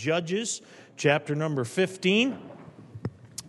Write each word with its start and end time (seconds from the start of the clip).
Judges, 0.00 0.62
chapter 0.96 1.34
number 1.34 1.62
15. 1.62 2.34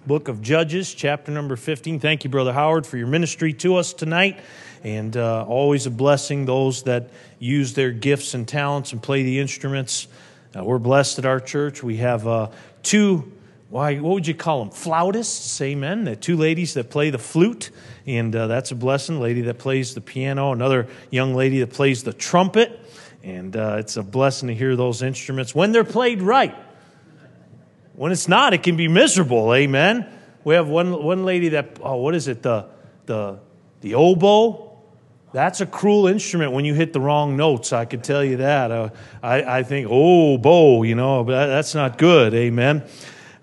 Book 0.05 0.27
of 0.27 0.41
Judges, 0.41 0.93
chapter 0.93 1.31
number 1.31 1.55
15. 1.55 2.01
Thank 2.01 2.25
you, 2.25 2.29
Brother 2.29 2.51
Howard, 2.51 2.85
for 2.85 2.97
your 2.97 3.07
ministry 3.07 3.53
to 3.53 3.77
us 3.77 3.93
tonight. 3.93 4.37
And 4.83 5.15
uh, 5.15 5.45
always 5.45 5.85
a 5.85 5.89
blessing, 5.89 6.43
those 6.43 6.83
that 6.83 7.09
use 7.39 7.73
their 7.73 7.91
gifts 7.91 8.33
and 8.33 8.45
talents 8.45 8.91
and 8.91 9.01
play 9.01 9.23
the 9.23 9.39
instruments. 9.39 10.09
Uh, 10.53 10.65
we're 10.65 10.77
blessed 10.77 11.19
at 11.19 11.25
our 11.25 11.39
church. 11.39 11.83
We 11.83 11.97
have 11.97 12.27
uh, 12.27 12.49
two, 12.83 13.31
why, 13.69 13.99
what 13.99 14.15
would 14.15 14.27
you 14.27 14.35
call 14.35 14.59
them? 14.59 14.71
Flautists, 14.71 15.61
amen. 15.61 16.03
The 16.03 16.17
two 16.17 16.35
ladies 16.35 16.73
that 16.73 16.89
play 16.89 17.11
the 17.11 17.17
flute, 17.17 17.69
and 18.05 18.35
uh, 18.35 18.47
that's 18.47 18.71
a 18.71 18.75
blessing. 18.75 19.21
Lady 19.21 19.39
that 19.43 19.57
plays 19.57 19.93
the 19.93 20.01
piano, 20.01 20.51
another 20.51 20.89
young 21.11 21.33
lady 21.33 21.61
that 21.61 21.71
plays 21.71 22.03
the 22.03 22.11
trumpet. 22.11 22.77
And 23.23 23.55
uh, 23.55 23.77
it's 23.79 23.97
a 23.97 24.03
blessing 24.03 24.47
to 24.47 24.55
hear 24.55 24.75
those 24.75 25.01
instruments 25.01 25.53
when 25.53 25.71
they're 25.71 25.83
played 25.83 26.21
right. 26.21 26.55
When 27.93 28.11
it's 28.11 28.27
not, 28.27 28.53
it 28.53 28.63
can 28.63 28.77
be 28.77 28.87
miserable. 28.87 29.53
Amen. 29.53 30.07
We 30.43 30.55
have 30.55 30.67
one, 30.67 31.03
one 31.03 31.23
lady 31.23 31.49
that, 31.49 31.77
oh, 31.81 31.97
what 31.97 32.15
is 32.15 32.27
it? 32.27 32.41
The, 32.41 32.67
the, 33.05 33.39
the 33.81 33.95
oboe. 33.95 34.69
That's 35.33 35.61
a 35.61 35.65
cruel 35.65 36.07
instrument 36.07 36.51
when 36.51 36.65
you 36.65 36.73
hit 36.73 36.93
the 36.93 36.99
wrong 36.99 37.37
notes. 37.37 37.71
I 37.71 37.85
can 37.85 38.01
tell 38.01 38.23
you 38.23 38.37
that. 38.37 38.71
Uh, 38.71 38.89
I, 39.21 39.59
I 39.59 39.63
think, 39.63 39.87
oh, 39.89 40.37
bow, 40.37 40.83
you 40.83 40.95
know, 40.95 41.23
but 41.23 41.47
that's 41.47 41.75
not 41.75 41.97
good. 41.97 42.33
Amen. 42.33 42.83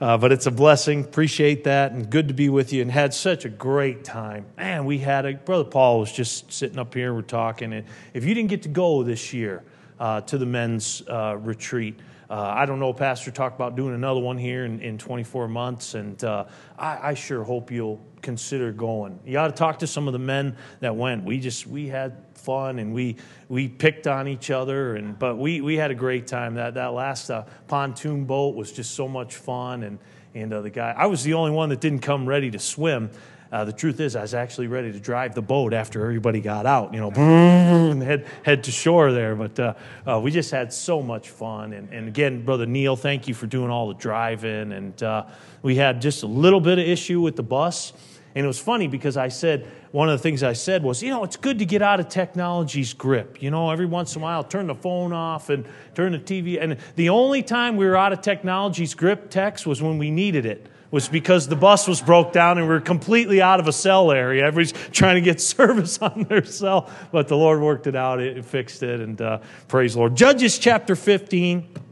Uh, 0.01 0.17
but 0.17 0.31
it's 0.31 0.47
a 0.47 0.51
blessing. 0.51 1.03
Appreciate 1.03 1.65
that 1.65 1.91
and 1.91 2.09
good 2.09 2.29
to 2.29 2.35
be 2.35 2.49
with 2.49 2.73
you 2.73 2.83
and 2.83 2.91
had 2.91 3.13
such 3.13 3.45
a 3.45 3.49
great 3.49 4.05
time. 4.05 4.47
Man, 4.57 4.85
we 4.85 4.99
had 4.99 5.27
a, 5.27 5.35
Brother 5.35 5.65
Paul 5.65 5.99
was 5.99 6.13
just 6.13 6.53
sitting 6.53 6.79
up 6.79 6.95
here, 6.95 7.13
we're 7.13 7.23
talking. 7.23 7.73
And 7.73 7.85
if 8.15 8.25
you 8.25 8.33
didn't 8.33 8.51
get 8.51 8.63
to 8.63 8.69
go 8.69 9.03
this 9.03 9.33
year 9.33 9.65
uh, 9.99 10.21
to 10.21 10.39
the 10.39 10.47
men's 10.47 11.03
uh, 11.09 11.37
retreat, 11.41 11.99
uh, 12.31 12.35
I 12.35 12.67
don't 12.67 12.79
know, 12.79 12.93
Pastor 12.93 13.31
talked 13.31 13.57
about 13.57 13.75
doing 13.75 13.95
another 13.95 14.21
one 14.21 14.37
here 14.37 14.67
in, 14.67 14.81
in 14.81 14.99
24 14.99 15.49
months, 15.49 15.95
and 15.95 16.23
uh, 16.23 16.45
I, 16.79 17.09
I, 17.09 17.15
sure 17.15 17.43
hope 17.43 17.71
you'll 17.71 18.01
consider 18.23 18.73
going. 18.73 19.19
You 19.25 19.39
ought 19.39 19.49
to 19.49 19.55
talk 19.55 19.81
to 19.81 19.87
some 19.87 20.07
of 20.07 20.13
the 20.13 20.19
men 20.19 20.57
that 20.81 20.95
went. 20.97 21.25
We 21.25 21.41
just 21.41 21.67
we 21.67 21.89
had 21.89 22.17
fun 22.35 22.79
and 22.79 22.93
we 22.95 23.17
we 23.49 23.69
picked 23.69 24.07
on 24.07 24.29
each 24.29 24.51
other, 24.51 24.97
and 24.97 25.19
but 25.19 25.37
we 25.37 25.61
we 25.61 25.77
had 25.77 25.91
a 25.91 25.95
great 25.95 26.27
time. 26.27 26.55
That 26.55 26.75
that 26.75 26.93
last 26.93 27.31
uh, 27.31 27.45
pontoon 27.67 28.25
boat 28.25 28.55
was 28.55 28.73
just 28.73 28.95
so 28.95 29.09
much 29.09 29.37
fun, 29.37 29.83
and 29.83 29.99
and 30.35 30.53
uh, 30.53 30.63
the 30.63 30.71
guy 30.71 30.95
I 30.97 31.07
was 31.07 31.23
the 31.25 31.35
only 31.35 31.53
one 31.53 31.69
that 31.71 31.81
didn't 31.81 32.01
come 32.01 32.27
ready 32.27 32.51
to 32.51 32.59
swim. 32.59 33.11
Uh, 33.51 33.65
the 33.65 33.73
truth 33.73 33.99
is, 34.01 34.15
I 34.15 34.23
was 34.23 34.35
actually 34.35 34.67
ready 34.67 34.93
to 34.93 35.01
drive 35.01 35.35
the 35.35 35.43
boat 35.43 35.73
after 35.73 36.03
everybody 36.03 36.41
got 36.41 36.67
out, 36.67 36.93
you 36.93 37.01
know, 37.01 37.11
and 37.11 38.03
head, 38.03 38.27
head 38.43 38.65
to 38.65 38.71
shore 38.71 39.11
there. 39.13 39.35
But 39.35 39.59
uh, 39.59 39.75
uh, 40.07 40.21
we 40.21 40.31
just 40.31 40.51
had 40.51 40.73
so 40.73 41.03
much 41.03 41.31
fun. 41.31 41.73
And, 41.73 41.91
and 41.91 42.09
again, 42.09 42.45
Brother 42.45 42.67
Neil, 42.67 42.95
thank 42.95 43.27
you 43.27 43.35
for 43.35 43.47
doing 43.47 43.71
all 43.71 43.89
the 43.89 43.95
driving. 43.95 44.73
And 44.73 45.03
uh, 45.03 45.27
we 45.63 45.77
had 45.77 46.03
just 46.03 46.23
a 46.23 46.27
little 46.27 46.61
bit 46.61 46.79
of 46.79 46.87
issue 46.87 47.21
with 47.23 47.37
the 47.37 47.43
bus. 47.43 47.95
And 48.35 48.45
it 48.45 48.47
was 48.47 48.59
funny 48.61 48.87
because 48.87 49.17
I 49.17 49.29
said, 49.29 49.67
one 49.91 50.11
of 50.11 50.19
the 50.19 50.23
things 50.23 50.43
I 50.43 50.53
said 50.53 50.83
was, 50.83 51.03
you 51.03 51.09
know, 51.09 51.25
it's 51.25 51.39
good 51.39 51.59
to 51.61 51.65
get 51.65 51.81
out 51.81 51.99
of 51.99 52.11
technology's 52.11 52.93
grip. 52.93 53.43
You 53.43 53.51
know, 53.51 53.71
every 53.71 53.87
once 53.87 54.15
in 54.15 54.21
a 54.21 54.23
while, 54.23 54.45
turn 54.45 54.67
the 54.67 54.75
phone 54.75 55.15
off 55.15 55.49
and 55.49 55.65
turn 55.95 56.13
the 56.13 56.19
TV. 56.19 56.63
And 56.63 56.77
the 56.97 57.09
only 57.09 57.43
time 57.43 57.79
we 57.79 57.87
were 57.87 57.97
out 57.97 58.13
of 58.13 58.21
technology's 58.21 58.95
grip, 58.95 59.31
text, 59.31 59.67
was 59.67 59.81
when 59.81 59.97
we 59.97 60.11
needed 60.11 60.45
it 60.45 60.67
was 60.91 61.09
because 61.09 61.49
the 61.49 61.57
bus 61.57 61.87
was 61.87 62.01
broke 62.01 62.33
down 62.33 62.59
and 62.59 62.67
we 62.67 62.73
were 62.73 62.81
completely 62.81 63.43
out 63.43 63.61
of 63.61 63.69
a 63.69 63.73
cell 63.73 64.11
area. 64.11 64.45
Everybody's 64.45 64.73
trying 64.93 65.17
to 65.17 65.21
get 65.21 65.41
service 65.41 65.99
on 65.99 66.25
their 66.29 66.45
cell, 66.45 66.91
but 67.13 67.29
the 67.29 67.37
Lord 67.37 67.61
worked 67.61 67.87
it 67.87 67.97
out, 67.97 68.21
it, 68.21 68.45
fixed 68.45 68.83
it, 68.83 69.01
and 69.01 69.21
uh, 69.21 69.39
praise 69.69 69.95
the 69.95 70.01
Lord. 70.01 70.17
Judges 70.17 70.59
chapter 70.59 70.97
15. 70.97 71.88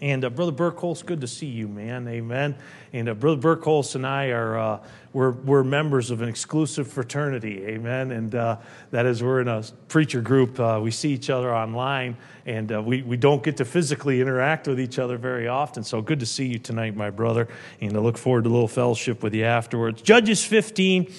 And 0.00 0.24
uh, 0.24 0.30
Brother 0.30 0.52
Burkholz, 0.52 1.04
good 1.04 1.20
to 1.22 1.26
see 1.26 1.46
you, 1.46 1.66
man. 1.66 2.06
Amen. 2.06 2.54
And 2.92 3.08
uh, 3.08 3.14
Brother 3.14 3.40
Burkholz 3.40 3.96
and 3.96 4.06
I 4.06 4.28
are 4.28 4.56
uh, 4.56 4.80
we're, 5.12 5.32
we're 5.32 5.64
members 5.64 6.12
of 6.12 6.22
an 6.22 6.28
exclusive 6.28 6.86
fraternity. 6.86 7.64
Amen. 7.66 8.12
And 8.12 8.34
uh, 8.34 8.58
that 8.92 9.06
is 9.06 9.22
we're 9.22 9.40
in 9.40 9.48
a 9.48 9.64
preacher 9.88 10.20
group. 10.20 10.60
Uh, 10.60 10.78
we 10.80 10.92
see 10.92 11.12
each 11.12 11.30
other 11.30 11.52
online, 11.52 12.16
and 12.46 12.70
uh, 12.70 12.80
we, 12.80 13.02
we 13.02 13.16
don't 13.16 13.42
get 13.42 13.56
to 13.56 13.64
physically 13.64 14.20
interact 14.20 14.68
with 14.68 14.78
each 14.78 15.00
other 15.00 15.18
very 15.18 15.48
often. 15.48 15.82
So 15.82 16.00
good 16.00 16.20
to 16.20 16.26
see 16.26 16.46
you 16.46 16.58
tonight, 16.58 16.94
my 16.94 17.10
brother. 17.10 17.48
And 17.80 17.96
I 17.96 18.00
look 18.00 18.18
forward 18.18 18.44
to 18.44 18.50
a 18.50 18.52
little 18.52 18.68
fellowship 18.68 19.22
with 19.22 19.34
you 19.34 19.44
afterwards. 19.44 20.00
Judges 20.02 20.44
15. 20.44 21.12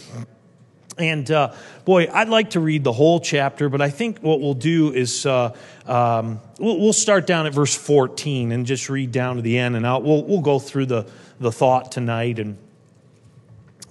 And 0.99 1.31
uh, 1.31 1.53
boy, 1.85 2.09
I'd 2.11 2.27
like 2.27 2.51
to 2.51 2.59
read 2.59 2.83
the 2.83 2.91
whole 2.91 3.21
chapter, 3.21 3.69
but 3.69 3.81
I 3.81 3.89
think 3.89 4.19
what 4.19 4.41
we'll 4.41 4.53
do 4.53 4.91
is 4.93 5.25
uh, 5.25 5.55
um, 5.85 6.41
we'll, 6.59 6.77
we'll, 6.77 6.93
start 6.93 7.25
down 7.25 7.47
at 7.47 7.53
verse 7.53 7.73
14 7.73 8.51
and 8.51 8.65
just 8.65 8.89
read 8.89 9.13
down 9.13 9.37
to 9.37 9.41
the 9.41 9.57
end, 9.57 9.77
and 9.77 9.87
I'll, 9.87 10.01
we'll, 10.01 10.23
we'll 10.25 10.41
go 10.41 10.59
through 10.59 10.87
the, 10.87 11.09
the 11.39 11.53
thought 11.53 11.93
tonight. 11.93 12.37
And 12.37 12.57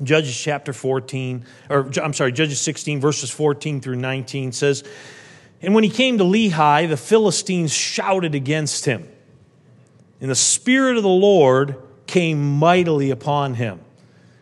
Judges 0.03 0.39
chapter 0.39 0.75
14, 0.75 1.47
or 1.71 1.91
I'm 2.03 2.13
sorry, 2.13 2.31
Judges 2.31 2.61
16, 2.61 3.01
verses 3.01 3.31
14 3.31 3.81
through 3.81 3.97
19 3.97 4.53
says, 4.53 4.85
And 5.63 5.75
when 5.75 5.85
he 5.85 5.91
came 5.91 6.19
to 6.19 6.25
Lehi, 6.25 6.91
the 6.91 6.99
Philistines 6.99 7.73
shouted 7.73 8.35
against 8.35 8.85
him. 8.85 9.09
And 10.21 10.31
the 10.31 10.35
Spirit 10.37 10.99
of 10.99 11.05
the 11.05 11.09
Lord 11.09 11.77
came 12.07 12.59
mightily 12.59 13.11
upon 13.11 13.55
him 13.55 13.81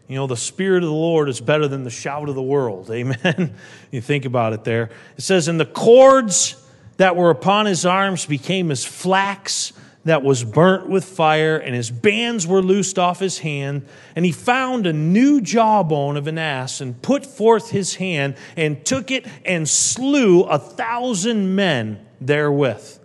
you 0.08 0.14
know, 0.14 0.26
the 0.26 0.36
Spirit 0.36 0.82
of 0.82 0.88
the 0.88 0.94
Lord 0.94 1.28
is 1.28 1.40
better 1.40 1.66
than 1.66 1.82
the 1.84 1.90
shout 1.90 2.28
of 2.28 2.34
the 2.34 2.42
world. 2.42 2.90
Amen. 2.90 3.54
you 3.90 4.00
think 4.00 4.24
about 4.24 4.52
it 4.52 4.62
there. 4.64 4.90
It 5.16 5.22
says, 5.22 5.48
And 5.48 5.58
the 5.58 5.66
cords 5.66 6.62
that 6.96 7.16
were 7.16 7.30
upon 7.30 7.66
his 7.66 7.84
arms 7.84 8.24
became 8.24 8.70
as 8.70 8.84
flax 8.84 9.72
that 10.04 10.22
was 10.22 10.44
burnt 10.44 10.88
with 10.88 11.04
fire, 11.04 11.56
and 11.56 11.74
his 11.74 11.90
bands 11.90 12.46
were 12.46 12.62
loosed 12.62 12.96
off 12.96 13.18
his 13.18 13.40
hand. 13.40 13.84
And 14.14 14.24
he 14.24 14.30
found 14.30 14.86
a 14.86 14.92
new 14.92 15.40
jawbone 15.40 16.16
of 16.16 16.28
an 16.28 16.38
ass, 16.38 16.80
and 16.80 17.02
put 17.02 17.26
forth 17.26 17.70
his 17.70 17.96
hand, 17.96 18.36
and 18.56 18.84
took 18.86 19.10
it, 19.10 19.26
and 19.44 19.68
slew 19.68 20.44
a 20.44 20.60
thousand 20.60 21.56
men 21.56 22.06
therewith. 22.20 23.00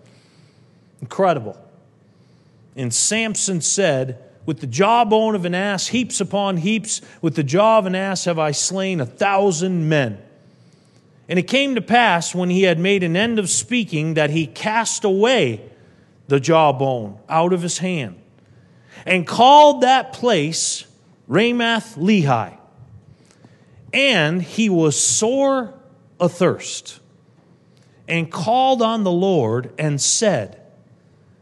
Incredible. 1.02 1.58
And 2.76 2.94
Samson 2.94 3.62
said, 3.62 4.24
with 4.46 4.60
the 4.60 4.68
jawbone 4.68 5.36
of 5.36 5.46
an 5.46 5.56
ass, 5.56 5.88
heaps 5.88 6.20
upon 6.20 6.58
heaps, 6.58 7.02
with 7.22 7.36
the 7.36 7.44
jaw 7.44 7.78
of 7.78 7.86
an 7.86 7.96
ass 7.96 8.26
have 8.26 8.40
I 8.40 8.52
slain 8.52 9.00
a 9.00 9.06
thousand 9.06 9.88
men. 9.88 10.22
And 11.30 11.40
it 11.40 11.44
came 11.44 11.76
to 11.76 11.82
pass 11.82 12.36
when 12.36 12.50
he 12.50 12.64
had 12.64 12.80
made 12.80 13.04
an 13.04 13.16
end 13.16 13.40
of 13.40 13.50
speaking 13.50 14.16
that 14.16 14.32
he 14.32 14.48
cast 14.48 15.04
away 15.04 15.62
the 16.28 16.40
jawbone 16.40 17.20
out 17.30 17.54
of 17.54 17.62
his 17.62 17.78
hand 17.78 18.22
and 19.06 19.26
called 19.26 19.82
that 19.82 20.14
place 20.14 20.86
Ramath 21.30 21.98
Lehi. 21.98 22.58
And 23.94 24.42
he 24.42 24.70
was 24.70 25.00
sore 25.00 25.74
athirst 26.20 27.00
and 28.08 28.32
called 28.32 28.82
on 28.82 29.04
the 29.04 29.12
Lord 29.12 29.74
and 29.78 30.02
said, 30.02 30.61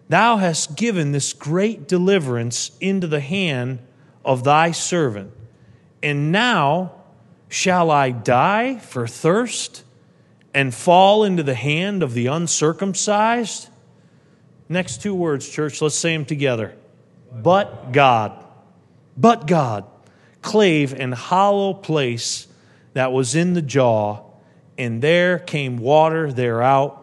Thou 0.09 0.37
hast 0.37 0.75
given 0.75 1.11
this 1.11 1.33
great 1.33 1.87
deliverance 1.87 2.71
into 2.81 3.07
the 3.07 3.19
hand 3.19 3.79
of 4.25 4.43
thy 4.43 4.71
servant. 4.71 5.31
And 6.01 6.31
now 6.31 6.93
shall 7.47 7.91
I 7.91 8.09
die 8.09 8.79
for 8.79 9.05
thirst 9.07 9.83
and 10.53 10.73
fall 10.73 11.23
into 11.23 11.43
the 11.43 11.53
hand 11.53 12.01
of 12.01 12.13
the 12.13 12.25
uncircumcised? 12.25 13.69
Next 14.67 15.01
two 15.01 15.13
words, 15.13 15.47
church, 15.47 15.81
let's 15.81 15.95
say 15.95 16.15
them 16.15 16.25
together. 16.25 16.75
But 17.31 17.91
God, 17.91 18.43
but 19.15 19.45
God, 19.45 19.85
clave 20.41 20.93
and 20.93 21.13
hollow 21.13 21.73
place 21.73 22.47
that 22.93 23.11
was 23.11 23.35
in 23.35 23.53
the 23.53 23.61
jaw, 23.61 24.23
and 24.77 25.01
there 25.01 25.37
came 25.37 25.77
water 25.77 26.31
thereout 26.31 26.98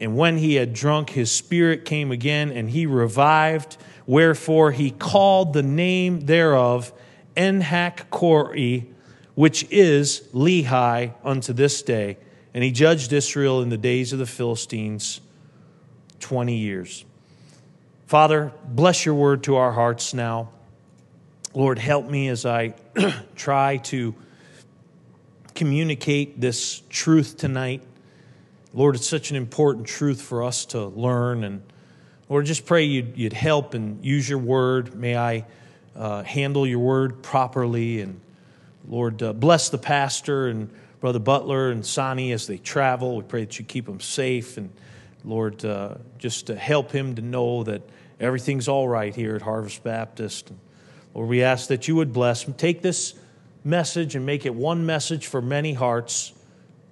and 0.00 0.16
when 0.16 0.38
he 0.38 0.54
had 0.54 0.72
drunk, 0.72 1.10
his 1.10 1.30
spirit 1.30 1.84
came 1.84 2.10
again, 2.10 2.50
and 2.50 2.70
he 2.70 2.86
revived. 2.86 3.76
Wherefore 4.06 4.72
he 4.72 4.90
called 4.90 5.52
the 5.52 5.62
name 5.62 6.20
thereof 6.20 6.92
Enhakkore, 7.36 8.86
which 9.34 9.66
is 9.70 10.22
Lehi 10.32 11.12
unto 11.22 11.52
this 11.52 11.82
day. 11.82 12.16
And 12.54 12.64
he 12.64 12.72
judged 12.72 13.12
Israel 13.12 13.62
in 13.62 13.68
the 13.68 13.76
days 13.76 14.12
of 14.12 14.18
the 14.18 14.26
Philistines 14.26 15.20
20 16.20 16.56
years. 16.56 17.04
Father, 18.06 18.52
bless 18.66 19.04
your 19.06 19.14
word 19.14 19.44
to 19.44 19.56
our 19.56 19.70
hearts 19.70 20.14
now. 20.14 20.50
Lord, 21.54 21.78
help 21.78 22.08
me 22.08 22.28
as 22.28 22.46
I 22.46 22.74
try 23.36 23.76
to 23.76 24.14
communicate 25.54 26.40
this 26.40 26.82
truth 26.88 27.36
tonight. 27.36 27.82
Lord, 28.72 28.94
it's 28.94 29.08
such 29.08 29.30
an 29.30 29.36
important 29.36 29.86
truth 29.86 30.22
for 30.22 30.44
us 30.44 30.64
to 30.66 30.86
learn. 30.86 31.44
And 31.44 31.62
Lord, 32.28 32.46
just 32.46 32.66
pray 32.66 32.84
you'd, 32.84 33.16
you'd 33.16 33.32
help 33.32 33.74
and 33.74 34.04
use 34.04 34.28
your 34.28 34.38
word. 34.38 34.94
May 34.94 35.16
I 35.16 35.44
uh, 35.96 36.22
handle 36.22 36.66
your 36.66 36.78
word 36.78 37.22
properly. 37.22 38.00
And 38.00 38.20
Lord, 38.88 39.22
uh, 39.22 39.32
bless 39.32 39.70
the 39.70 39.78
pastor 39.78 40.48
and 40.48 40.70
Brother 41.00 41.18
Butler 41.18 41.70
and 41.70 41.84
Sonny 41.84 42.32
as 42.32 42.46
they 42.46 42.58
travel. 42.58 43.16
We 43.16 43.22
pray 43.22 43.44
that 43.44 43.58
you 43.58 43.64
keep 43.64 43.86
them 43.86 44.00
safe. 44.00 44.56
And 44.56 44.70
Lord, 45.24 45.64
uh, 45.64 45.96
just 46.18 46.46
to 46.46 46.56
help 46.56 46.92
him 46.92 47.16
to 47.16 47.22
know 47.22 47.64
that 47.64 47.82
everything's 48.20 48.68
all 48.68 48.88
right 48.88 49.14
here 49.14 49.34
at 49.34 49.42
Harvest 49.42 49.82
Baptist. 49.82 50.52
Lord, 51.14 51.28
we 51.28 51.42
ask 51.42 51.68
that 51.68 51.88
you 51.88 51.96
would 51.96 52.12
bless. 52.12 52.44
him. 52.44 52.54
Take 52.54 52.82
this 52.82 53.14
message 53.64 54.14
and 54.14 54.24
make 54.24 54.46
it 54.46 54.54
one 54.54 54.86
message 54.86 55.26
for 55.26 55.42
many 55.42 55.72
hearts. 55.72 56.32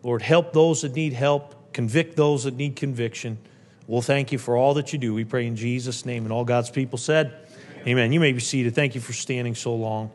Lord, 0.02 0.22
help 0.22 0.52
those 0.52 0.82
that 0.82 0.94
need 0.94 1.12
help, 1.12 1.54
convict 1.78 2.16
those 2.16 2.42
that 2.42 2.56
need 2.56 2.74
conviction. 2.74 3.38
We'll 3.86 4.02
thank 4.02 4.32
you 4.32 4.38
for 4.38 4.56
all 4.56 4.74
that 4.74 4.92
you 4.92 4.98
do. 4.98 5.14
We 5.14 5.24
pray 5.24 5.46
in 5.46 5.54
Jesus' 5.54 6.04
name. 6.04 6.24
And 6.24 6.32
all 6.32 6.44
God's 6.44 6.70
people 6.70 6.98
said, 6.98 7.26
Amen. 7.26 7.86
Amen. 7.86 8.12
You 8.12 8.18
may 8.18 8.32
be 8.32 8.40
seated. 8.40 8.74
Thank 8.74 8.96
you 8.96 9.00
for 9.00 9.12
standing 9.12 9.54
so 9.54 9.76
long. 9.76 10.10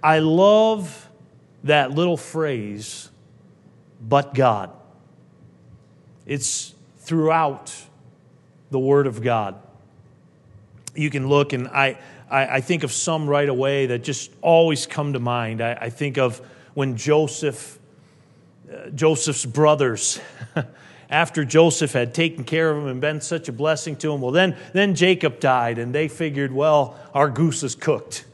I 0.00 0.20
love 0.20 1.08
that 1.64 1.90
little 1.90 2.16
phrase, 2.16 3.10
but 4.00 4.34
God. 4.34 4.70
It's 6.26 6.76
throughout 6.98 7.74
the 8.70 8.78
Word 8.78 9.08
of 9.08 9.20
God. 9.20 9.56
You 10.94 11.10
can 11.10 11.28
look, 11.28 11.52
and 11.52 11.66
I, 11.66 11.98
I, 12.30 12.46
I 12.46 12.60
think 12.60 12.84
of 12.84 12.92
some 12.92 13.28
right 13.28 13.48
away 13.48 13.86
that 13.86 14.04
just 14.04 14.30
always 14.42 14.86
come 14.86 15.14
to 15.14 15.18
mind. 15.18 15.60
I, 15.60 15.72
I 15.72 15.90
think 15.90 16.18
of 16.18 16.40
when 16.74 16.96
Joseph, 16.96 17.77
Joseph's 18.94 19.46
brothers, 19.46 20.20
after 21.10 21.44
Joseph 21.44 21.92
had 21.92 22.14
taken 22.14 22.44
care 22.44 22.70
of 22.70 22.78
him 22.78 22.86
and 22.86 23.00
been 23.00 23.20
such 23.20 23.48
a 23.48 23.52
blessing 23.52 23.96
to 23.96 24.12
him, 24.12 24.20
well, 24.20 24.32
then, 24.32 24.56
then 24.72 24.94
Jacob 24.94 25.40
died, 25.40 25.78
and 25.78 25.94
they 25.94 26.08
figured, 26.08 26.52
well, 26.52 26.96
our 27.14 27.30
goose 27.30 27.62
is 27.62 27.74
cooked. 27.74 28.24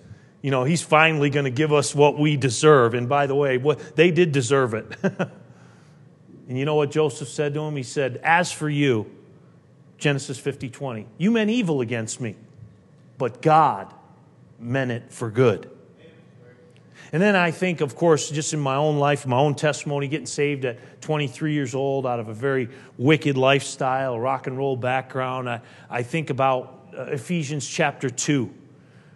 You 0.43 0.51
know, 0.51 0.65
he's 0.65 0.83
finally 0.83 1.31
going 1.31 1.45
to 1.45 1.51
give 1.51 1.73
us 1.73 1.95
what 1.95 2.19
we 2.19 2.37
deserve. 2.37 2.95
And 2.95 3.09
by 3.09 3.27
the 3.27 3.35
way, 3.35 3.57
what, 3.57 3.97
they 3.97 4.11
did 4.11 4.33
deserve 4.33 4.75
it. 4.75 4.87
and 5.03 6.59
you 6.59 6.65
know 6.65 6.75
what 6.75 6.91
Joseph 6.91 7.29
said 7.29 7.55
to 7.55 7.61
him? 7.61 7.77
He 7.77 7.83
said, 7.83 8.21
As 8.23 8.53
for 8.53 8.69
you, 8.69 9.11
Genesis 9.97 10.39
50 10.39 10.69
20, 10.69 11.07
you 11.17 11.31
meant 11.31 11.49
evil 11.49 11.81
against 11.81 12.21
me, 12.21 12.37
but 13.17 13.41
God 13.41 13.95
meant 14.59 14.91
it 14.91 15.11
for 15.11 15.31
good. 15.31 15.71
And 17.15 17.23
then 17.23 17.37
I 17.37 17.53
think, 17.53 17.81
of 17.81 17.95
course, 17.95 18.29
just 18.29 18.55
in 18.55 18.59
my 18.59 18.75
own 18.75 18.99
life, 18.99 19.25
my 19.25 19.39
own 19.39 19.55
testimony, 19.55 20.09
getting 20.09 20.27
saved 20.27 20.65
at 20.65 21.01
23 21.01 21.53
years 21.53 21.73
old 21.73 22.09
out 22.09 22.19
of 22.19 22.27
a 22.27 22.35
very 22.35 22.69
wicked 22.99 23.37
lifestyle, 23.37 24.19
rock 24.19 24.49
and 24.49 24.59
roll 24.59 24.77
background, 24.77 25.49
I, 25.49 25.61
I 25.89 26.03
think 26.03 26.31
about 26.31 26.89
uh, 26.93 27.03
Ephesians 27.03 27.69
chapter 27.69 28.11
2. 28.11 28.53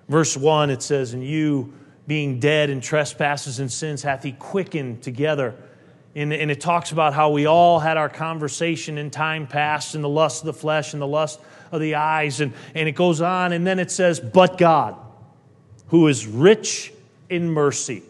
Verse 0.09 0.37
1, 0.37 0.71
it 0.71 0.81
says, 0.81 1.12
And 1.12 1.25
you, 1.27 1.73
being 2.06 2.39
dead 2.39 2.71
in 2.71 2.81
trespasses 2.81 3.59
and 3.59 3.71
sins, 3.71 4.05
hath 4.05 4.23
he 4.23 4.31
quickened 4.31 5.03
together. 5.03 5.56
And, 6.15 6.33
and 6.33 6.53
it 6.53 6.61
talks 6.61 6.93
about 6.93 7.15
how 7.15 7.31
we 7.31 7.47
all 7.47 7.81
had 7.81 7.97
our 7.97 8.09
conversation 8.09 8.97
in 8.97 9.11
time 9.11 9.49
past 9.49 9.97
in 9.97 10.03
the 10.03 10.09
lust 10.09 10.43
of 10.43 10.47
the 10.47 10.53
flesh 10.53 10.93
and 10.93 11.03
the 11.03 11.06
lust 11.09 11.41
of 11.73 11.81
the 11.81 11.97
eyes. 11.97 12.41
And, 12.41 12.53
and 12.77 12.89
it 12.89 12.93
goes 12.93 13.21
on, 13.21 13.53
and 13.53 13.67
then 13.67 13.81
it 13.81 13.91
says, 13.91 14.21
But 14.21 14.56
God, 14.56 14.95
who 15.89 16.06
is 16.06 16.29
rich 16.29 16.93
in 17.29 17.51
mercy, 17.51 18.03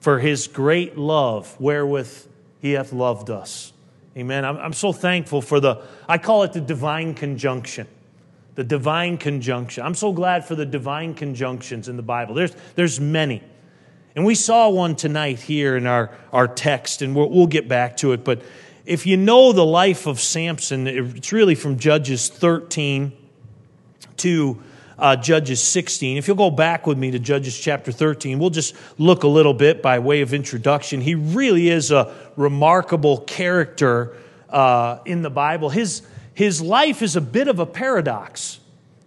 for 0.00 0.18
his 0.18 0.46
great 0.46 0.96
love 0.96 1.58
wherewith 1.60 2.26
he 2.60 2.72
hath 2.72 2.92
loved 2.92 3.30
us. 3.30 3.72
Amen. 4.16 4.44
I'm, 4.44 4.56
I'm 4.56 4.72
so 4.72 4.92
thankful 4.92 5.40
for 5.40 5.60
the, 5.60 5.82
I 6.08 6.18
call 6.18 6.42
it 6.42 6.52
the 6.52 6.60
divine 6.60 7.14
conjunction. 7.14 7.86
The 8.56 8.64
divine 8.64 9.18
conjunction. 9.18 9.84
I'm 9.84 9.94
so 9.94 10.12
glad 10.12 10.44
for 10.44 10.56
the 10.56 10.66
divine 10.66 11.14
conjunctions 11.14 11.88
in 11.88 11.96
the 11.96 12.02
Bible. 12.02 12.34
There's, 12.34 12.56
there's 12.74 12.98
many. 12.98 13.42
And 14.16 14.24
we 14.24 14.34
saw 14.34 14.68
one 14.68 14.96
tonight 14.96 15.38
here 15.38 15.76
in 15.76 15.86
our, 15.86 16.10
our 16.32 16.48
text, 16.48 17.02
and 17.02 17.14
we'll, 17.14 17.30
we'll 17.30 17.46
get 17.46 17.68
back 17.68 17.96
to 17.98 18.12
it. 18.12 18.24
But 18.24 18.42
if 18.84 19.06
you 19.06 19.16
know 19.16 19.52
the 19.52 19.64
life 19.64 20.08
of 20.08 20.18
Samson, 20.18 20.88
it's 20.88 21.30
really 21.30 21.54
from 21.54 21.78
Judges 21.78 22.28
13 22.28 23.12
to 24.16 24.60
uh, 24.98 25.16
Judges 25.16 25.62
16. 25.62 26.16
If 26.16 26.26
you'll 26.26 26.36
go 26.36 26.50
back 26.50 26.86
with 26.86 26.98
me 26.98 27.10
to 27.12 27.18
Judges 27.18 27.58
chapter 27.58 27.92
13, 27.92 28.38
we'll 28.38 28.50
just 28.50 28.74
look 28.98 29.22
a 29.22 29.28
little 29.28 29.54
bit 29.54 29.82
by 29.82 29.98
way 29.98 30.20
of 30.22 30.34
introduction. 30.34 31.00
He 31.00 31.14
really 31.14 31.68
is 31.68 31.90
a 31.90 32.14
remarkable 32.36 33.18
character 33.18 34.16
uh, 34.48 34.98
in 35.04 35.22
the 35.22 35.30
Bible. 35.30 35.70
His, 35.70 36.02
his 36.34 36.60
life 36.60 37.02
is 37.02 37.16
a 37.16 37.20
bit 37.20 37.48
of 37.48 37.58
a 37.58 37.66
paradox, 37.66 38.58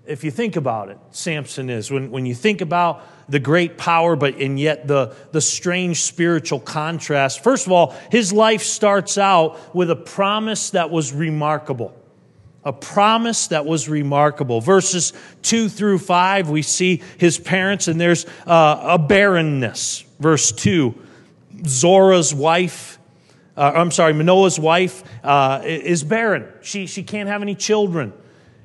if 0.06 0.24
you 0.24 0.32
think 0.32 0.56
about 0.56 0.90
it. 0.90 0.98
Samson 1.12 1.70
is. 1.70 1.92
When, 1.92 2.12
when 2.12 2.26
you 2.26 2.36
think 2.36 2.62
about 2.62 3.04
the 3.28 3.40
great 3.40 3.78
power, 3.78 4.16
but 4.16 4.36
and 4.36 4.60
yet 4.60 4.88
the, 4.88 5.16
the 5.32 5.42
strange 5.42 6.02
spiritual 6.02 6.60
contrast. 6.60 7.44
First 7.44 7.66
of 7.66 7.72
all, 7.72 7.96
his 8.12 8.34
life 8.34 8.62
starts 8.62 9.18
out 9.18 9.74
with 9.74 9.90
a 9.90 9.96
promise 9.96 10.72
that 10.72 10.90
was 10.90 11.14
remarkable 11.14 11.96
a 12.64 12.74
promise 12.74 13.48
that 13.48 13.66
was 13.66 13.90
remarkable. 13.90 14.62
Verses 14.62 15.14
2 15.44 15.70
through 15.70 15.98
5, 15.98 16.50
we 16.50 16.62
see 16.62 17.02
his 17.18 17.40
parents, 17.40 17.88
and 17.88 18.00
there's 18.00 18.26
uh, 18.46 18.82
a 18.84 19.00
barrenness. 19.00 20.04
Verse 20.20 20.52
2 20.52 20.96
Zora's 21.66 22.34
wife, 22.34 23.00
uh, 23.56 23.72
I'm 23.76 23.92
sorry, 23.92 24.14
Manoah's 24.14 24.60
wife 24.60 25.04
uh, 25.24 25.62
is 25.64 26.04
barren. 26.04 26.48
She, 26.62 26.88
she 26.88 27.04
can't 27.04 27.30
have 27.30 27.42
any 27.42 27.56
children. 27.56 28.14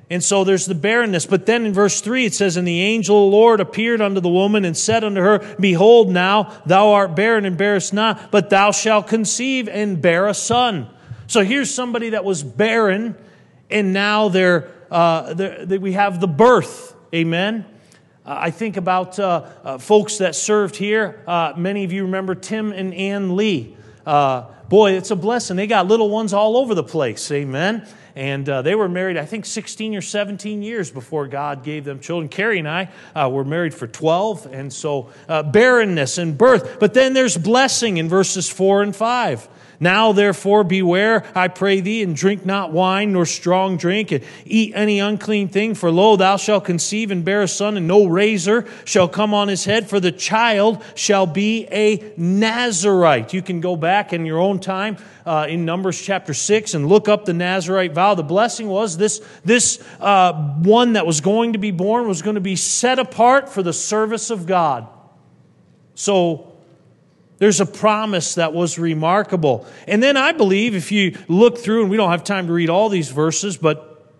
And 0.09 0.23
so 0.23 0.43
there's 0.43 0.65
the 0.65 0.75
barrenness. 0.75 1.25
But 1.25 1.45
then 1.45 1.65
in 1.65 1.73
verse 1.73 2.01
3 2.01 2.25
it 2.25 2.33
says, 2.33 2.55
And 2.55 2.67
the 2.67 2.81
angel 2.81 3.25
of 3.25 3.31
the 3.31 3.37
Lord 3.37 3.59
appeared 3.59 4.01
unto 4.01 4.21
the 4.21 4.29
woman 4.29 4.63
and 4.63 4.75
said 4.75 5.03
unto 5.03 5.21
her, 5.21 5.39
Behold, 5.59 6.09
now 6.09 6.61
thou 6.65 6.93
art 6.93 7.15
barren 7.15 7.45
and 7.45 7.57
bearest 7.57 7.93
not, 7.93 8.31
but 8.31 8.49
thou 8.49 8.71
shalt 8.71 9.07
conceive 9.07 9.67
and 9.67 10.01
bear 10.01 10.27
a 10.27 10.33
son. 10.33 10.89
So 11.27 11.43
here's 11.43 11.73
somebody 11.73 12.11
that 12.11 12.23
was 12.23 12.41
barren 12.41 13.15
and 13.69 13.93
now 13.93 14.29
they're, 14.29 14.71
uh, 14.91 15.33
they're, 15.33 15.79
we 15.79 15.93
have 15.93 16.19
the 16.19 16.27
birth. 16.27 16.95
Amen. 17.13 17.65
Uh, 18.25 18.37
I 18.39 18.51
think 18.51 18.77
about 18.77 19.19
uh, 19.19 19.47
uh 19.63 19.77
folks 19.77 20.17
that 20.17 20.35
served 20.35 20.75
here. 20.75 21.23
Uh, 21.27 21.53
many 21.55 21.83
of 21.83 21.93
you 21.93 22.03
remember 22.03 22.35
Tim 22.35 22.71
and 22.71 22.93
Ann 22.93 23.35
Lee. 23.35 23.75
Uh, 24.05 24.45
boy, 24.69 24.93
it's 24.93 25.11
a 25.11 25.15
blessing. 25.15 25.57
They 25.57 25.67
got 25.67 25.87
little 25.87 26.09
ones 26.09 26.33
all 26.33 26.57
over 26.57 26.75
the 26.75 26.83
place. 26.83 27.31
Amen. 27.31 27.87
And 28.15 28.47
they 28.47 28.73
were 28.73 28.89
married, 28.89 29.15
I 29.15 29.25
think, 29.25 29.45
16 29.45 29.93
or 29.95 30.01
17 30.01 30.63
years 30.63 30.89
before 30.89 31.27
God 31.27 31.63
gave 31.63 31.85
them 31.85 31.99
children. 31.99 32.29
Carrie 32.29 32.57
and 32.57 32.67
I 32.67 32.89
were 33.27 33.45
married 33.45 33.75
for 33.75 33.85
12, 33.85 34.47
and 34.47 34.73
so 34.73 35.11
barrenness 35.27 36.17
and 36.17 36.35
birth. 36.35 36.79
But 36.79 36.95
then 36.95 37.13
there's 37.13 37.37
blessing 37.37 37.97
in 37.97 38.09
verses 38.09 38.49
4 38.49 38.81
and 38.81 38.95
5. 38.95 39.47
Now, 39.79 40.11
therefore, 40.11 40.63
beware, 40.63 41.23
I 41.35 41.49
pray 41.49 41.81
thee, 41.81 42.01
and 42.01 42.15
drink 42.15 42.45
not 42.45 42.71
wine 42.71 43.13
nor 43.13 43.25
strong 43.25 43.77
drink, 43.77 44.11
and 44.11 44.23
eat 44.45 44.73
any 44.75 44.99
unclean 44.99 45.49
thing. 45.49 45.75
For 45.75 45.91
lo, 45.91 46.15
thou 46.15 46.37
shalt 46.37 46.65
conceive 46.65 47.11
and 47.11 47.23
bear 47.23 47.43
a 47.43 47.47
son, 47.47 47.77
and 47.77 47.87
no 47.87 48.05
razor 48.05 48.65
shall 48.85 49.07
come 49.07 49.35
on 49.35 49.47
his 49.47 49.65
head, 49.65 49.87
for 49.87 49.99
the 49.99 50.11
child 50.11 50.83
shall 50.95 51.27
be 51.27 51.67
a 51.71 52.11
Nazarite. 52.17 53.33
You 53.33 53.43
can 53.43 53.61
go 53.61 53.75
back 53.75 54.13
in 54.13 54.25
your 54.25 54.39
own 54.39 54.59
time 54.59 54.97
uh, 55.27 55.45
in 55.47 55.65
Numbers 55.65 56.01
chapter 56.01 56.33
6 56.33 56.73
and 56.73 56.87
look 56.87 57.07
up 57.07 57.25
the 57.25 57.33
Nazarite 57.33 57.93
vow. 57.93 58.15
The 58.15 58.23
blessing 58.23 58.67
was 58.67 58.97
this, 58.97 59.21
this 59.45 59.83
uh, 59.99 60.33
one 60.33 60.93
that 60.93 61.05
was 61.05 61.21
going 61.21 61.53
to 61.53 61.59
be 61.59 61.71
born 61.71 62.07
was 62.07 62.23
going 62.23 62.35
to 62.35 62.41
be 62.41 62.55
set 62.55 62.97
apart 62.97 63.49
for 63.49 63.61
the 63.61 63.73
service 63.73 64.31
of 64.31 64.47
God. 64.47 64.87
So, 65.93 66.56
there's 67.37 67.61
a 67.61 67.65
promise 67.65 68.35
that 68.35 68.53
was 68.53 68.79
remarkable. 68.79 69.65
And 69.87 70.01
then 70.01 70.17
I 70.17 70.31
believe 70.31 70.75
if 70.75 70.91
you 70.91 71.17
look 71.27 71.57
through, 71.57 71.81
and 71.81 71.89
we 71.91 71.97
don't 71.97 72.11
have 72.11 72.23
time 72.23 72.47
to 72.47 72.53
read 72.53 72.69
all 72.69 72.89
these 72.89 73.09
verses, 73.09 73.57
but 73.57 74.11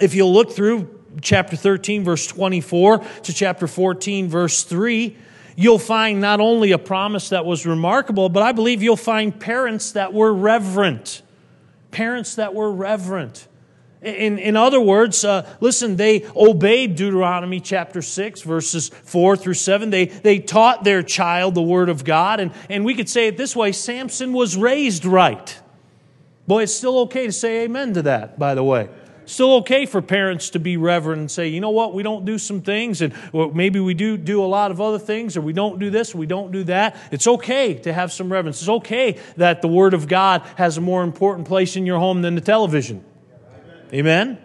if 0.00 0.14
you'll 0.14 0.32
look 0.32 0.52
through 0.52 0.90
chapter 1.20 1.56
13, 1.56 2.04
verse 2.04 2.26
24 2.26 2.98
to 2.98 3.32
chapter 3.32 3.66
14, 3.66 4.28
verse 4.28 4.64
3, 4.64 5.16
you'll 5.54 5.78
find 5.78 6.20
not 6.20 6.40
only 6.40 6.72
a 6.72 6.78
promise 6.78 7.30
that 7.30 7.46
was 7.46 7.66
remarkable, 7.66 8.28
but 8.28 8.42
I 8.42 8.52
believe 8.52 8.82
you'll 8.82 8.96
find 8.96 9.38
parents 9.38 9.92
that 9.92 10.12
were 10.12 10.32
reverent. 10.32 11.22
Parents 11.90 12.34
that 12.34 12.54
were 12.54 12.70
reverent. 12.70 13.48
In, 14.02 14.38
in 14.38 14.56
other 14.56 14.80
words, 14.80 15.24
uh, 15.24 15.48
listen, 15.60 15.96
they 15.96 16.26
obeyed 16.36 16.96
Deuteronomy 16.96 17.60
chapter 17.60 18.02
6, 18.02 18.42
verses 18.42 18.88
4 18.88 19.36
through 19.36 19.54
7. 19.54 19.90
They, 19.90 20.06
they 20.06 20.38
taught 20.38 20.84
their 20.84 21.02
child 21.02 21.54
the 21.54 21.62
Word 21.62 21.88
of 21.88 22.04
God. 22.04 22.38
And, 22.38 22.52
and 22.68 22.84
we 22.84 22.94
could 22.94 23.08
say 23.08 23.26
it 23.26 23.36
this 23.36 23.56
way 23.56 23.72
Samson 23.72 24.32
was 24.32 24.56
raised 24.56 25.04
right. 25.04 25.58
Boy, 26.46 26.64
it's 26.64 26.74
still 26.74 27.00
okay 27.00 27.26
to 27.26 27.32
say 27.32 27.64
amen 27.64 27.94
to 27.94 28.02
that, 28.02 28.38
by 28.38 28.54
the 28.54 28.62
way. 28.62 28.88
Still 29.24 29.54
okay 29.56 29.86
for 29.86 30.00
parents 30.00 30.50
to 30.50 30.60
be 30.60 30.76
reverent 30.76 31.18
and 31.18 31.30
say, 31.30 31.48
you 31.48 31.60
know 31.60 31.70
what, 31.70 31.92
we 31.92 32.04
don't 32.04 32.24
do 32.24 32.38
some 32.38 32.62
things, 32.62 33.02
and 33.02 33.12
maybe 33.54 33.80
we 33.80 33.92
do 33.92 34.16
do 34.16 34.44
a 34.44 34.46
lot 34.46 34.70
of 34.70 34.80
other 34.80 35.00
things, 35.00 35.36
or 35.36 35.40
we 35.40 35.52
don't 35.52 35.80
do 35.80 35.90
this, 35.90 36.14
we 36.14 36.26
don't 36.26 36.52
do 36.52 36.62
that. 36.64 36.96
It's 37.10 37.26
okay 37.26 37.74
to 37.74 37.92
have 37.92 38.12
some 38.12 38.32
reverence. 38.32 38.60
It's 38.60 38.68
okay 38.68 39.18
that 39.36 39.62
the 39.62 39.68
Word 39.68 39.94
of 39.94 40.06
God 40.06 40.42
has 40.56 40.76
a 40.76 40.80
more 40.80 41.02
important 41.02 41.48
place 41.48 41.74
in 41.74 41.86
your 41.86 41.98
home 41.98 42.22
than 42.22 42.36
the 42.36 42.40
television. 42.40 43.04
Amen? 43.92 44.38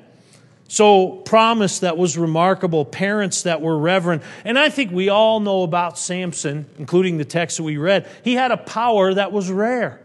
So, 0.68 1.18
promise 1.26 1.80
that 1.80 1.98
was 1.98 2.18
remarkable, 2.18 2.86
parents 2.86 3.44
that 3.44 3.62
were 3.62 3.78
reverent. 3.78 4.24
And 4.46 4.58
I 4.58 4.70
think 4.70 4.92
we 4.92 5.10
all 5.10 5.42
know 5.42 5.64
about 5.64 6.00
Samson, 6.00 6.66
including 6.80 7.18
the 7.18 7.26
text 7.26 7.58
that 7.58 7.64
we 7.64 7.76
read. 7.76 8.08
He 8.24 8.36
had 8.36 8.52
a 8.52 8.58
power 8.58 9.14
that 9.14 9.34
was 9.34 9.52
rare. 9.52 10.00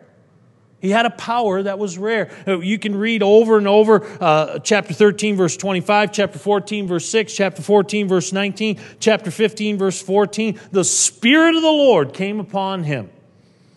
He 0.81 0.91
had 0.91 1.07
a 1.07 1.11
power 1.11 1.63
that 1.63 1.79
was 1.79 1.99
rare. 1.99 2.31
You 2.47 2.79
can 2.79 2.97
read 2.97 3.23
over 3.23 3.59
and 3.59 3.67
over 3.67 4.07
uh, 4.21 4.59
chapter 4.59 4.93
13, 4.93 5.37
verse 5.37 5.57
25, 5.57 6.13
chapter 6.13 6.39
14, 6.39 6.87
verse 6.87 7.09
6, 7.09 7.35
chapter 7.35 7.63
14, 7.63 8.09
verse 8.09 8.33
19, 8.33 8.79
chapter 9.01 9.31
15, 9.31 9.79
verse 9.79 10.01
14. 10.03 10.61
The 10.73 10.85
Spirit 10.85 11.57
of 11.57 11.63
the 11.63 11.69
Lord 11.69 12.13
came 12.13 12.41
upon 12.41 12.85
him. 12.85 13.11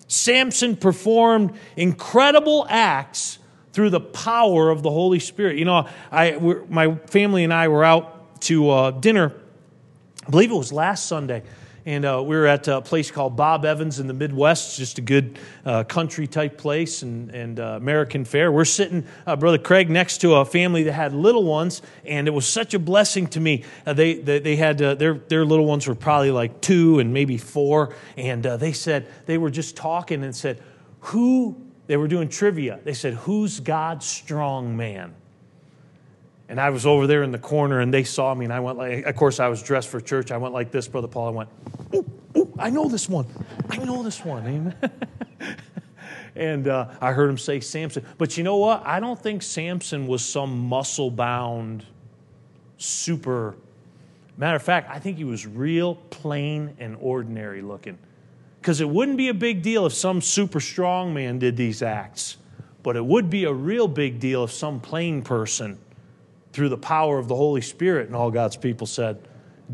Samson 0.07 0.75
performed 0.75 1.57
incredible 1.75 2.67
acts 2.69 3.38
through 3.79 3.89
the 3.89 4.01
power 4.01 4.69
of 4.71 4.83
the 4.83 4.91
Holy 4.91 5.19
Spirit. 5.19 5.57
You 5.57 5.63
know, 5.63 5.87
I, 6.11 6.33
my 6.67 6.95
family 7.05 7.45
and 7.45 7.53
I 7.53 7.69
were 7.69 7.85
out 7.85 8.41
to 8.41 8.69
uh, 8.69 8.91
dinner, 8.91 9.31
I 10.27 10.29
believe 10.29 10.51
it 10.51 10.55
was 10.55 10.73
last 10.73 11.05
Sunday 11.05 11.43
and 11.85 12.03
uh, 12.03 12.21
we 12.21 12.35
were 12.35 12.45
at 12.45 12.67
a 12.67 12.81
place 12.81 13.09
called 13.09 13.37
Bob 13.37 13.63
Evans 13.63 14.01
in 14.01 14.07
the 14.07 14.13
Midwest, 14.13 14.77
just 14.77 14.97
a 14.97 15.01
good 15.01 15.39
uh, 15.65 15.85
country 15.85 16.27
type 16.27 16.57
place 16.57 17.03
and, 17.03 17.31
and 17.31 17.57
uh, 17.57 17.77
American 17.77 18.25
fare. 18.25 18.51
We're 18.51 18.65
sitting, 18.65 19.05
uh, 19.25 19.37
Brother 19.37 19.57
Craig, 19.57 19.89
next 19.89 20.19
to 20.19 20.35
a 20.35 20.45
family 20.45 20.83
that 20.83 20.91
had 20.91 21.13
little 21.13 21.45
ones, 21.45 21.81
and 22.03 22.27
it 22.27 22.31
was 22.31 22.45
such 22.45 22.73
a 22.73 22.79
blessing 22.79 23.27
to 23.27 23.39
me. 23.39 23.63
Uh, 23.85 23.93
they, 23.93 24.15
they, 24.15 24.39
they, 24.39 24.55
had 24.57 24.77
their, 24.77 25.13
their 25.13 25.45
little 25.45 25.65
ones 25.65 25.87
were 25.87 25.95
probably 25.95 26.31
like 26.31 26.59
two 26.59 26.99
and 26.99 27.13
maybe 27.13 27.37
four, 27.37 27.95
and 28.17 28.43
they 28.43 28.73
said, 28.73 29.07
they 29.25 29.37
were 29.37 29.49
just 29.49 29.77
talking 29.77 30.23
and 30.23 30.35
said, 30.35 30.61
Who, 30.99 31.68
they 31.89 31.97
were 31.97 32.07
doing 32.07 32.29
trivia. 32.29 32.79
They 32.83 32.93
said, 32.93 33.15
Who's 33.15 33.59
God's 33.59 34.05
strong 34.05 34.77
man? 34.77 35.15
And 36.47 36.61
I 36.61 36.69
was 36.69 36.85
over 36.85 37.07
there 37.07 37.23
in 37.23 37.31
the 37.31 37.39
corner 37.39 37.79
and 37.79 37.91
they 37.91 38.03
saw 38.03 38.35
me 38.35 38.45
and 38.45 38.53
I 38.53 38.59
went 38.59 38.77
like, 38.77 39.05
of 39.05 39.15
course, 39.15 39.39
I 39.39 39.47
was 39.47 39.63
dressed 39.63 39.89
for 39.89 39.99
church. 39.99 40.31
I 40.31 40.37
went 40.37 40.53
like 40.53 40.69
this, 40.69 40.87
Brother 40.87 41.07
Paul. 41.07 41.27
I 41.27 41.31
went, 41.31 41.49
oh, 41.93 42.05
oh 42.35 42.53
I 42.59 42.69
know 42.69 42.87
this 42.87 43.09
one. 43.09 43.25
I 43.71 43.77
know 43.77 44.03
this 44.03 44.23
one. 44.23 44.45
Amen. 44.45 44.75
and 46.35 46.67
uh, 46.67 46.89
I 47.01 47.11
heard 47.11 47.27
him 47.27 47.39
say 47.39 47.59
Samson. 47.59 48.05
But 48.19 48.37
you 48.37 48.43
know 48.43 48.57
what? 48.57 48.85
I 48.85 48.99
don't 48.99 49.19
think 49.19 49.41
Samson 49.41 50.05
was 50.05 50.23
some 50.23 50.59
muscle 50.59 51.09
bound, 51.09 51.87
super. 52.77 53.55
Matter 54.37 54.57
of 54.57 54.63
fact, 54.63 54.91
I 54.91 54.99
think 54.99 55.17
he 55.17 55.23
was 55.23 55.47
real 55.47 55.95
plain 55.95 56.75
and 56.77 56.97
ordinary 57.01 57.63
looking. 57.63 57.97
Because 58.59 58.81
it 58.81 58.89
wouldn't 58.89 59.17
be 59.17 59.29
a 59.29 59.33
big 59.33 59.61
deal 59.61 59.85
if 59.85 59.93
some 59.93 60.21
super 60.21 60.59
strong 60.59 61.13
man 61.13 61.39
did 61.39 61.55
these 61.55 61.81
acts, 61.81 62.37
but 62.83 62.95
it 62.95 63.05
would 63.05 63.29
be 63.29 63.45
a 63.45 63.53
real 63.53 63.87
big 63.87 64.19
deal 64.19 64.43
if 64.43 64.51
some 64.51 64.79
plain 64.79 65.21
person 65.21 65.79
through 66.51 66.69
the 66.69 66.77
power 66.77 67.19
of 67.19 67.27
the 67.27 67.35
Holy 67.35 67.61
Spirit, 67.61 68.07
and 68.07 68.15
all 68.15 68.31
God's 68.31 68.57
people 68.57 68.87
said, 68.87 69.19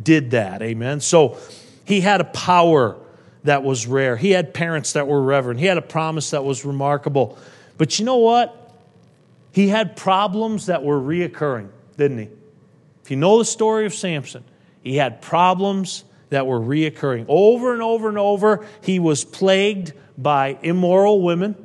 did 0.01 0.31
that. 0.31 0.61
Amen. 0.61 0.99
So 0.99 1.37
he 1.85 2.01
had 2.01 2.21
a 2.21 2.25
power 2.25 2.97
that 3.43 3.63
was 3.63 3.87
rare. 3.87 4.17
He 4.17 4.31
had 4.31 4.53
parents 4.53 4.93
that 4.93 5.07
were 5.07 5.21
reverent. 5.21 5.59
He 5.59 5.67
had 5.67 5.77
a 5.77 5.81
promise 5.81 6.31
that 6.31 6.43
was 6.43 6.65
remarkable. 6.65 7.37
But 7.77 7.99
you 7.99 8.05
know 8.05 8.17
what? 8.17 8.61
He 9.51 9.69
had 9.69 9.95
problems 9.95 10.65
that 10.65 10.83
were 10.83 10.99
reoccurring, 10.99 11.69
didn't 11.95 12.17
he? 12.17 12.29
If 13.03 13.11
you 13.11 13.17
know 13.17 13.37
the 13.37 13.45
story 13.45 13.85
of 13.85 13.93
Samson, 13.93 14.43
he 14.83 14.97
had 14.97 15.21
problems 15.21 16.03
that 16.29 16.47
were 16.47 16.59
reoccurring. 16.59 17.25
Over 17.27 17.73
and 17.73 17.81
over 17.81 18.09
and 18.09 18.17
over, 18.17 18.65
he 18.81 18.99
was 18.99 19.23
plagued 19.23 19.93
by 20.17 20.57
immoral 20.61 21.21
women. 21.21 21.55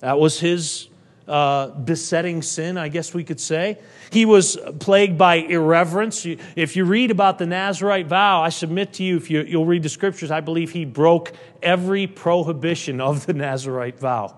That 0.00 0.18
was 0.18 0.40
his 0.40 0.88
uh, 1.30 1.68
besetting 1.68 2.42
sin, 2.42 2.76
I 2.76 2.88
guess 2.88 3.14
we 3.14 3.22
could 3.22 3.40
say. 3.40 3.78
He 4.10 4.24
was 4.24 4.58
plagued 4.80 5.16
by 5.16 5.36
irreverence. 5.36 6.26
If 6.56 6.74
you 6.74 6.84
read 6.84 7.10
about 7.10 7.38
the 7.38 7.46
Nazarite 7.46 8.08
vow, 8.08 8.42
I 8.42 8.48
submit 8.48 8.94
to 8.94 9.04
you, 9.04 9.16
if 9.16 9.30
you, 9.30 9.58
will 9.58 9.66
read 9.66 9.84
the 9.84 9.88
scriptures, 9.88 10.30
I 10.30 10.40
believe 10.40 10.72
he 10.72 10.84
broke 10.84 11.32
every 11.62 12.06
prohibition 12.08 13.00
of 13.00 13.26
the 13.26 13.32
Nazarite 13.32 14.00
vow. 14.00 14.36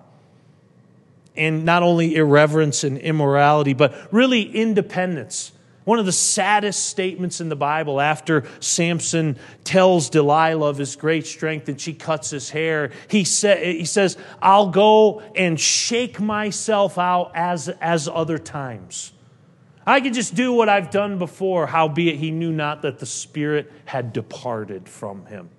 And 1.35 1.65
not 1.65 1.83
only 1.83 2.15
irreverence 2.15 2.85
and 2.85 2.99
immorality, 2.99 3.73
but 3.73 4.13
really 4.13 4.43
independence. 4.43 5.53
One 5.85 5.99
of 5.99 6.07
the 6.07 6.13
saddest 6.13 6.87
statements 6.87 7.41
in 7.41 7.49
the 7.49 7.57
Bible 7.57 8.01
after 8.01 8.45
Samson 8.61 9.37
tells 9.65 10.11
Delilah 10.11 10.71
of 10.71 10.79
his 10.79 10.95
great 10.95 11.27
strength 11.27 11.69
and 11.69 11.81
she 11.81 11.93
cuts 11.93 12.31
his 12.31 12.51
hair, 12.51 12.93
he, 13.09 13.25
sa- 13.25 13.57
he 13.57 13.85
says, 13.85 14.17
I'll 14.41 14.69
go 14.69 15.21
and 15.35 15.59
shake 15.59 16.21
myself 16.21 16.99
out 16.99 17.33
as, 17.35 17.69
as 17.69 18.09
other 18.09 18.39
times. 18.39 19.13
I 19.85 20.01
could 20.01 20.15
just 20.15 20.37
do 20.37 20.53
what 20.53 20.69
I've 20.69 20.91
done 20.91 21.19
before, 21.19 21.67
howbeit 21.67 22.17
he 22.17 22.31
knew 22.31 22.53
not 22.53 22.83
that 22.83 23.01
the 23.01 23.07
Spirit 23.07 23.73
had 23.85 24.13
departed 24.13 24.89
from 24.89 25.27
him. 25.27 25.51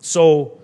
So 0.00 0.60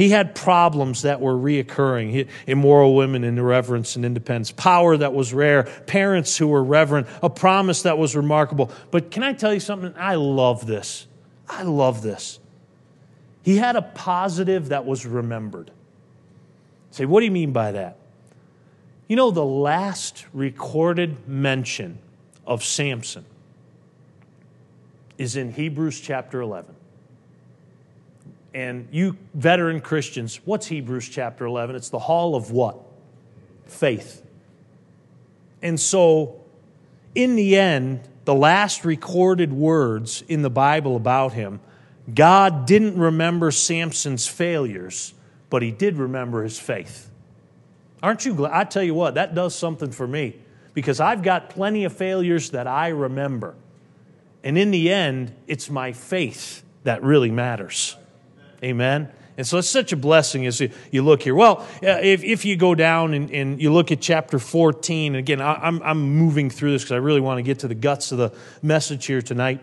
he 0.00 0.08
had 0.08 0.34
problems 0.34 1.02
that 1.02 1.20
were 1.20 1.34
reoccurring 1.34 2.26
immoral 2.46 2.94
women 2.94 3.22
and 3.22 3.38
irreverence 3.38 3.96
and 3.96 4.04
independence, 4.06 4.50
power 4.50 4.96
that 4.96 5.12
was 5.12 5.34
rare, 5.34 5.64
parents 5.86 6.38
who 6.38 6.48
were 6.48 6.64
reverent, 6.64 7.06
a 7.22 7.28
promise 7.28 7.82
that 7.82 7.98
was 7.98 8.16
remarkable. 8.16 8.70
But 8.90 9.10
can 9.10 9.22
I 9.22 9.34
tell 9.34 9.52
you 9.52 9.60
something? 9.60 9.92
I 9.98 10.14
love 10.14 10.66
this. 10.66 11.06
I 11.46 11.64
love 11.64 12.00
this. 12.00 12.40
He 13.42 13.58
had 13.58 13.76
a 13.76 13.82
positive 13.82 14.70
that 14.70 14.86
was 14.86 15.04
remembered. 15.04 15.70
Say, 16.92 17.04
what 17.04 17.20
do 17.20 17.26
you 17.26 17.30
mean 17.30 17.52
by 17.52 17.72
that? 17.72 17.98
You 19.06 19.16
know, 19.16 19.30
the 19.30 19.44
last 19.44 20.24
recorded 20.32 21.28
mention 21.28 21.98
of 22.46 22.64
Samson 22.64 23.26
is 25.18 25.36
in 25.36 25.52
Hebrews 25.52 26.00
chapter 26.00 26.40
11. 26.40 26.74
And 28.52 28.88
you 28.90 29.16
veteran 29.34 29.80
Christians, 29.80 30.40
what's 30.44 30.66
Hebrews 30.66 31.08
chapter 31.08 31.44
11? 31.46 31.76
It's 31.76 31.88
the 31.88 31.98
hall 31.98 32.34
of 32.34 32.50
what? 32.50 32.78
Faith. 33.66 34.24
And 35.62 35.78
so, 35.78 36.40
in 37.14 37.36
the 37.36 37.56
end, 37.56 38.00
the 38.24 38.34
last 38.34 38.84
recorded 38.84 39.52
words 39.52 40.22
in 40.28 40.42
the 40.42 40.50
Bible 40.50 40.96
about 40.96 41.32
him, 41.32 41.60
God 42.12 42.66
didn't 42.66 42.98
remember 42.98 43.50
Samson's 43.50 44.26
failures, 44.26 45.14
but 45.48 45.62
he 45.62 45.70
did 45.70 45.96
remember 45.96 46.42
his 46.42 46.58
faith. 46.58 47.10
Aren't 48.02 48.24
you 48.24 48.34
glad? 48.34 48.52
I 48.52 48.64
tell 48.64 48.82
you 48.82 48.94
what, 48.94 49.14
that 49.14 49.34
does 49.34 49.54
something 49.54 49.90
for 49.90 50.06
me 50.06 50.36
because 50.74 51.00
I've 51.00 51.22
got 51.22 51.50
plenty 51.50 51.84
of 51.84 51.92
failures 51.92 52.50
that 52.50 52.66
I 52.66 52.88
remember. 52.88 53.54
And 54.42 54.56
in 54.56 54.70
the 54.70 54.90
end, 54.90 55.34
it's 55.46 55.68
my 55.68 55.92
faith 55.92 56.62
that 56.84 57.02
really 57.02 57.30
matters. 57.30 57.96
Amen. 58.62 59.10
And 59.36 59.46
so 59.46 59.56
it's 59.58 59.70
such 59.70 59.92
a 59.92 59.96
blessing 59.96 60.46
as 60.46 60.60
you 60.90 61.02
look 61.02 61.22
here. 61.22 61.34
Well, 61.34 61.66
uh, 61.82 61.98
if, 62.02 62.22
if 62.22 62.44
you 62.44 62.56
go 62.56 62.74
down 62.74 63.14
and, 63.14 63.30
and 63.30 63.60
you 63.60 63.72
look 63.72 63.90
at 63.90 64.00
chapter 64.00 64.38
14, 64.38 65.14
and 65.14 65.18
again, 65.18 65.40
I'm, 65.40 65.82
I'm 65.82 66.16
moving 66.16 66.50
through 66.50 66.72
this 66.72 66.82
because 66.82 66.92
I 66.92 66.98
really 66.98 67.22
want 67.22 67.38
to 67.38 67.42
get 67.42 67.60
to 67.60 67.68
the 67.68 67.74
guts 67.74 68.12
of 68.12 68.18
the 68.18 68.34
message 68.60 69.06
here 69.06 69.22
tonight. 69.22 69.60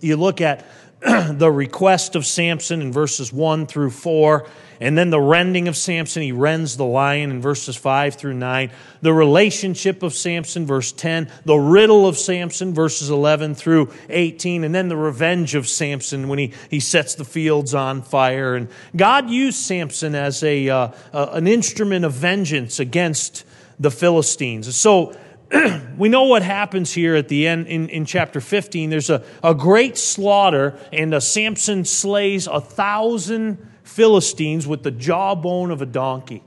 You 0.00 0.16
look 0.16 0.40
at 0.40 0.66
the 1.32 1.50
request 1.50 2.16
of 2.16 2.24
Samson 2.24 2.80
in 2.80 2.90
verses 2.90 3.30
1 3.30 3.66
through 3.66 3.90
4, 3.90 4.46
and 4.80 4.96
then 4.96 5.10
the 5.10 5.20
rending 5.20 5.68
of 5.68 5.76
Samson. 5.76 6.22
He 6.22 6.32
rends 6.32 6.78
the 6.78 6.86
lion 6.86 7.30
in 7.30 7.42
verses 7.42 7.76
5 7.76 8.14
through 8.14 8.34
9. 8.34 8.70
The 9.02 9.12
relationship 9.12 10.02
of 10.02 10.14
Samson, 10.14 10.64
verse 10.64 10.92
10. 10.92 11.30
The 11.44 11.56
riddle 11.56 12.08
of 12.08 12.16
Samson, 12.16 12.72
verses 12.72 13.10
11 13.10 13.54
through 13.54 13.92
18. 14.08 14.64
And 14.64 14.74
then 14.74 14.88
the 14.88 14.96
revenge 14.96 15.54
of 15.54 15.68
Samson 15.68 16.28
when 16.28 16.38
he, 16.38 16.52
he 16.70 16.80
sets 16.80 17.14
the 17.14 17.24
fields 17.24 17.74
on 17.74 18.00
fire. 18.00 18.56
And 18.56 18.68
God 18.96 19.28
used 19.28 19.58
Samson 19.58 20.14
as 20.14 20.42
a, 20.42 20.70
uh, 20.70 20.88
uh, 21.12 21.28
an 21.32 21.46
instrument 21.46 22.06
of 22.06 22.14
vengeance 22.14 22.80
against 22.80 23.44
the 23.78 23.90
Philistines. 23.90 24.74
So, 24.74 25.14
we 25.98 26.08
know 26.08 26.24
what 26.24 26.42
happens 26.42 26.92
here 26.92 27.14
at 27.14 27.28
the 27.28 27.46
end 27.46 27.66
in, 27.66 27.88
in 27.88 28.04
chapter 28.04 28.40
15. 28.40 28.90
There's 28.90 29.10
a, 29.10 29.24
a 29.42 29.54
great 29.54 29.96
slaughter, 29.96 30.78
and 30.92 31.22
Samson 31.22 31.84
slays 31.84 32.46
a 32.46 32.60
thousand 32.60 33.58
Philistines 33.82 34.66
with 34.66 34.82
the 34.82 34.90
jawbone 34.90 35.70
of 35.70 35.82
a 35.82 35.86
donkey. 35.86 36.42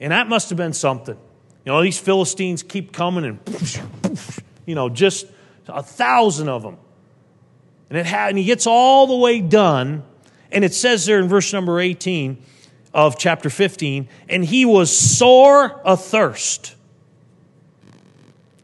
And 0.00 0.12
that 0.12 0.28
must 0.28 0.50
have 0.50 0.56
been 0.56 0.72
something. 0.72 1.16
You 1.64 1.72
know, 1.72 1.82
these 1.82 1.98
Philistines 1.98 2.62
keep 2.62 2.92
coming 2.92 3.24
and, 3.24 4.20
you 4.66 4.74
know, 4.74 4.88
just 4.88 5.26
a 5.68 5.82
thousand 5.82 6.48
of 6.48 6.62
them. 6.62 6.76
And, 7.88 7.98
it 7.98 8.06
had, 8.06 8.30
and 8.30 8.38
he 8.38 8.44
gets 8.44 8.66
all 8.66 9.06
the 9.06 9.16
way 9.16 9.40
done, 9.40 10.04
and 10.50 10.64
it 10.64 10.74
says 10.74 11.06
there 11.06 11.20
in 11.20 11.28
verse 11.28 11.52
number 11.52 11.80
18 11.80 12.42
of 12.94 13.18
chapter 13.18 13.50
15, 13.50 14.08
and 14.28 14.44
he 14.44 14.64
was 14.64 14.96
sore 14.96 15.80
athirst 15.86 16.74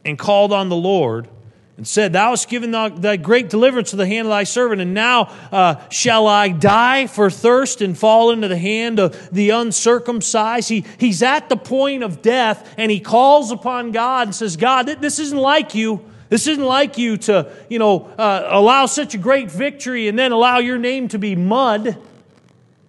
and 0.06 0.18
called 0.18 0.52
on 0.52 0.68
the 0.68 0.76
Lord 0.76 1.28
and 1.76 1.86
said, 1.86 2.12
Thou 2.12 2.30
hast 2.30 2.48
given 2.48 2.70
thy 2.70 3.16
great 3.16 3.50
deliverance 3.50 3.90
to 3.90 3.96
the 3.96 4.06
hand 4.06 4.26
of 4.26 4.30
thy 4.30 4.44
servant, 4.44 4.80
and 4.80 4.94
now 4.94 5.24
uh, 5.52 5.76
shall 5.90 6.26
I 6.26 6.48
die 6.48 7.06
for 7.06 7.28
thirst 7.28 7.82
and 7.82 7.98
fall 7.98 8.30
into 8.30 8.48
the 8.48 8.56
hand 8.56 8.98
of 8.98 9.30
the 9.30 9.50
uncircumcised? 9.50 10.68
He, 10.70 10.84
he's 10.98 11.22
at 11.22 11.48
the 11.48 11.56
point 11.56 12.02
of 12.02 12.22
death, 12.22 12.74
and 12.78 12.90
he 12.90 13.00
calls 13.00 13.50
upon 13.50 13.92
God 13.92 14.28
and 14.28 14.34
says, 14.34 14.56
God, 14.56 14.86
this 14.86 15.18
isn't 15.18 15.38
like 15.38 15.74
you. 15.74 16.02
This 16.28 16.46
isn't 16.46 16.64
like 16.64 16.98
you 16.98 17.18
to, 17.18 17.52
you 17.68 17.78
know, 17.78 18.10
uh, 18.18 18.46
allow 18.48 18.86
such 18.86 19.14
a 19.14 19.18
great 19.18 19.50
victory 19.50 20.08
and 20.08 20.18
then 20.18 20.32
allow 20.32 20.58
your 20.58 20.78
name 20.78 21.08
to 21.08 21.18
be 21.18 21.36
mud 21.36 21.96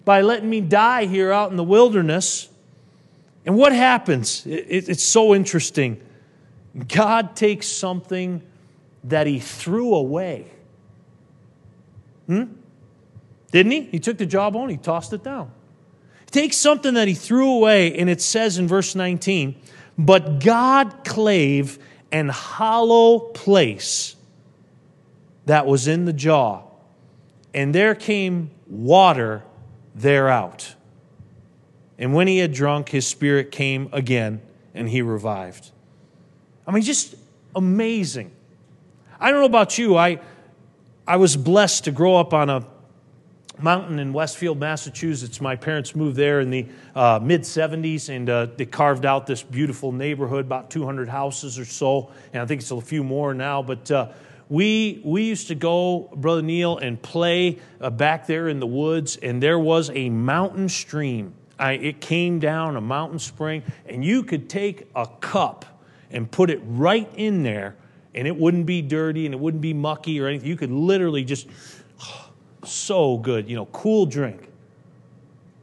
by 0.05 0.21
letting 0.21 0.49
me 0.49 0.61
die 0.61 1.05
here 1.05 1.31
out 1.31 1.51
in 1.51 1.57
the 1.57 1.63
wilderness. 1.63 2.49
And 3.45 3.55
what 3.55 3.73
happens? 3.73 4.45
It, 4.47 4.89
it's 4.89 5.03
so 5.03 5.35
interesting. 5.35 6.01
God 6.87 7.35
takes 7.35 7.67
something 7.67 8.43
that 9.05 9.25
he 9.25 9.39
threw 9.39 9.95
away. 9.95 10.51
Hmm? 12.27 12.43
Didn't 13.51 13.71
he? 13.71 13.81
He 13.83 13.99
took 13.99 14.17
the 14.17 14.25
jawbone, 14.25 14.69
he 14.69 14.77
tossed 14.77 15.13
it 15.13 15.23
down. 15.23 15.51
He 16.25 16.31
takes 16.31 16.57
something 16.57 16.93
that 16.95 17.07
he 17.07 17.13
threw 17.13 17.51
away, 17.51 17.97
and 17.97 18.09
it 18.09 18.21
says 18.21 18.57
in 18.57 18.67
verse 18.67 18.95
19, 18.95 19.55
but 19.97 20.39
God 20.43 21.03
clave 21.05 21.79
an 22.11 22.29
hollow 22.29 23.19
place 23.19 24.15
that 25.45 25.65
was 25.65 25.87
in 25.87 26.05
the 26.05 26.13
jaw, 26.13 26.63
and 27.53 27.73
there 27.73 27.95
came 27.95 28.51
water 28.67 29.43
thereout. 29.95 30.75
And 31.97 32.13
when 32.13 32.27
he 32.27 32.37
had 32.39 32.53
drunk, 32.53 32.89
his 32.89 33.07
spirit 33.07 33.51
came 33.51 33.89
again, 33.91 34.41
and 34.75 34.89
he 34.89 35.01
revived. 35.01 35.71
I 36.67 36.71
mean, 36.71 36.83
just 36.83 37.15
amazing. 37.55 38.31
I 39.19 39.31
don't 39.31 39.39
know 39.39 39.45
about 39.45 39.77
you. 39.77 39.95
I, 39.95 40.19
I 41.07 41.15
was 41.15 41.37
blessed 41.37 41.85
to 41.85 41.91
grow 41.91 42.17
up 42.17 42.33
on 42.33 42.49
a 42.49 42.65
mountain 43.59 43.99
in 43.99 44.11
Westfield, 44.11 44.59
Massachusetts. 44.59 45.39
My 45.39 45.55
parents 45.55 45.95
moved 45.95 46.17
there 46.17 46.41
in 46.41 46.49
the 46.49 46.67
uh, 46.93 47.19
mid 47.23 47.41
70s, 47.41 48.09
and 48.09 48.29
uh, 48.29 48.47
they 48.57 48.65
carved 48.65 49.05
out 49.05 49.25
this 49.25 49.41
beautiful 49.41 49.93
neighborhood, 49.93 50.45
about 50.45 50.69
200 50.69 51.07
houses 51.07 51.57
or 51.57 51.63
so, 51.63 52.11
and 52.33 52.41
I 52.41 52.45
think 52.45 52.61
it's 52.61 52.71
a 52.71 52.81
few 52.81 53.03
more 53.03 53.33
now. 53.33 53.63
But 53.63 53.89
uh, 53.89 54.09
we 54.49 55.01
we 55.05 55.23
used 55.23 55.47
to 55.47 55.55
go, 55.55 56.09
Brother 56.15 56.41
Neil, 56.41 56.77
and 56.77 57.01
play 57.01 57.59
uh, 57.79 57.89
back 57.89 58.27
there 58.27 58.49
in 58.49 58.59
the 58.59 58.67
woods, 58.67 59.15
and 59.15 59.41
there 59.41 59.57
was 59.57 59.89
a 59.91 60.09
mountain 60.09 60.67
stream. 60.67 61.33
I, 61.57 61.71
it 61.73 62.01
came 62.01 62.39
down 62.39 62.75
a 62.75 62.81
mountain 62.81 63.19
spring, 63.19 63.63
and 63.87 64.03
you 64.03 64.23
could 64.23 64.49
take 64.49 64.87
a 64.95 65.07
cup 65.07 65.76
and 66.11 66.29
put 66.29 66.49
it 66.49 66.59
right 66.63 67.09
in 67.15 67.43
there, 67.43 67.75
and 68.15 68.27
it 68.27 68.35
wouldn't 68.35 68.65
be 68.65 68.81
dirty 68.81 69.25
and 69.25 69.33
it 69.33 69.39
wouldn't 69.39 69.61
be 69.61 69.73
mucky 69.73 70.19
or 70.19 70.27
anything. 70.27 70.47
You 70.47 70.55
could 70.55 70.71
literally 70.71 71.23
just 71.23 71.47
so 72.63 73.17
good, 73.17 73.49
you 73.49 73.55
know, 73.55 73.65
cool 73.67 74.05
drink. 74.05 74.49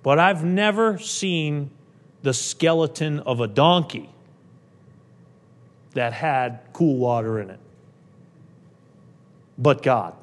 But 0.03 0.19
I've 0.19 0.45
never 0.45 0.99
seen 0.99 1.71
the 2.23 2.35
skeleton 2.35 3.21
of 3.21 3.41
a 3.41 3.47
donkey 3.47 4.11
that 5.95 6.13
had 6.13 6.61
cool 6.73 6.97
water 6.97 7.41
in 7.41 7.51
it. 7.51 7.61
But 9.57 9.83
God. 9.83 10.15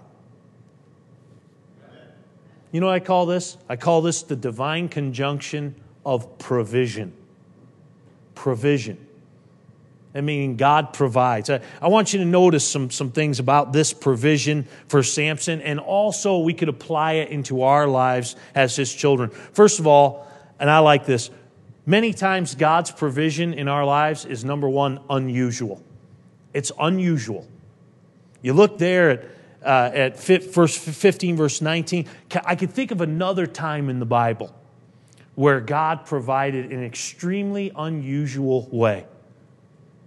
You 2.71 2.79
know 2.79 2.87
what 2.87 2.95
I 2.95 2.99
call 2.99 3.25
this? 3.25 3.57
I 3.67 3.75
call 3.75 4.01
this 4.01 4.23
the 4.23 4.35
divine 4.35 4.87
conjunction 4.87 5.75
of 6.05 6.37
provision. 6.37 7.13
Provision. 8.35 8.97
I 10.13 10.21
mean, 10.21 10.57
God 10.57 10.93
provides. 10.93 11.49
I, 11.49 11.61
I, 11.81 11.87
want 11.87 12.11
you 12.11 12.19
to 12.19 12.25
notice 12.25 12.67
some, 12.67 12.91
some 12.91 13.11
things 13.11 13.39
about 13.39 13.71
this 13.71 13.93
provision 13.93 14.67
for 14.87 15.03
Samson, 15.03 15.61
and 15.61 15.79
also 15.79 16.39
we 16.39 16.53
could 16.53 16.69
apply 16.69 17.13
it 17.13 17.29
into 17.29 17.61
our 17.61 17.87
lives 17.87 18.35
as 18.53 18.75
his 18.75 18.93
children. 18.93 19.29
First 19.29 19.79
of 19.79 19.87
all, 19.87 20.27
and 20.59 20.69
I 20.69 20.79
like 20.79 21.05
this, 21.05 21.29
many 21.85 22.13
times 22.13 22.55
God's 22.55 22.91
provision 22.91 23.53
in 23.53 23.67
our 23.67 23.85
lives 23.85 24.25
is 24.25 24.43
number 24.43 24.67
one, 24.67 24.99
unusual. 25.09 25.81
It's 26.53 26.71
unusual. 26.77 27.47
You 28.41 28.53
look 28.53 28.77
there 28.77 29.09
at, 29.11 29.25
uh, 29.63 29.95
at 29.95 30.19
verse 30.19 30.75
15, 30.75 31.37
verse 31.37 31.61
19. 31.61 32.07
I 32.45 32.55
could 32.55 32.71
think 32.71 32.91
of 32.91 32.99
another 32.99 33.47
time 33.47 33.89
in 33.89 33.99
the 33.99 34.05
Bible 34.05 34.53
where 35.35 35.61
God 35.61 36.05
provided 36.05 36.65
in 36.71 36.79
an 36.79 36.83
extremely 36.85 37.71
unusual 37.75 38.67
way. 38.71 39.05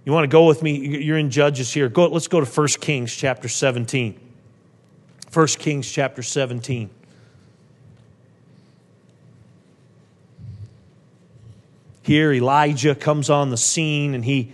You 0.04 0.12
want 0.12 0.24
to 0.24 0.28
go 0.28 0.46
with 0.46 0.62
me? 0.62 1.02
You're 1.02 1.18
in 1.18 1.30
Judges 1.30 1.72
here. 1.72 1.88
Go, 1.88 2.06
let's 2.08 2.28
go 2.28 2.40
to 2.40 2.46
1 2.46 2.68
Kings 2.80 3.14
chapter 3.14 3.48
17. 3.48 4.20
1 5.32 5.46
Kings 5.46 5.90
chapter 5.90 6.22
17. 6.22 6.90
Here, 12.02 12.34
Elijah 12.34 12.94
comes 12.94 13.30
on 13.30 13.48
the 13.48 13.56
scene 13.56 14.14
and 14.14 14.24
he 14.24 14.52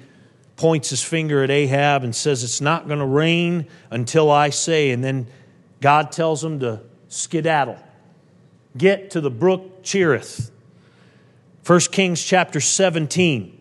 points 0.55 0.91
his 0.91 1.03
finger 1.03 1.43
at 1.43 1.51
Ahab 1.51 2.05
and 2.05 2.15
says, 2.15 2.45
It's 2.45 2.61
not 2.61 2.87
going 2.87 3.01
to 3.01 3.07
rain 3.07 3.67
until 3.91 4.31
I 4.31 4.51
say. 4.51 4.93
And 4.93 5.03
then 5.03 5.27
God 5.81 6.13
tells 6.13 6.45
him 6.45 6.61
to 6.61 6.81
skedaddle, 7.09 7.79
get 8.77 9.11
to 9.11 9.21
the 9.21 9.31
brook 9.31 9.83
Cherith. 9.83 10.53
1 11.67 11.81
Kings 11.91 12.23
chapter 12.23 12.61
17. 12.61 13.60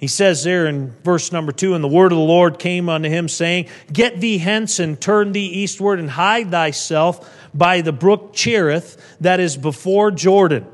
He 0.00 0.08
says 0.08 0.44
there 0.44 0.66
in 0.66 0.92
verse 1.04 1.30
number 1.30 1.52
two, 1.52 1.74
and 1.74 1.84
the 1.84 1.88
word 1.88 2.10
of 2.10 2.16
the 2.16 2.24
Lord 2.24 2.58
came 2.58 2.88
unto 2.88 3.10
him, 3.10 3.28
saying, 3.28 3.68
Get 3.92 4.18
thee 4.18 4.38
hence 4.38 4.78
and 4.78 4.98
turn 4.98 5.32
thee 5.32 5.46
eastward 5.46 5.98
and 5.98 6.08
hide 6.08 6.50
thyself 6.50 7.30
by 7.52 7.82
the 7.82 7.92
brook 7.92 8.32
Cherith 8.32 8.96
that 9.20 9.40
is 9.40 9.58
before 9.58 10.10
Jordan. 10.10 10.66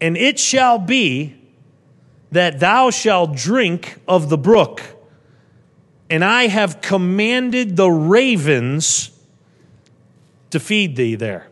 And 0.00 0.16
it 0.16 0.38
shall 0.38 0.78
be 0.78 1.36
that 2.32 2.60
thou 2.60 2.88
shalt 2.88 3.36
drink 3.36 3.98
of 4.08 4.30
the 4.30 4.38
brook. 4.38 4.80
And 6.08 6.24
I 6.24 6.46
have 6.46 6.80
commanded 6.80 7.76
the 7.76 7.90
ravens 7.90 9.10
to 10.48 10.58
feed 10.58 10.96
thee 10.96 11.14
there. 11.14 11.48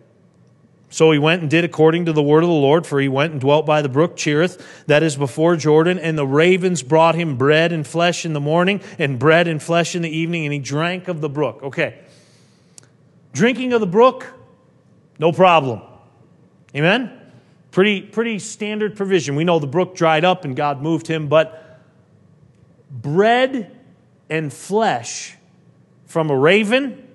So 0.96 1.10
he 1.10 1.18
went 1.18 1.42
and 1.42 1.50
did 1.50 1.62
according 1.62 2.06
to 2.06 2.14
the 2.14 2.22
word 2.22 2.42
of 2.42 2.48
the 2.48 2.54
Lord, 2.54 2.86
for 2.86 2.98
he 2.98 3.06
went 3.06 3.32
and 3.32 3.38
dwelt 3.38 3.66
by 3.66 3.82
the 3.82 3.88
brook 3.90 4.16
Cherith, 4.16 4.84
that 4.86 5.02
is 5.02 5.14
before 5.14 5.54
Jordan, 5.54 5.98
and 5.98 6.16
the 6.16 6.26
ravens 6.26 6.82
brought 6.82 7.14
him 7.14 7.36
bread 7.36 7.70
and 7.70 7.86
flesh 7.86 8.24
in 8.24 8.32
the 8.32 8.40
morning, 8.40 8.80
and 8.98 9.18
bread 9.18 9.46
and 9.46 9.62
flesh 9.62 9.94
in 9.94 10.00
the 10.00 10.08
evening, 10.08 10.46
and 10.46 10.54
he 10.54 10.58
drank 10.58 11.08
of 11.08 11.20
the 11.20 11.28
brook. 11.28 11.62
Okay. 11.62 11.98
Drinking 13.34 13.74
of 13.74 13.82
the 13.82 13.86
brook, 13.86 14.32
no 15.18 15.32
problem. 15.32 15.82
Amen? 16.74 17.12
Pretty, 17.72 18.00
pretty 18.00 18.38
standard 18.38 18.96
provision. 18.96 19.36
We 19.36 19.44
know 19.44 19.58
the 19.58 19.66
brook 19.66 19.96
dried 19.96 20.24
up 20.24 20.46
and 20.46 20.56
God 20.56 20.80
moved 20.80 21.08
him, 21.08 21.28
but 21.28 21.78
bread 22.90 23.70
and 24.30 24.50
flesh 24.50 25.36
from 26.06 26.30
a 26.30 26.38
raven, 26.38 27.06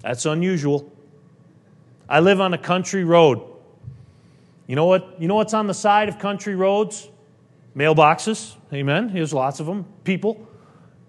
that's 0.00 0.24
unusual. 0.24 0.93
I 2.08 2.20
live 2.20 2.40
on 2.40 2.54
a 2.54 2.58
country 2.58 3.04
road. 3.04 3.42
You 4.66 4.76
know 4.76 4.86
what? 4.86 5.20
You 5.20 5.28
know 5.28 5.36
what's 5.36 5.54
on 5.54 5.66
the 5.66 5.74
side 5.74 6.08
of 6.08 6.18
country 6.18 6.54
roads? 6.54 7.08
Mailboxes. 7.76 8.54
Amen. 8.72 9.12
There's 9.12 9.32
lots 9.34 9.60
of 9.60 9.66
them. 9.66 9.84
People. 10.04 10.46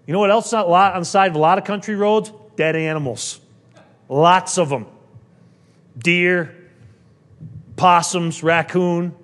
You 0.06 0.12
know 0.12 0.20
what 0.20 0.30
else 0.30 0.52
on 0.52 1.00
the 1.00 1.04
side 1.04 1.30
of 1.30 1.36
a 1.36 1.40
lot 1.40 1.58
of 1.58 1.64
country 1.64 1.96
roads? 1.96 2.32
Dead 2.56 2.76
animals. 2.76 3.40
Lots 4.08 4.58
of 4.58 4.68
them. 4.68 4.86
Deer, 5.98 6.54
possums, 7.76 8.42
raccoon. 8.42 9.14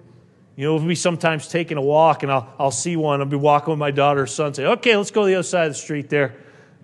You 0.56 0.66
know, 0.66 0.74
we'll 0.74 0.86
be 0.86 0.94
sometimes 0.94 1.48
taking 1.48 1.78
a 1.78 1.82
walk 1.82 2.22
and 2.22 2.32
I'll, 2.32 2.52
I'll 2.58 2.70
see 2.70 2.96
one. 2.96 3.20
I'll 3.20 3.26
be 3.26 3.36
walking 3.36 3.70
with 3.70 3.78
my 3.78 3.90
daughter 3.90 4.22
or 4.22 4.26
son, 4.26 4.54
say, 4.54 4.66
okay, 4.66 4.96
let's 4.96 5.10
go 5.10 5.22
to 5.22 5.26
the 5.26 5.34
other 5.36 5.42
side 5.42 5.66
of 5.68 5.72
the 5.72 5.78
street 5.78 6.10
there. 6.10 6.34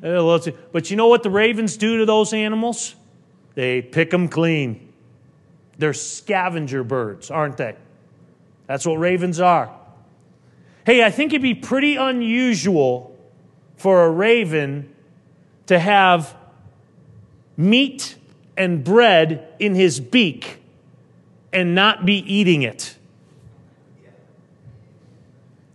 Uh, 0.02 0.38
but 0.72 0.90
you 0.90 0.96
know 0.96 1.08
what 1.08 1.22
the 1.22 1.30
ravens 1.30 1.76
do 1.76 1.98
to 1.98 2.06
those 2.06 2.32
animals? 2.32 2.94
They 3.58 3.82
pick 3.82 4.10
them 4.10 4.28
clean. 4.28 4.92
They're 5.78 5.92
scavenger 5.92 6.84
birds, 6.84 7.28
aren't 7.28 7.56
they? 7.56 7.74
That's 8.68 8.86
what 8.86 9.00
ravens 9.00 9.40
are. 9.40 9.76
Hey, 10.86 11.02
I 11.02 11.10
think 11.10 11.32
it'd 11.32 11.42
be 11.42 11.56
pretty 11.56 11.96
unusual 11.96 13.18
for 13.76 14.04
a 14.04 14.10
raven 14.12 14.94
to 15.66 15.76
have 15.76 16.36
meat 17.56 18.14
and 18.56 18.84
bread 18.84 19.52
in 19.58 19.74
his 19.74 19.98
beak 19.98 20.62
and 21.52 21.74
not 21.74 22.06
be 22.06 22.18
eating 22.32 22.62
it. 22.62 22.96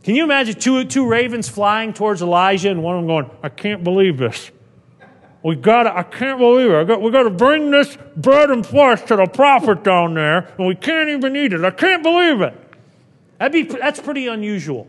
Can 0.04 0.15
you 0.15 0.24
imagine 0.24 0.58
two, 0.58 0.86
two 0.86 1.06
ravens 1.06 1.50
flying 1.50 1.91
towards 1.91 2.22
Elijah 2.22 2.72
and 2.72 2.82
one 2.82 2.96
of 2.96 3.02
them 3.02 3.08
going, 3.08 3.30
I 3.43 3.50
can't 3.50 3.84
believe 3.84 4.19
this. 4.19 4.52
We 5.44 5.56
got 5.58 5.84
to, 5.84 5.96
I 5.96 6.04
can't 6.04 6.40
believe 6.40 6.72
it. 6.72 6.88
Got, 6.88 7.02
we 7.02 7.12
got 7.12 7.24
to 7.24 7.30
bring 7.30 7.70
this 7.70 7.98
bread 8.16 8.50
and 8.50 8.66
flesh 8.66 9.02
to 9.04 9.18
the 9.18 9.26
prophet 9.26 9.84
down 9.84 10.14
there, 10.14 10.54
and 10.58 10.68
we 10.68 10.76
can't 10.76 11.10
even 11.10 11.36
eat 11.36 11.52
it. 11.52 11.64
I 11.66 11.72
can't 11.72 12.02
believe 12.02 12.42
it. 12.42 12.58
That'd 13.38 13.52
be, 13.52 13.64
that's 13.64 14.00
pretty 14.00 14.28
unusual. 14.28 14.88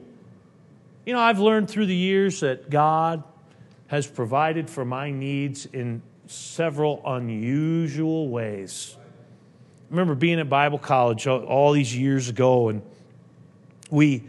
You 1.05 1.13
know, 1.13 1.21
I've 1.21 1.41
learned 1.41 1.69
through 1.69 1.87
the 1.87 1.97
years 1.97 2.41
that 2.41 2.71
God 2.71 3.25
has 3.89 4.07
provided 4.07 4.71
for 4.71 4.85
my 4.85 5.11
needs 5.11 5.67
in 5.67 6.03
several 6.29 7.03
unusual 7.05 8.29
ways. 8.29 8.97
I 8.97 9.91
remember 9.91 10.15
being 10.15 10.39
at 10.39 10.49
Bible 10.49 10.79
college 10.79 11.27
all 11.27 11.73
these 11.73 11.97
years 11.97 12.29
ago, 12.29 12.69
and 12.69 12.83
we 13.91 14.25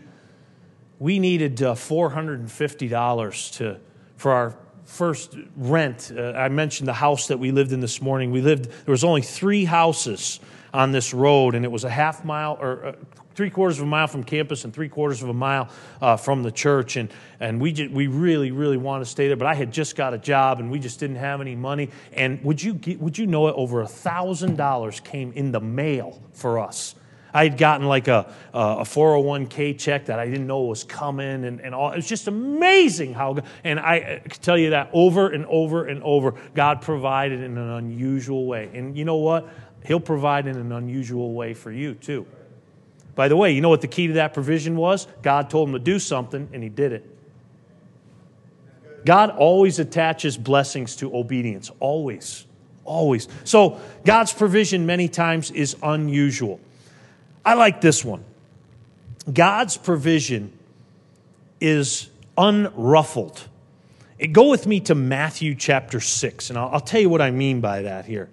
we 0.99 1.19
needed 1.19 1.61
uh, 1.61 1.75
$450 1.75 3.57
to 3.57 3.79
for 4.17 4.31
our 4.31 4.55
first 4.85 5.35
rent, 5.57 6.11
uh, 6.15 6.31
I 6.31 6.49
mentioned 6.49 6.87
the 6.87 6.93
house 6.93 7.27
that 7.27 7.37
we 7.37 7.51
lived 7.51 7.71
in 7.71 7.79
this 7.79 8.01
morning. 8.01 8.31
We 8.31 8.41
lived, 8.41 8.65
there 8.65 8.91
was 8.91 9.03
only 9.03 9.21
three 9.21 9.65
houses 9.65 10.39
on 10.73 10.91
this 10.91 11.13
road, 11.13 11.55
and 11.55 11.65
it 11.65 11.71
was 11.71 11.83
a 11.83 11.89
half 11.89 12.23
mile 12.23 12.57
or 12.61 12.85
uh, 12.85 12.91
three 13.35 13.49
quarters 13.49 13.79
of 13.79 13.83
a 13.83 13.87
mile 13.87 14.07
from 14.07 14.23
campus 14.23 14.63
and 14.63 14.73
three 14.73 14.89
quarters 14.89 15.21
of 15.21 15.29
a 15.29 15.33
mile 15.33 15.69
uh, 16.01 16.15
from 16.15 16.43
the 16.43 16.51
church. 16.51 16.95
And, 16.95 17.09
and 17.39 17.59
we, 17.59 17.73
just, 17.73 17.91
we 17.91 18.07
really, 18.07 18.51
really 18.51 18.77
wanted 18.77 19.05
to 19.05 19.09
stay 19.09 19.27
there, 19.27 19.35
but 19.35 19.47
I 19.47 19.53
had 19.53 19.71
just 19.71 19.95
got 19.95 20.13
a 20.13 20.17
job 20.17 20.59
and 20.59 20.71
we 20.71 20.79
just 20.79 20.99
didn't 20.99 21.17
have 21.17 21.41
any 21.41 21.55
money. 21.55 21.89
And 22.13 22.43
would 22.43 22.63
you, 22.63 22.79
would 22.99 23.17
you 23.17 23.27
know 23.27 23.47
it? 23.47 23.55
Over 23.55 23.81
a 23.81 23.85
$1,000 23.85 25.03
came 25.03 25.33
in 25.33 25.51
the 25.51 25.59
mail 25.59 26.21
for 26.33 26.59
us. 26.59 26.95
I 27.35 27.43
had 27.43 27.57
gotten 27.57 27.85
like 27.85 28.07
a, 28.07 28.33
a 28.53 28.83
401k 28.83 29.77
check 29.77 30.05
that 30.05 30.19
I 30.19 30.25
didn't 30.25 30.47
know 30.47 30.61
was 30.61 30.85
coming 30.85 31.43
and, 31.43 31.59
and 31.59 31.75
all. 31.75 31.91
It 31.91 31.97
was 31.97 32.07
just 32.07 32.29
amazing 32.29 33.13
how, 33.13 33.39
and 33.65 33.77
I 33.77 34.21
can 34.23 34.41
tell 34.41 34.57
you 34.57 34.69
that 34.69 34.89
over 34.93 35.27
and 35.27 35.45
over 35.47 35.85
and 35.85 36.01
over, 36.01 36.35
God 36.53 36.81
provided 36.81 37.41
in 37.41 37.57
an 37.57 37.69
unusual 37.71 38.45
way. 38.45 38.69
And 38.73 38.97
you 38.97 39.03
know 39.03 39.17
what? 39.17 39.49
He'll 39.83 39.99
provide 39.99 40.47
in 40.47 40.55
an 40.55 40.71
unusual 40.71 41.33
way 41.33 41.53
for 41.53 41.73
you 41.73 41.95
too. 41.95 42.25
By 43.15 43.27
the 43.27 43.35
way, 43.35 43.51
you 43.51 43.59
know 43.59 43.69
what 43.69 43.81
the 43.81 43.87
key 43.89 44.07
to 44.07 44.13
that 44.13 44.33
provision 44.33 44.77
was? 44.77 45.05
God 45.21 45.49
told 45.49 45.67
him 45.67 45.73
to 45.73 45.79
do 45.79 45.99
something, 45.99 46.47
and 46.53 46.63
he 46.63 46.69
did 46.69 46.93
it. 46.93 47.17
God 49.03 49.31
always 49.31 49.77
attaches 49.79 50.37
blessings 50.37 50.95
to 50.97 51.13
obedience. 51.13 51.69
Always. 51.81 52.45
Always. 52.85 53.27
So, 53.43 53.81
God's 54.05 54.31
provision 54.31 54.85
many 54.85 55.09
times 55.09 55.51
is 55.51 55.75
unusual. 55.83 56.61
I 57.45 57.53
like 57.53 57.79
this 57.79 58.03
one. 58.03 58.23
God's 59.31 59.77
provision 59.77 60.51
is 61.61 62.09
unruffled. 62.37 63.47
Go 64.31 64.49
with 64.49 64.65
me 64.65 64.79
to 64.81 64.95
Matthew 64.95 65.55
chapter 65.55 65.99
6, 65.99 66.49
and 66.49 66.57
I'll, 66.57 66.69
I'll 66.73 66.79
tell 66.79 67.01
you 67.01 67.09
what 67.09 67.21
I 67.21 67.31
mean 67.31 67.61
by 67.61 67.83
that 67.83 68.05
here. 68.05 68.29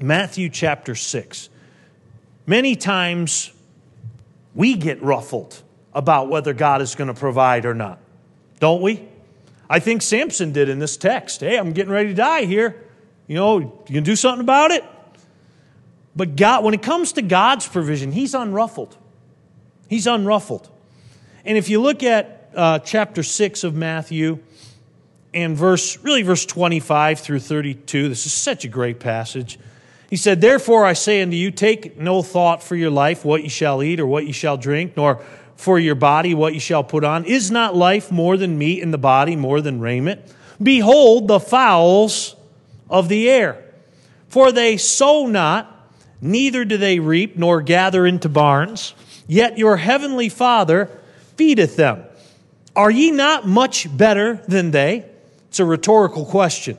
Matthew 0.00 0.48
chapter 0.48 0.94
6. 0.94 1.48
Many 2.46 2.74
times 2.74 3.52
we 4.54 4.74
get 4.74 5.00
ruffled 5.02 5.62
about 5.94 6.28
whether 6.28 6.52
God 6.52 6.82
is 6.82 6.94
going 6.94 7.08
to 7.08 7.14
provide 7.14 7.64
or 7.64 7.74
not, 7.74 8.00
don't 8.58 8.82
we? 8.82 9.06
I 9.70 9.78
think 9.78 10.02
Samson 10.02 10.52
did 10.52 10.68
in 10.68 10.78
this 10.78 10.96
text. 10.96 11.40
Hey, 11.40 11.58
I'm 11.58 11.72
getting 11.72 11.92
ready 11.92 12.08
to 12.08 12.14
die 12.14 12.44
here. 12.44 12.82
You 13.26 13.36
know, 13.36 13.58
you 13.58 13.94
can 13.94 14.04
do 14.04 14.16
something 14.16 14.42
about 14.42 14.70
it? 14.70 14.84
But 16.14 16.36
God, 16.36 16.64
when 16.64 16.74
it 16.74 16.82
comes 16.82 17.12
to 17.14 17.22
God's 17.22 17.66
provision, 17.66 18.12
He's 18.12 18.34
unruffled. 18.34 18.96
He's 19.88 20.06
unruffled. 20.06 20.68
And 21.44 21.58
if 21.58 21.68
you 21.68 21.80
look 21.80 22.02
at 22.02 22.50
uh, 22.54 22.78
chapter 22.80 23.22
6 23.22 23.64
of 23.64 23.74
Matthew 23.74 24.38
and 25.34 25.56
verse, 25.56 25.98
really 25.98 26.22
verse 26.22 26.44
25 26.46 27.20
through 27.20 27.40
32, 27.40 28.08
this 28.08 28.26
is 28.26 28.32
such 28.32 28.64
a 28.64 28.68
great 28.68 29.00
passage. 29.00 29.58
He 30.10 30.16
said, 30.16 30.40
Therefore 30.40 30.84
I 30.84 30.92
say 30.92 31.22
unto 31.22 31.36
you, 31.36 31.50
take 31.50 31.98
no 31.98 32.22
thought 32.22 32.62
for 32.62 32.76
your 32.76 32.90
life, 32.90 33.24
what 33.24 33.42
you 33.42 33.48
shall 33.48 33.82
eat 33.82 33.98
or 33.98 34.06
what 34.06 34.26
you 34.26 34.32
shall 34.32 34.58
drink, 34.58 34.96
nor 34.96 35.22
for 35.56 35.78
your 35.78 35.94
body, 35.94 36.34
what 36.34 36.54
you 36.54 36.60
shall 36.60 36.84
put 36.84 37.04
on. 37.04 37.24
Is 37.24 37.50
not 37.50 37.74
life 37.74 38.12
more 38.12 38.36
than 38.36 38.58
meat, 38.58 38.82
and 38.82 38.92
the 38.92 38.98
body 38.98 39.36
more 39.36 39.60
than 39.60 39.80
raiment? 39.80 40.20
Behold 40.62 41.28
the 41.28 41.40
fowls 41.40 42.36
of 42.90 43.08
the 43.08 43.30
air, 43.30 43.64
for 44.28 44.52
they 44.52 44.76
sow 44.76 45.26
not, 45.26 45.71
neither 46.22 46.64
do 46.64 46.78
they 46.78 46.98
reap, 47.00 47.36
nor 47.36 47.60
gather 47.60 48.06
into 48.06 48.30
barns, 48.30 48.94
yet 49.26 49.58
your 49.58 49.76
heavenly 49.76 50.30
Father 50.30 50.88
feedeth 51.36 51.76
them. 51.76 52.04
Are 52.74 52.90
ye 52.90 53.10
not 53.10 53.46
much 53.46 53.94
better 53.94 54.40
than 54.48 54.70
they? 54.70 55.04
It's 55.48 55.60
a 55.60 55.64
rhetorical 55.66 56.24
question. 56.24 56.78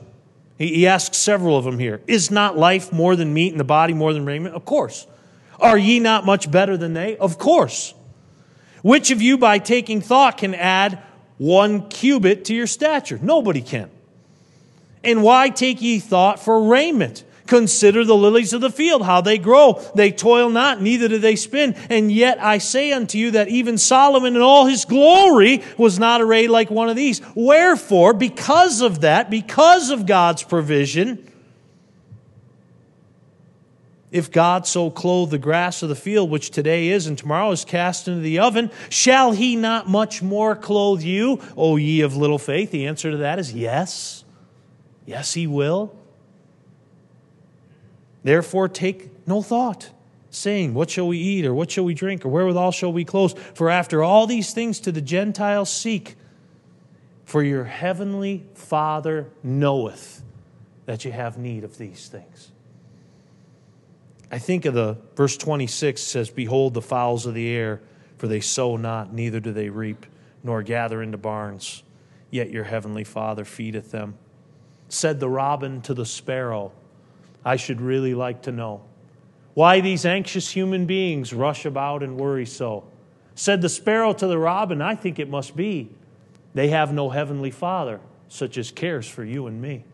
He 0.58 0.86
asks 0.86 1.16
several 1.16 1.56
of 1.56 1.64
them 1.64 1.78
here 1.78 2.00
Is 2.06 2.30
not 2.30 2.56
life 2.56 2.92
more 2.92 3.16
than 3.16 3.34
meat 3.34 3.52
and 3.52 3.60
the 3.60 3.64
body 3.64 3.92
more 3.92 4.12
than 4.12 4.24
raiment? 4.24 4.54
Of 4.54 4.64
course. 4.64 5.06
Are 5.60 5.78
ye 5.78 6.00
not 6.00 6.26
much 6.26 6.50
better 6.50 6.76
than 6.76 6.94
they? 6.94 7.16
Of 7.16 7.38
course. 7.38 7.94
Which 8.82 9.10
of 9.10 9.22
you, 9.22 9.38
by 9.38 9.58
taking 9.58 10.00
thought, 10.00 10.38
can 10.38 10.54
add 10.54 11.02
one 11.38 11.88
cubit 11.88 12.44
to 12.46 12.54
your 12.54 12.66
stature? 12.66 13.18
Nobody 13.22 13.62
can. 13.62 13.90
And 15.02 15.22
why 15.22 15.50
take 15.50 15.80
ye 15.80 16.00
thought 16.00 16.40
for 16.40 16.68
raiment? 16.68 17.24
Consider 17.46 18.04
the 18.04 18.16
lilies 18.16 18.54
of 18.54 18.62
the 18.62 18.70
field, 18.70 19.04
how 19.04 19.20
they 19.20 19.36
grow. 19.36 19.80
They 19.94 20.10
toil 20.10 20.48
not, 20.48 20.80
neither 20.80 21.08
do 21.08 21.18
they 21.18 21.36
spin. 21.36 21.74
And 21.90 22.10
yet 22.10 22.42
I 22.42 22.56
say 22.56 22.92
unto 22.92 23.18
you 23.18 23.32
that 23.32 23.48
even 23.48 23.76
Solomon 23.76 24.34
in 24.34 24.40
all 24.40 24.64
his 24.64 24.86
glory 24.86 25.62
was 25.76 25.98
not 25.98 26.22
arrayed 26.22 26.48
like 26.48 26.70
one 26.70 26.88
of 26.88 26.96
these. 26.96 27.20
Wherefore, 27.34 28.14
because 28.14 28.80
of 28.80 29.02
that, 29.02 29.28
because 29.28 29.90
of 29.90 30.06
God's 30.06 30.42
provision, 30.42 31.30
if 34.10 34.30
God 34.30 34.66
so 34.66 34.90
clothe 34.90 35.30
the 35.30 35.38
grass 35.38 35.82
of 35.82 35.90
the 35.90 35.96
field, 35.96 36.30
which 36.30 36.50
today 36.50 36.88
is 36.88 37.06
and 37.06 37.18
tomorrow 37.18 37.50
is 37.50 37.64
cast 37.64 38.08
into 38.08 38.20
the 38.20 38.38
oven, 38.38 38.70
shall 38.88 39.32
he 39.32 39.54
not 39.54 39.88
much 39.88 40.22
more 40.22 40.56
clothe 40.56 41.02
you, 41.02 41.42
O 41.58 41.76
ye 41.76 42.00
of 42.00 42.16
little 42.16 42.38
faith? 42.38 42.70
The 42.70 42.86
answer 42.86 43.10
to 43.10 43.16
that 43.18 43.38
is 43.38 43.52
yes. 43.52 44.24
Yes, 45.04 45.34
he 45.34 45.46
will. 45.46 45.94
Therefore, 48.24 48.68
take 48.68 49.10
no 49.28 49.42
thought, 49.42 49.90
saying, 50.30 50.74
What 50.74 50.90
shall 50.90 51.06
we 51.06 51.18
eat, 51.18 51.44
or 51.44 51.54
what 51.54 51.70
shall 51.70 51.84
we 51.84 51.94
drink, 51.94 52.24
or 52.24 52.30
wherewithal 52.30 52.72
shall 52.72 52.92
we 52.92 53.04
close? 53.04 53.34
For 53.54 53.70
after 53.70 54.02
all 54.02 54.26
these 54.26 54.52
things 54.52 54.80
to 54.80 54.92
the 54.92 55.02
Gentiles 55.02 55.70
seek, 55.70 56.16
for 57.24 57.42
your 57.42 57.64
heavenly 57.64 58.46
Father 58.54 59.30
knoweth 59.42 60.22
that 60.86 61.04
you 61.04 61.12
have 61.12 61.38
need 61.38 61.64
of 61.64 61.78
these 61.78 62.08
things. 62.08 62.50
I 64.30 64.38
think 64.38 64.64
of 64.64 64.74
the 64.74 64.96
verse 65.16 65.36
26 65.36 66.00
says, 66.00 66.30
Behold 66.30 66.74
the 66.74 66.82
fowls 66.82 67.26
of 67.26 67.34
the 67.34 67.48
air, 67.50 67.80
for 68.16 68.26
they 68.26 68.40
sow 68.40 68.76
not, 68.76 69.12
neither 69.12 69.38
do 69.38 69.52
they 69.52 69.68
reap, 69.68 70.06
nor 70.42 70.62
gather 70.62 71.02
into 71.02 71.18
barns, 71.18 71.82
yet 72.30 72.50
your 72.50 72.64
heavenly 72.64 73.04
Father 73.04 73.44
feedeth 73.44 73.90
them. 73.90 74.14
Said 74.88 75.20
the 75.20 75.28
robin 75.28 75.82
to 75.82 75.94
the 75.94 76.06
sparrow, 76.06 76.72
I 77.44 77.56
should 77.56 77.80
really 77.80 78.14
like 78.14 78.42
to 78.42 78.52
know. 78.52 78.82
Why 79.52 79.80
these 79.80 80.04
anxious 80.04 80.50
human 80.50 80.86
beings 80.86 81.32
rush 81.32 81.64
about 81.64 82.02
and 82.02 82.18
worry 82.18 82.46
so. 82.46 82.84
Said 83.34 83.62
the 83.62 83.68
sparrow 83.68 84.12
to 84.14 84.26
the 84.26 84.38
robin, 84.38 84.80
I 84.80 84.94
think 84.94 85.18
it 85.18 85.28
must 85.28 85.56
be. 85.56 85.90
They 86.54 86.68
have 86.68 86.92
no 86.92 87.10
heavenly 87.10 87.50
Father, 87.50 88.00
such 88.28 88.56
as 88.58 88.70
cares 88.70 89.08
for 89.08 89.24
you 89.24 89.46
and 89.46 89.60
me. 89.60 89.84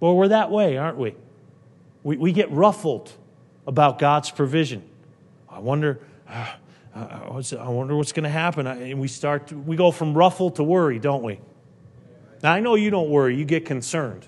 Well, 0.00 0.16
we're 0.16 0.28
that 0.28 0.50
way, 0.50 0.76
aren't 0.76 0.98
we? 0.98 1.14
We, 2.02 2.16
we 2.16 2.32
get 2.32 2.50
ruffled 2.50 3.12
about 3.66 3.98
God's 3.98 4.30
provision. 4.30 4.82
I 5.48 5.60
wonder, 5.60 6.00
uh, 6.28 6.52
I 6.94 7.68
wonder 7.68 7.94
what's 7.94 8.12
going 8.12 8.24
to 8.24 8.30
happen. 8.30 8.66
And 8.66 9.00
we 9.00 9.08
start, 9.08 9.48
to, 9.48 9.58
we 9.58 9.76
go 9.76 9.90
from 9.92 10.14
ruffled 10.14 10.56
to 10.56 10.64
worry, 10.64 10.98
don't 10.98 11.22
we? 11.22 11.38
Now, 12.42 12.52
I 12.52 12.60
know 12.60 12.74
you 12.74 12.90
don't 12.90 13.10
worry, 13.10 13.36
you 13.36 13.44
get 13.44 13.64
concerned 13.64 14.26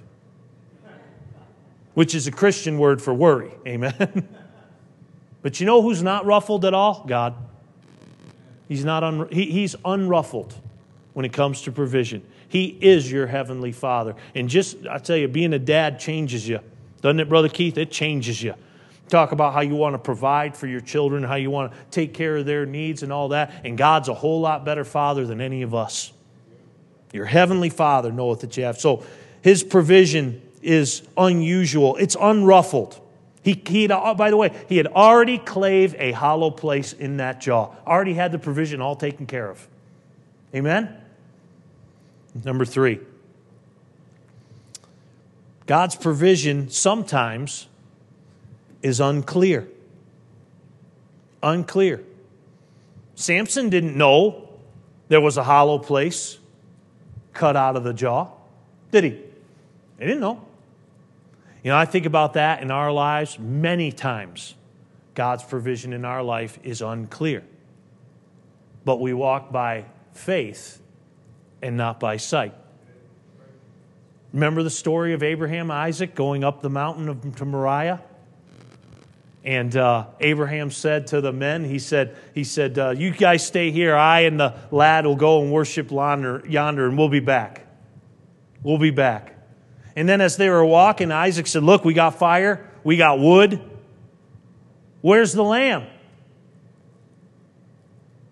which 1.94 2.14
is 2.14 2.26
a 2.26 2.33
Christian 2.33 2.78
word 2.78 3.00
for 3.00 3.14
worry. 3.14 3.52
Amen. 3.66 4.28
but 5.42 5.61
you 5.61 5.66
know 5.66 5.83
who's 5.83 6.02
not 6.02 6.26
ruffled 6.26 6.64
at 6.64 6.74
all? 6.74 7.04
God. 7.07 7.35
He's, 8.68 8.85
not 8.85 9.04
un, 9.04 9.28
he, 9.30 9.50
he's 9.50 9.74
unruffled 9.85 10.54
when 11.12 11.24
it 11.24 11.33
comes 11.33 11.62
to 11.62 11.72
provision. 11.72 12.22
He 12.48 12.66
is 12.66 13.11
your 13.11 13.26
heavenly 13.26 13.72
Father. 13.72 14.14
And 14.35 14.48
just, 14.48 14.87
I 14.87 14.98
tell 14.98 15.16
you, 15.16 15.28
being 15.28 15.52
a 15.52 15.59
dad 15.59 15.98
changes 15.98 16.48
you. 16.48 16.61
Doesn't 17.00 17.20
it, 17.20 17.28
Brother 17.28 17.48
Keith? 17.48 17.76
It 17.78 17.90
changes 17.90 18.42
you. 18.42 18.54
Talk 19.09 19.33
about 19.33 19.52
how 19.52 19.61
you 19.61 19.74
want 19.74 19.94
to 19.94 19.98
provide 19.98 20.57
for 20.57 20.66
your 20.66 20.80
children, 20.80 21.22
how 21.22 21.35
you 21.35 21.50
want 21.50 21.72
to 21.72 21.78
take 21.90 22.14
care 22.14 22.38
of 22.38 22.46
their 22.46 22.64
needs 22.64 23.02
and 23.02 23.12
all 23.12 23.28
that. 23.28 23.52
And 23.64 23.76
God's 23.76 24.09
a 24.09 24.14
whole 24.14 24.40
lot 24.40 24.64
better 24.64 24.85
Father 24.85 25.26
than 25.26 25.40
any 25.40 25.62
of 25.62 25.74
us. 25.74 26.12
Your 27.12 27.26
heavenly 27.26 27.70
Father 27.70 28.11
knoweth 28.11 28.40
that 28.40 28.57
you 28.57 28.64
have. 28.64 28.78
So 28.78 29.04
his 29.42 29.62
provision 29.62 30.40
is 30.64 31.03
unusual, 31.16 31.96
it's 31.96 32.16
unruffled. 32.16 33.00
He, 33.42 33.62
he 33.66 33.83
had, 33.83 33.90
uh, 33.90 34.14
by 34.14 34.31
the 34.31 34.37
way, 34.38 34.53
he 34.68 34.79
had 34.79 34.87
already 34.87 35.37
claved 35.37 35.96
a 35.98 36.12
hollow 36.12 36.50
place 36.50 36.94
in 36.94 37.18
that 37.18 37.40
jaw, 37.40 37.74
already 37.87 38.14
had 38.14 38.33
the 38.33 38.38
provision 38.38 38.81
all 38.81 38.96
taken 38.96 39.27
care 39.27 39.50
of. 39.50 39.68
Amen? 40.55 40.96
Number 42.42 42.64
three, 42.64 43.00
God's 45.66 45.94
provision 45.94 46.70
sometimes 46.70 47.68
is 48.83 49.00
unclear. 49.00 49.68
Unclear. 51.42 52.03
Samson 53.14 53.68
didn't 53.68 53.96
know 53.96 54.48
there 55.09 55.20
was 55.20 55.37
a 55.37 55.44
hollow 55.44 55.79
place 55.79 56.38
cut 57.35 57.57
out 57.57 57.77
of 57.77 57.85
the 57.85 57.92
jaw, 57.92 58.29
did 58.90 59.05
he? 59.05 59.11
He 59.11 60.07
didn't 60.07 60.20
know. 60.20 60.44
You 61.64 61.70
know, 61.70 61.79
I 61.79 61.87
think 61.87 62.05
about 62.05 62.35
that 62.35 62.62
in 62.62 62.70
our 62.70 62.92
lives 62.92 63.38
many 63.38 63.90
times. 63.90 64.55
God's 65.14 65.42
provision 65.42 65.94
in 65.94 66.05
our 66.05 66.22
life 66.22 66.59
is 66.62 66.83
unclear. 66.83 67.42
But 68.85 69.00
we 69.00 69.14
walk 69.14 69.50
by 69.50 69.87
faith 70.12 70.83
and 71.62 71.79
not 71.79 71.98
by 71.98 72.18
sight. 72.18 72.55
Remember 74.35 74.62
the 74.62 74.70
story 74.70 75.14
of 75.14 75.22
Abraham, 75.22 75.70
Isaac 75.70 76.14
going 76.14 76.44
up 76.44 76.61
the 76.61 76.68
mountain 76.68 77.09
of, 77.09 77.37
to 77.37 77.44
Moriah? 77.46 78.03
And 79.42 79.74
uh, 79.74 80.09
Abraham 80.20 80.70
said 80.70 81.07
to 81.09 81.22
the 81.22 81.33
men, 81.33 81.64
he 81.64 81.79
said, 81.79 82.16
he 82.35 82.44
said 82.44 82.79
uh, 82.79 82.90
You 82.90 83.11
guys 83.11 83.46
stay 83.46 83.70
here. 83.70 83.94
I 83.94 84.20
and 84.20 84.38
the 84.38 84.55
lad 84.70 85.07
will 85.07 85.16
go 85.16 85.40
and 85.40 85.50
worship 85.50 85.90
yonder, 85.90 86.42
yonder, 86.46 86.88
and 86.88 86.98
we'll 86.98 87.09
be 87.09 87.20
back. 87.20 87.66
We'll 88.62 88.79
be 88.79 88.90
back. 88.90 89.34
And 89.96 90.09
then 90.09 90.20
as 90.20 90.37
they 90.37 90.48
were 90.48 90.64
walking, 90.64 91.12
Isaac 91.12 91.46
said, 91.46 91.62
Look, 91.62 91.85
we 91.85 91.94
got 91.94 92.18
fire, 92.18 92.68
we 92.83 92.96
got 92.96 93.18
wood. 93.18 93.61
Where's 95.00 95.33
the 95.33 95.44
lamb? 95.44 95.87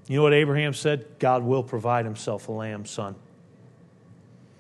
You 0.09 0.17
know 0.17 0.23
what 0.23 0.35
Abraham 0.35 0.75
said? 0.75 1.07
God 1.19 1.43
will 1.43 1.63
provide 1.63 2.05
himself 2.05 2.49
a 2.49 2.53
lamb, 2.53 2.87
son. 2.87 3.15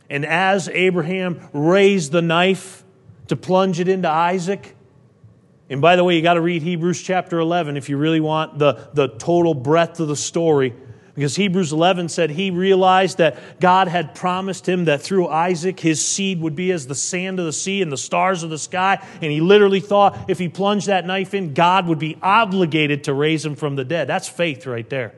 And 0.08 0.26
as 0.26 0.68
Abraham 0.68 1.40
raised 1.52 2.12
the 2.12 2.22
knife 2.22 2.84
to 3.28 3.36
plunge 3.36 3.80
it 3.80 3.88
into 3.88 4.08
Isaac, 4.08 4.76
and 5.72 5.80
by 5.80 5.96
the 5.96 6.04
way, 6.04 6.16
you 6.16 6.22
got 6.22 6.34
to 6.34 6.42
read 6.42 6.60
Hebrews 6.60 7.00
chapter 7.00 7.38
11 7.38 7.78
if 7.78 7.88
you 7.88 7.96
really 7.96 8.20
want 8.20 8.58
the, 8.58 8.90
the 8.92 9.08
total 9.08 9.54
breadth 9.54 10.00
of 10.00 10.08
the 10.08 10.16
story. 10.16 10.74
Because 11.14 11.36
Hebrews 11.36 11.72
11 11.72 12.08
said 12.08 12.30
he 12.30 12.50
realized 12.50 13.18
that 13.18 13.60
God 13.60 13.86
had 13.86 14.14
promised 14.14 14.66
him 14.66 14.86
that 14.86 15.02
through 15.02 15.28
Isaac 15.28 15.78
his 15.78 16.06
seed 16.06 16.40
would 16.40 16.56
be 16.56 16.72
as 16.72 16.86
the 16.86 16.94
sand 16.94 17.38
of 17.38 17.44
the 17.44 17.52
sea 17.52 17.82
and 17.82 17.92
the 17.92 17.98
stars 17.98 18.42
of 18.42 18.50
the 18.50 18.58
sky. 18.58 19.04
And 19.20 19.30
he 19.30 19.42
literally 19.42 19.80
thought 19.80 20.30
if 20.30 20.38
he 20.38 20.48
plunged 20.48 20.86
that 20.86 21.06
knife 21.06 21.34
in, 21.34 21.52
God 21.52 21.86
would 21.86 21.98
be 21.98 22.16
obligated 22.22 23.04
to 23.04 23.14
raise 23.14 23.44
him 23.44 23.56
from 23.56 23.76
the 23.76 23.84
dead. 23.84 24.08
That's 24.08 24.28
faith 24.28 24.66
right 24.66 24.88
there. 24.88 25.10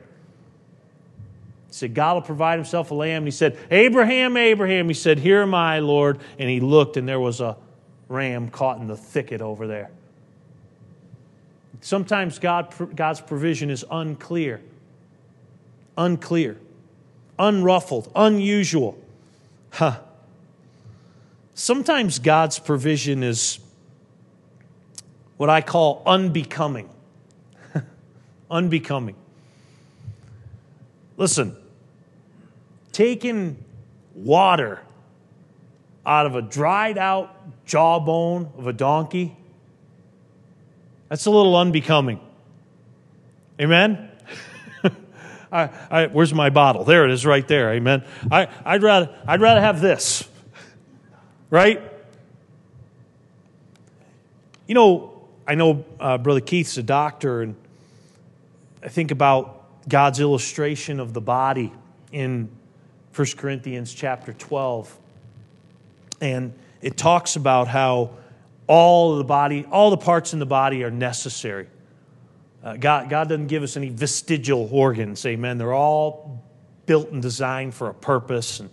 He 1.69 1.73
said, 1.73 1.93
God 1.93 2.15
will 2.15 2.21
provide 2.23 2.57
himself 2.59 2.91
a 2.91 2.93
lamb. 2.93 3.23
He 3.23 3.31
said, 3.31 3.57
Abraham, 3.71 4.35
Abraham. 4.35 4.89
He 4.89 4.93
said, 4.93 5.19
Here 5.19 5.41
am 5.41 5.53
I, 5.53 5.79
Lord. 5.79 6.19
And 6.37 6.49
he 6.49 6.59
looked, 6.59 6.97
and 6.97 7.07
there 7.07 7.21
was 7.21 7.39
a 7.39 7.55
ram 8.09 8.49
caught 8.49 8.79
in 8.79 8.87
the 8.87 8.97
thicket 8.97 9.41
over 9.41 9.65
there. 9.65 9.91
Sometimes 11.81 12.39
God, 12.39 12.73
God's 12.95 13.21
provision 13.21 13.69
is 13.69 13.85
unclear, 13.89 14.61
unclear, 15.97 16.57
unruffled, 17.37 18.11
unusual. 18.15 18.97
Huh. 19.71 19.99
Sometimes 21.53 22.19
God's 22.19 22.59
provision 22.59 23.23
is 23.23 23.59
what 25.37 25.49
I 25.49 25.61
call 25.61 26.01
unbecoming. 26.05 26.89
unbecoming. 28.51 29.15
Listen, 31.17 31.55
taking 32.91 33.63
water 34.13 34.81
out 36.05 36.25
of 36.25 36.35
a 36.35 36.41
dried 36.41 36.97
out 36.97 37.35
jawbone 37.65 38.51
of 38.57 38.67
a 38.67 38.73
donkey 38.73 39.35
that's 41.09 41.25
a 41.25 41.31
little 41.31 41.55
unbecoming. 41.55 42.19
Amen? 43.59 44.09
I, 45.55 45.69
I, 45.89 46.07
where's 46.07 46.33
my 46.33 46.49
bottle? 46.49 46.83
There 46.83 47.05
it 47.05 47.11
is, 47.11 47.25
right 47.25 47.47
there. 47.47 47.71
Amen. 47.73 48.03
I, 48.29 48.49
I'd, 48.65 48.83
rather, 48.83 49.15
I'd 49.25 49.39
rather 49.39 49.61
have 49.61 49.79
this, 49.79 50.27
right? 51.49 51.81
You 54.67 54.75
know, 54.75 55.27
I 55.47 55.55
know 55.55 55.85
uh, 55.97 56.17
Brother 56.17 56.41
Keith's 56.41 56.77
a 56.77 56.83
doctor, 56.83 57.41
and 57.41 57.55
I 58.83 58.89
think 58.89 59.11
about 59.11 59.87
God's 59.87 60.19
illustration 60.19 60.99
of 60.99 61.13
the 61.13 61.21
body 61.21 61.71
in 62.11 62.49
1 63.15 63.27
Corinthians 63.37 63.93
chapter 63.93 64.33
12. 64.33 64.97
And 66.19 66.53
it 66.81 66.97
talks 66.97 67.37
about 67.37 67.69
how 67.69 68.11
all 68.67 69.15
the 69.15 69.23
body, 69.23 69.65
all 69.71 69.89
the 69.89 69.97
parts 69.97 70.33
in 70.33 70.39
the 70.39 70.45
body 70.45 70.83
are 70.83 70.91
necessary. 70.91 71.67
Uh, 72.65 72.75
God, 72.77 73.09
God 73.11 73.29
doesn't 73.29 73.45
give 73.45 73.61
us 73.61 73.77
any 73.77 73.89
vestigial 73.89 74.67
organs, 74.71 75.23
amen. 75.23 75.59
They're 75.59 75.71
all 75.71 76.43
built 76.87 77.11
and 77.11 77.21
designed 77.21 77.75
for 77.75 77.89
a 77.89 77.93
purpose. 77.93 78.59
And, 78.59 78.71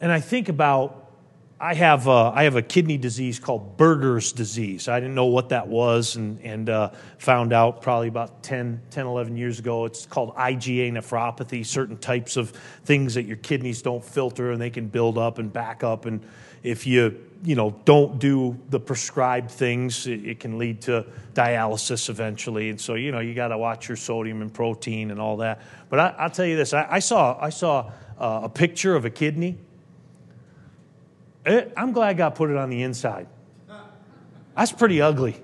and 0.00 0.10
I 0.10 0.20
think 0.20 0.48
about, 0.48 1.12
I 1.60 1.74
have, 1.74 2.06
a, 2.06 2.32
I 2.34 2.44
have 2.44 2.56
a 2.56 2.62
kidney 2.62 2.96
disease 2.96 3.38
called 3.38 3.76
Berger's 3.76 4.32
disease. 4.32 4.88
I 4.88 4.98
didn't 4.98 5.14
know 5.14 5.26
what 5.26 5.50
that 5.50 5.68
was 5.68 6.16
and, 6.16 6.40
and 6.40 6.70
uh, 6.70 6.90
found 7.18 7.52
out 7.52 7.82
probably 7.82 8.08
about 8.08 8.42
10, 8.42 8.80
10, 8.92 9.06
11 9.06 9.36
years 9.36 9.58
ago. 9.58 9.84
It's 9.84 10.06
called 10.06 10.34
IgA 10.34 10.92
nephropathy, 10.92 11.66
certain 11.66 11.98
types 11.98 12.38
of 12.38 12.52
things 12.86 13.12
that 13.12 13.24
your 13.24 13.36
kidneys 13.36 13.82
don't 13.82 14.02
filter 14.02 14.52
and 14.52 14.60
they 14.60 14.70
can 14.70 14.86
build 14.86 15.18
up 15.18 15.36
and 15.38 15.52
back 15.52 15.84
up. 15.84 16.06
And 16.06 16.26
if 16.62 16.86
you 16.86 17.27
you 17.44 17.54
know, 17.54 17.70
don't 17.84 18.18
do 18.18 18.58
the 18.70 18.80
prescribed 18.80 19.50
things, 19.50 20.06
it, 20.06 20.24
it 20.24 20.40
can 20.40 20.58
lead 20.58 20.82
to 20.82 21.06
dialysis 21.34 22.08
eventually. 22.08 22.70
And 22.70 22.80
so, 22.80 22.94
you 22.94 23.12
know, 23.12 23.20
you 23.20 23.34
got 23.34 23.48
to 23.48 23.58
watch 23.58 23.88
your 23.88 23.96
sodium 23.96 24.42
and 24.42 24.52
protein 24.52 25.10
and 25.10 25.20
all 25.20 25.36
that. 25.38 25.60
But 25.88 25.98
I, 26.00 26.24
will 26.24 26.30
tell 26.30 26.46
you 26.46 26.56
this: 26.56 26.74
I, 26.74 26.86
I 26.90 26.98
saw 26.98 27.38
I 27.40 27.50
saw 27.50 27.90
uh, 28.18 28.40
a 28.44 28.48
picture 28.48 28.96
of 28.96 29.04
a 29.04 29.10
kidney. 29.10 29.58
It, 31.46 31.72
I'm 31.76 31.92
glad 31.92 32.16
God 32.16 32.34
put 32.34 32.50
it 32.50 32.56
on 32.56 32.70
the 32.70 32.82
inside. 32.82 33.28
That's 34.56 34.72
pretty 34.72 35.00
ugly. 35.00 35.40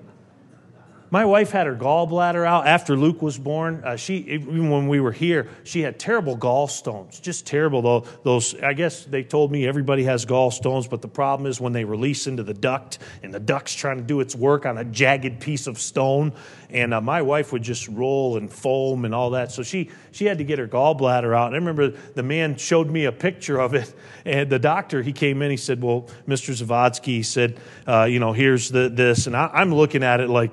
My 1.15 1.23
wife 1.23 1.51
had 1.51 1.65
her 1.65 1.77
gallbladder 1.77 2.45
out 2.45 2.67
after 2.67 2.97
Luke 2.97 3.21
was 3.21 3.37
born. 3.37 3.81
Uh, 3.85 3.95
she, 3.95 4.17
even 4.17 4.69
when 4.69 4.89
we 4.89 4.99
were 4.99 5.13
here, 5.13 5.47
she 5.63 5.79
had 5.79 5.97
terrible 5.97 6.37
gallstones, 6.37 7.21
just 7.21 7.47
terrible. 7.47 7.81
Though 7.81 8.03
those, 8.23 8.53
I 8.61 8.73
guess 8.73 9.05
they 9.05 9.23
told 9.23 9.49
me 9.49 9.65
everybody 9.65 10.03
has 10.03 10.25
gallstones, 10.25 10.89
but 10.89 11.01
the 11.01 11.07
problem 11.07 11.49
is 11.49 11.61
when 11.61 11.71
they 11.71 11.85
release 11.85 12.27
into 12.27 12.43
the 12.43 12.53
duct, 12.53 12.99
and 13.23 13.33
the 13.33 13.39
duct's 13.39 13.73
trying 13.73 13.95
to 13.95 14.03
do 14.03 14.19
its 14.19 14.35
work 14.35 14.65
on 14.65 14.77
a 14.77 14.83
jagged 14.83 15.39
piece 15.39 15.67
of 15.67 15.79
stone, 15.79 16.33
and 16.69 16.93
uh, 16.93 16.99
my 16.99 17.21
wife 17.21 17.53
would 17.53 17.63
just 17.63 17.87
roll 17.87 18.35
and 18.35 18.51
foam 18.51 19.05
and 19.05 19.15
all 19.15 19.29
that. 19.29 19.53
So 19.53 19.63
she 19.63 19.91
she 20.11 20.25
had 20.25 20.39
to 20.39 20.43
get 20.43 20.59
her 20.59 20.67
gallbladder 20.67 21.33
out. 21.33 21.45
And 21.45 21.55
I 21.55 21.59
remember 21.59 21.91
the 21.91 22.23
man 22.23 22.57
showed 22.57 22.89
me 22.89 23.05
a 23.05 23.13
picture 23.13 23.57
of 23.57 23.73
it, 23.73 23.93
and 24.25 24.49
the 24.49 24.59
doctor 24.59 25.01
he 25.01 25.13
came 25.13 25.41
in. 25.41 25.49
He 25.49 25.55
said, 25.55 25.81
"Well, 25.81 26.09
Mr. 26.27 26.53
Zawadzki," 26.61 27.05
he 27.05 27.23
said, 27.23 27.57
uh, 27.87 28.03
"You 28.03 28.19
know, 28.19 28.33
here's 28.33 28.69
the 28.69 28.89
this," 28.89 29.27
and 29.27 29.37
I, 29.37 29.49
I'm 29.53 29.73
looking 29.73 30.03
at 30.03 30.19
it 30.19 30.29
like 30.29 30.51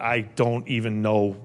I 0.00 0.20
don't 0.20 0.66
even 0.68 1.02
know 1.02 1.36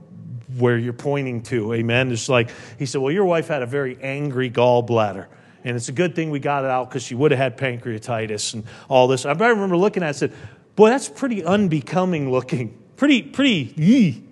where 0.58 0.78
you're 0.78 0.94
pointing 0.94 1.44
to. 1.44 1.74
Amen. 1.74 2.12
It's 2.12 2.30
like, 2.30 2.50
he 2.78 2.86
said, 2.86 3.02
Well, 3.02 3.12
your 3.12 3.26
wife 3.26 3.48
had 3.48 3.62
a 3.62 3.66
very 3.66 3.98
angry 4.02 4.50
gallbladder. 4.50 5.28
And 5.64 5.76
it's 5.76 5.90
a 5.90 5.94
good 5.94 6.16
thing 6.16 6.32
we 6.32 6.40
got 6.40 6.64
it 6.64 6.72
out 6.72 6.90
because 6.90 7.04
she 7.04 7.14
would 7.14 7.32
have 7.32 7.38
had 7.38 7.58
pancreatitis 7.58 8.56
and 8.56 8.64
all 8.90 9.08
this. 9.08 9.26
I 9.26 9.32
remember 9.32 9.78
looking 9.78 10.02
at 10.02 10.08
it 10.08 10.10
and 10.10 10.18
said, 10.18 10.34
Boy, 10.76 10.90
that's 10.90 11.10
pretty 11.10 11.44
unbecoming 11.44 12.32
looking. 12.32 12.78
Pretty, 12.96 13.22
pretty, 13.22 13.74
yee. 13.78 14.24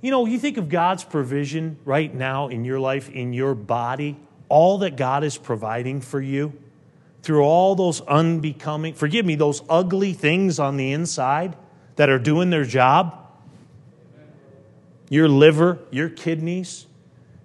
You 0.00 0.10
know, 0.10 0.26
you 0.26 0.38
think 0.38 0.56
of 0.56 0.68
God's 0.68 1.04
provision 1.04 1.78
right 1.84 2.12
now 2.12 2.48
in 2.48 2.64
your 2.64 2.78
life, 2.78 3.10
in 3.10 3.32
your 3.32 3.54
body, 3.54 4.16
all 4.48 4.78
that 4.78 4.96
God 4.96 5.24
is 5.24 5.36
providing 5.36 6.00
for 6.00 6.20
you 6.20 6.52
through 7.22 7.42
all 7.42 7.74
those 7.74 8.00
unbecoming, 8.02 8.94
forgive 8.94 9.26
me, 9.26 9.34
those 9.34 9.62
ugly 9.68 10.12
things 10.12 10.58
on 10.58 10.76
the 10.76 10.92
inside 10.92 11.56
that 11.98 12.08
are 12.08 12.18
doing 12.18 12.48
their 12.48 12.64
job 12.64 13.24
your 15.10 15.28
liver, 15.28 15.78
your 15.90 16.10
kidneys, 16.10 16.86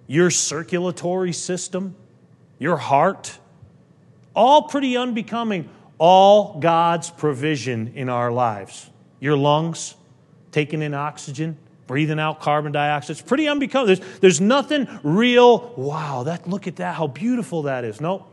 your 0.06 0.30
circulatory 0.30 1.32
system, 1.32 1.96
your 2.58 2.76
heart, 2.76 3.38
all 4.36 4.68
pretty 4.68 4.98
unbecoming, 4.98 5.68
all 5.96 6.60
God's 6.60 7.08
provision 7.08 7.92
in 7.94 8.10
our 8.10 8.30
lives. 8.30 8.90
Your 9.18 9.34
lungs, 9.34 9.94
taking 10.52 10.82
in 10.82 10.92
oxygen, 10.92 11.56
breathing 11.86 12.20
out 12.20 12.40
carbon 12.40 12.70
dioxide. 12.70 13.12
It's 13.12 13.22
pretty 13.22 13.48
unbecoming. 13.48 13.86
There's, 13.86 14.18
there's 14.18 14.40
nothing 14.42 14.86
real, 15.02 15.72
wow, 15.78 16.24
that, 16.24 16.46
look 16.46 16.66
at 16.66 16.76
that, 16.76 16.96
how 16.96 17.06
beautiful 17.06 17.62
that 17.62 17.84
is. 17.84 17.98
No, 17.98 18.26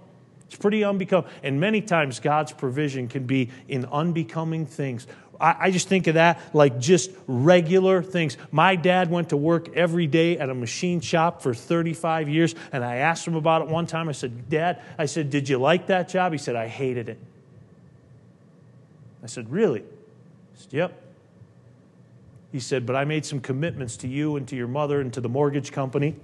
it's 0.45 0.57
pretty 0.57 0.83
unbecoming. 0.83 1.29
And 1.41 1.57
many 1.57 1.79
times 1.79 2.19
God's 2.19 2.51
provision 2.51 3.07
can 3.07 3.25
be 3.25 3.49
in 3.69 3.85
unbecoming 3.85 4.65
things. 4.65 5.07
I, 5.41 5.55
I 5.59 5.71
just 5.71 5.87
think 5.87 6.07
of 6.07 6.13
that 6.15 6.39
like 6.53 6.79
just 6.79 7.11
regular 7.27 8.03
things. 8.03 8.37
My 8.51 8.75
dad 8.75 9.09
went 9.09 9.29
to 9.29 9.37
work 9.37 9.75
every 9.75 10.07
day 10.07 10.37
at 10.37 10.49
a 10.49 10.53
machine 10.53 11.01
shop 11.01 11.41
for 11.41 11.53
35 11.53 12.29
years, 12.29 12.55
and 12.71 12.83
I 12.83 12.97
asked 12.97 13.27
him 13.27 13.35
about 13.35 13.63
it 13.63 13.67
one 13.67 13.87
time. 13.87 14.07
I 14.07 14.13
said, 14.13 14.49
Dad, 14.49 14.81
I 14.97 15.05
said, 15.05 15.29
did 15.29 15.49
you 15.49 15.57
like 15.57 15.87
that 15.87 16.09
job? 16.09 16.31
He 16.31 16.37
said, 16.37 16.55
I 16.55 16.67
hated 16.67 17.09
it. 17.09 17.19
I 19.23 19.27
said, 19.27 19.51
Really? 19.51 19.81
He 19.81 20.61
said, 20.61 20.73
Yep. 20.73 21.01
He 22.51 22.59
said, 22.59 22.85
But 22.85 22.95
I 22.95 23.05
made 23.05 23.25
some 23.25 23.39
commitments 23.39 23.97
to 23.97 24.07
you 24.07 24.35
and 24.35 24.47
to 24.47 24.55
your 24.55 24.67
mother 24.67 25.01
and 25.01 25.13
to 25.13 25.21
the 25.21 25.29
mortgage 25.29 25.71
company. 25.71 26.15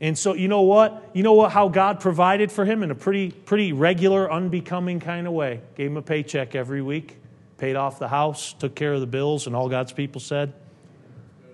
And 0.00 0.16
so, 0.16 0.34
you 0.34 0.46
know 0.46 0.62
what? 0.62 1.10
You 1.12 1.22
know 1.24 1.32
what? 1.32 1.50
How 1.50 1.68
God 1.68 2.00
provided 2.00 2.52
for 2.52 2.64
him 2.64 2.82
in 2.82 2.90
a 2.90 2.94
pretty, 2.94 3.32
pretty 3.32 3.72
regular, 3.72 4.30
unbecoming 4.30 5.00
kind 5.00 5.26
of 5.26 5.32
way. 5.32 5.60
Gave 5.76 5.90
him 5.90 5.96
a 5.96 6.02
paycheck 6.02 6.54
every 6.54 6.82
week, 6.82 7.16
paid 7.56 7.74
off 7.74 7.98
the 7.98 8.08
house, 8.08 8.52
took 8.52 8.76
care 8.76 8.92
of 8.92 9.00
the 9.00 9.06
bills, 9.06 9.46
and 9.46 9.56
all 9.56 9.68
God's 9.68 9.92
people 9.92 10.20
said. 10.20 10.52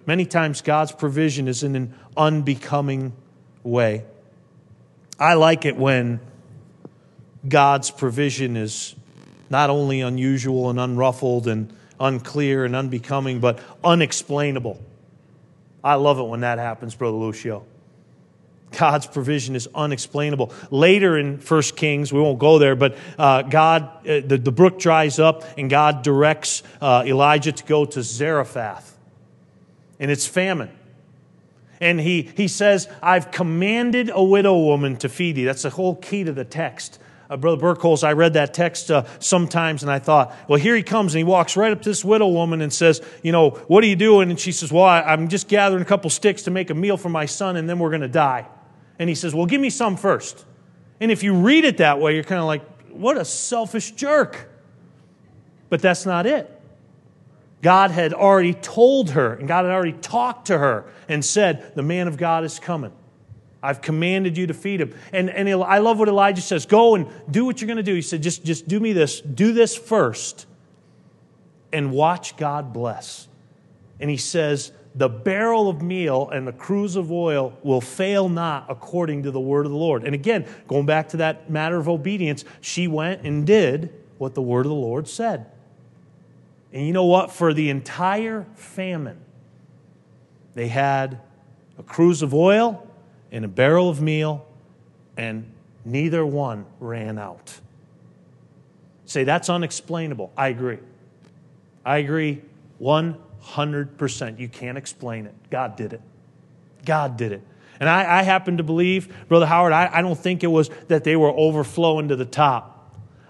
Many 0.07 0.27
times, 0.27 0.61
God's 0.61 0.93
provision 0.93 1.49
is 1.49 1.63
in 1.63 1.75
an 1.75 1.95
unbecoming 2.17 3.15
way. 3.63 4.05
I 5.19 5.35
like 5.35 5.65
it 5.65 5.77
when 5.77 6.21
God's 7.49 7.91
provision 7.91 8.59
is 8.59 8.95
not 9.49 9.71
only 9.71 10.03
unusual 10.03 10.69
and 10.69 10.79
unruffled 10.79 11.47
and 11.47 11.73
unclear 11.99 12.67
and 12.67 12.77
unbecoming, 12.77 13.41
but 13.41 13.61
unexplainable. 13.83 14.83
I 15.83 15.95
love 15.95 16.19
it 16.19 16.25
when 16.25 16.41
that 16.41 16.59
happens, 16.59 16.95
Brother 16.95 17.17
Lucio. 17.17 17.65
God's 18.79 19.07
provision 19.07 19.55
is 19.57 19.69
unexplainable. 19.75 20.53
Later 20.71 21.19
in 21.19 21.39
1 21.39 21.63
Kings, 21.77 22.13
we 22.13 22.21
won't 22.21 22.39
go 22.39 22.59
there, 22.59 22.77
but 22.77 22.97
uh, 23.19 23.43
God, 23.43 23.85
uh, 24.07 24.21
the, 24.27 24.39
the 24.39 24.53
brook 24.53 24.79
dries 24.79 25.19
up, 25.19 25.45
and 25.59 25.71
God 25.71 26.03
directs 26.03 26.63
uh, 26.81 27.05
Elijah 27.07 27.53
to 27.53 27.65
go 27.65 27.85
to 27.85 28.03
Zarephath. 28.03 28.97
And 29.99 30.11
it's 30.11 30.27
famine. 30.27 30.71
And 31.81 32.01
he, 32.01 32.31
he 32.37 32.49
says, 32.49 32.89
I've 33.03 33.31
commanded 33.31 34.11
a 34.13 34.23
widow 34.23 34.59
woman 34.59 34.97
to 34.99 35.09
feed 35.09 35.37
thee. 35.37 35.45
That's 35.45 35.63
the 35.63 35.71
whole 35.71 35.97
key 35.97 36.25
to 36.25 36.33
the 36.33 36.45
text. 36.45 36.99
Uh, 37.29 37.37
Brother 37.37 37.61
Burkholz, 37.61 38.05
I 38.05 38.13
read 38.13 38.35
that 38.35 38.55
text 38.55 38.91
uh, 38.91 39.05
sometimes 39.19 39.83
and 39.83 39.91
I 39.91 39.99
thought, 39.99 40.35
well, 40.49 40.59
here 40.59 40.77
he 40.77 40.83
comes 40.83 41.15
and 41.15 41.19
he 41.19 41.25
walks 41.25 41.57
right 41.57 41.73
up 41.73 41.83
to 41.83 41.89
this 41.89 42.05
widow 42.05 42.29
woman 42.29 42.61
and 42.61 42.73
says, 42.73 43.01
you 43.23 43.33
know, 43.33 43.51
what 43.51 43.83
are 43.83 43.87
you 43.87 43.97
doing? 43.97 44.31
And 44.31 44.39
she 44.39 44.53
says, 44.53 44.71
well, 44.71 44.85
I, 44.85 45.01
I'm 45.01 45.29
just 45.29 45.49
gathering 45.49 45.83
a 45.83 45.87
couple 45.87 46.11
sticks 46.11 46.43
to 46.43 46.51
make 46.51 46.71
a 46.71 46.75
meal 46.75 46.97
for 46.97 47.09
my 47.09 47.27
son 47.27 47.57
and 47.57 47.69
then 47.69 47.79
we're 47.79 47.91
going 47.91 48.03
to 48.03 48.09
die. 48.09 48.47
And 48.99 49.09
he 49.09 49.15
says, 49.15 49.35
well, 49.35 49.47
give 49.47 49.61
me 49.61 49.71
some 49.71 49.97
first. 49.97 50.45
And 51.01 51.11
if 51.11 51.23
you 51.23 51.35
read 51.35 51.65
it 51.65 51.79
that 51.79 52.01
way, 52.01 52.15
you're 52.15 52.25
kind 52.25 52.41
of 52.41 52.47
like, 52.47 52.63
what 52.91 53.17
a 53.17 53.25
selfish 53.25 53.93
jerk. 53.93 54.49
But 55.69 55.83
that's 55.83 56.07
not 56.07 56.27
it. 56.27 56.51
God 57.63 57.91
had 57.91 58.13
already 58.13 58.55
told 58.55 59.11
her, 59.11 59.35
and 59.35 59.49
God 59.49 59.65
had 59.65 59.73
already 59.73 59.95
talked 59.95 60.49
to 60.49 60.59
her 60.59 60.85
and 61.09 61.25
said, 61.25 61.75
The 61.75 61.83
man 61.83 62.09
of 62.09 62.17
God 62.17 62.45
is 62.45 62.59
coming. 62.59 62.93
I've 63.65 63.81
commanded 63.81 64.37
you 64.37 64.47
to 64.47 64.55
feed 64.55 64.83
him. 64.83 64.95
And, 65.11 65.31
and 65.31 65.49
I 65.49 65.79
love 65.79 65.99
what 65.99 66.09
Elijah 66.09 66.43
says 66.43 66.67
go 66.67 66.95
and 66.95 67.09
do 67.31 67.47
what 67.47 67.61
you're 67.63 67.67
going 67.67 67.79
to 67.79 67.83
do. 67.83 67.95
He 67.95 68.03
said, 68.03 68.23
just, 68.23 68.45
just 68.45 68.69
do 68.69 68.79
me 68.79 68.93
this. 68.93 69.23
Do 69.23 69.55
this 69.55 69.75
first 69.75 70.47
and 71.73 71.91
watch 71.91 72.37
God 72.37 72.75
bless. 72.75 73.27
And 73.99 74.11
he 74.11 74.19
says, 74.19 74.71
the 74.95 75.09
barrel 75.09 75.69
of 75.69 75.83
meal 75.83 76.29
and 76.31 76.47
the 76.47 76.53
cruse 76.53 76.95
of 76.95 77.11
oil 77.11 77.59
will 77.63 77.81
fail 77.81 78.29
not 78.29 78.67
according 78.69 79.25
to 79.25 79.31
the 79.31 79.41
word 79.41 79.67
of 79.67 79.73
the 79.73 79.79
Lord. 79.79 80.05
And 80.05 80.15
again, 80.15 80.47
going 80.69 80.87
back 80.87 81.09
to 81.11 81.17
that 81.19 81.51
matter 81.51 81.77
of 81.77 81.89
obedience, 81.89 82.45
she 82.61 82.87
went 82.87 83.23
and 83.23 83.47
did 83.47 83.93
what 84.19 84.35
the 84.35 84.43
word 84.43 84.67
of 84.67 84.71
the 84.71 84.77
Lord 84.77 85.09
said. 85.09 85.47
And 86.73 86.87
you 86.87 86.93
know 86.93 87.07
what? 87.07 87.33
For 87.33 87.53
the 87.53 87.71
entire 87.71 88.47
famine, 88.55 89.19
they 90.55 90.69
had 90.69 91.21
a 91.79 91.83
cruse 91.83 92.23
of 92.23 92.33
oil 92.33 92.87
and 93.33 93.45
a 93.45 93.49
barrel 93.49 93.89
of 93.89 94.01
meal, 94.01 94.47
and 95.17 95.51
neither 95.85 96.25
one 96.25 96.67
ran 96.79 97.19
out. 97.19 97.59
Say, 99.07 99.25
that's 99.25 99.49
unexplainable. 99.49 100.33
I 100.37 100.49
agree. 100.49 100.79
I 101.85 101.99
agree 101.99 102.43
100%. 103.45 104.39
You 104.39 104.49
can't 104.49 104.79
explain 104.79 105.27
it. 105.27 105.35
God 105.51 105.77
did 105.77 105.93
it. 105.93 106.01
God 106.85 107.17
did 107.17 107.33
it. 107.33 107.43
And 107.81 107.89
I, 107.89 108.21
I 108.21 108.23
happen 108.23 108.57
to 108.59 108.63
believe, 108.63 109.13
Brother 109.29 109.47
Howard, 109.47 109.73
I, 109.73 109.91
I 109.93 110.03
don't 110.03 110.19
think 110.19 110.45
it 110.45 110.49
was 110.49 110.71
that 110.89 111.05
they 111.05 111.17
were 111.17 111.31
overflowing 111.31 112.09
to 112.09 112.17
the 112.17 112.25
top. 112.25 112.71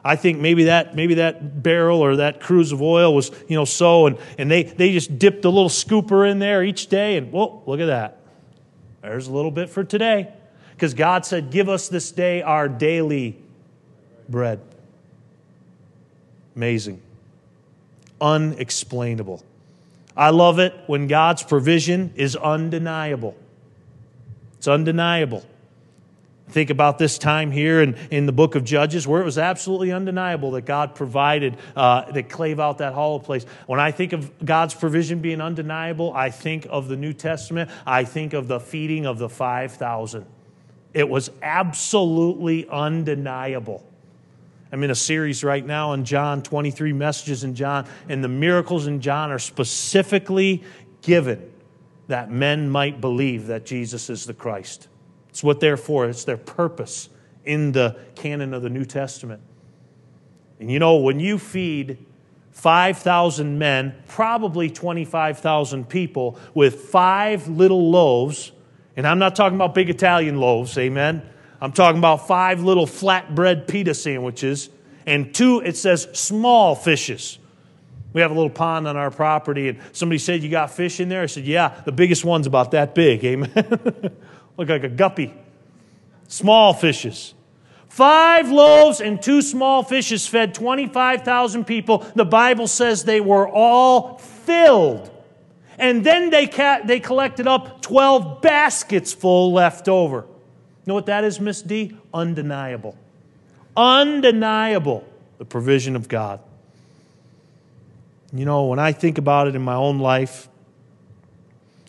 I 0.06 0.16
think 0.16 0.38
maybe 0.38 0.64
that 0.64 0.94
maybe 0.94 1.14
that 1.14 1.62
barrel 1.62 2.00
or 2.00 2.16
that 2.16 2.38
cruse 2.38 2.72
of 2.72 2.82
oil 2.82 3.14
was 3.14 3.30
you 3.48 3.56
know 3.56 3.64
so 3.64 4.06
and 4.06 4.18
and 4.36 4.50
they 4.50 4.64
they 4.64 4.92
just 4.92 5.18
dipped 5.18 5.46
a 5.46 5.48
little 5.48 5.70
scooper 5.70 6.30
in 6.30 6.40
there 6.40 6.62
each 6.62 6.88
day 6.88 7.16
and 7.16 7.32
whoa 7.32 7.62
look 7.64 7.80
at 7.80 7.86
that 7.86 8.18
there's 9.10 9.28
a 9.28 9.32
little 9.32 9.50
bit 9.50 9.68
for 9.68 9.84
today. 9.84 10.32
Because 10.72 10.94
God 10.94 11.26
said, 11.26 11.50
Give 11.50 11.68
us 11.68 11.88
this 11.88 12.10
day 12.10 12.42
our 12.42 12.68
daily 12.68 13.36
bread. 14.28 14.60
Amazing. 16.56 17.02
Unexplainable. 18.20 19.44
I 20.16 20.30
love 20.30 20.58
it 20.58 20.74
when 20.86 21.06
God's 21.06 21.42
provision 21.42 22.12
is 22.16 22.36
undeniable. 22.36 23.36
It's 24.58 24.68
undeniable. 24.68 25.44
Think 26.48 26.70
about 26.70 26.98
this 26.98 27.18
time 27.18 27.50
here 27.50 27.80
in, 27.82 27.96
in 28.10 28.26
the 28.26 28.32
book 28.32 28.54
of 28.54 28.64
Judges 28.64 29.08
where 29.08 29.20
it 29.20 29.24
was 29.24 29.38
absolutely 29.38 29.92
undeniable 29.92 30.52
that 30.52 30.66
God 30.66 30.94
provided, 30.94 31.56
uh, 31.74 32.12
that 32.12 32.28
clave 32.28 32.60
out 32.60 32.78
that 32.78 32.92
hollow 32.92 33.18
place. 33.18 33.44
When 33.66 33.80
I 33.80 33.90
think 33.90 34.12
of 34.12 34.44
God's 34.44 34.74
provision 34.74 35.20
being 35.20 35.40
undeniable, 35.40 36.12
I 36.12 36.30
think 36.30 36.66
of 36.68 36.88
the 36.88 36.96
New 36.96 37.12
Testament. 37.12 37.70
I 37.86 38.04
think 38.04 38.34
of 38.34 38.46
the 38.46 38.60
feeding 38.60 39.06
of 39.06 39.18
the 39.18 39.28
5,000. 39.28 40.26
It 40.92 41.08
was 41.08 41.30
absolutely 41.42 42.68
undeniable. 42.68 43.84
I'm 44.74 44.82
in 44.82 44.90
a 44.90 44.96
series 44.96 45.44
right 45.44 45.64
now 45.64 45.90
on 45.90 46.04
John, 46.04 46.42
23 46.42 46.92
messages 46.92 47.44
in 47.44 47.54
John, 47.54 47.86
and 48.08 48.24
the 48.24 48.28
miracles 48.28 48.88
in 48.88 49.00
John 49.00 49.30
are 49.30 49.38
specifically 49.38 50.64
given 51.00 51.48
that 52.08 52.32
men 52.32 52.68
might 52.68 53.00
believe 53.00 53.46
that 53.46 53.64
Jesus 53.64 54.10
is 54.10 54.26
the 54.26 54.34
Christ. 54.34 54.88
It's 55.28 55.44
what 55.44 55.60
they're 55.60 55.76
for, 55.76 56.08
it's 56.08 56.24
their 56.24 56.36
purpose 56.36 57.08
in 57.44 57.70
the 57.70 57.96
canon 58.16 58.52
of 58.52 58.62
the 58.62 58.68
New 58.68 58.84
Testament. 58.84 59.42
And 60.58 60.68
you 60.68 60.80
know, 60.80 60.96
when 60.96 61.20
you 61.20 61.38
feed 61.38 62.04
5,000 62.50 63.56
men, 63.56 63.94
probably 64.08 64.70
25,000 64.70 65.88
people, 65.88 66.36
with 66.52 66.80
five 66.86 67.46
little 67.46 67.92
loaves, 67.92 68.50
and 68.96 69.06
I'm 69.06 69.20
not 69.20 69.36
talking 69.36 69.54
about 69.54 69.72
big 69.72 69.88
Italian 69.88 70.40
loaves, 70.40 70.76
amen? 70.76 71.22
I'm 71.60 71.72
talking 71.72 71.98
about 71.98 72.26
five 72.26 72.62
little 72.62 72.86
flatbread 72.86 73.68
pita 73.68 73.94
sandwiches, 73.94 74.70
and 75.06 75.34
two, 75.34 75.60
it 75.60 75.76
says 75.76 76.08
small 76.12 76.74
fishes. 76.74 77.38
We 78.12 78.20
have 78.20 78.30
a 78.30 78.34
little 78.34 78.50
pond 78.50 78.86
on 78.86 78.96
our 78.96 79.10
property, 79.10 79.68
and 79.68 79.78
somebody 79.92 80.18
said, 80.18 80.42
You 80.42 80.48
got 80.50 80.70
fish 80.70 81.00
in 81.00 81.08
there? 81.08 81.22
I 81.22 81.26
said, 81.26 81.44
Yeah, 81.44 81.80
the 81.84 81.92
biggest 81.92 82.24
one's 82.24 82.46
about 82.46 82.70
that 82.70 82.94
big, 82.94 83.24
amen? 83.24 83.52
Look 84.56 84.68
like 84.68 84.84
a 84.84 84.88
guppy. 84.88 85.34
Small 86.28 86.72
fishes. 86.72 87.34
Five 87.88 88.50
loaves 88.50 89.00
and 89.00 89.22
two 89.22 89.40
small 89.40 89.84
fishes 89.84 90.26
fed 90.26 90.54
25,000 90.54 91.64
people. 91.64 91.98
The 92.16 92.24
Bible 92.24 92.66
says 92.66 93.04
they 93.04 93.20
were 93.20 93.48
all 93.48 94.18
filled. 94.18 95.10
And 95.78 96.04
then 96.04 96.30
they, 96.30 96.46
ca- 96.46 96.80
they 96.84 96.98
collected 96.98 97.46
up 97.46 97.82
12 97.82 98.42
baskets 98.42 99.12
full 99.12 99.52
left 99.52 99.88
over. 99.88 100.26
Know 100.86 100.94
what 100.94 101.06
that 101.06 101.24
is, 101.24 101.40
Miss 101.40 101.62
D? 101.62 101.96
Undeniable. 102.12 102.96
Undeniable, 103.76 105.06
the 105.38 105.44
provision 105.44 105.96
of 105.96 106.08
God. 106.08 106.40
You 108.32 108.44
know, 108.44 108.64
when 108.66 108.78
I 108.78 108.92
think 108.92 109.18
about 109.18 109.48
it 109.48 109.54
in 109.54 109.62
my 109.62 109.74
own 109.74 109.98
life, 109.98 110.48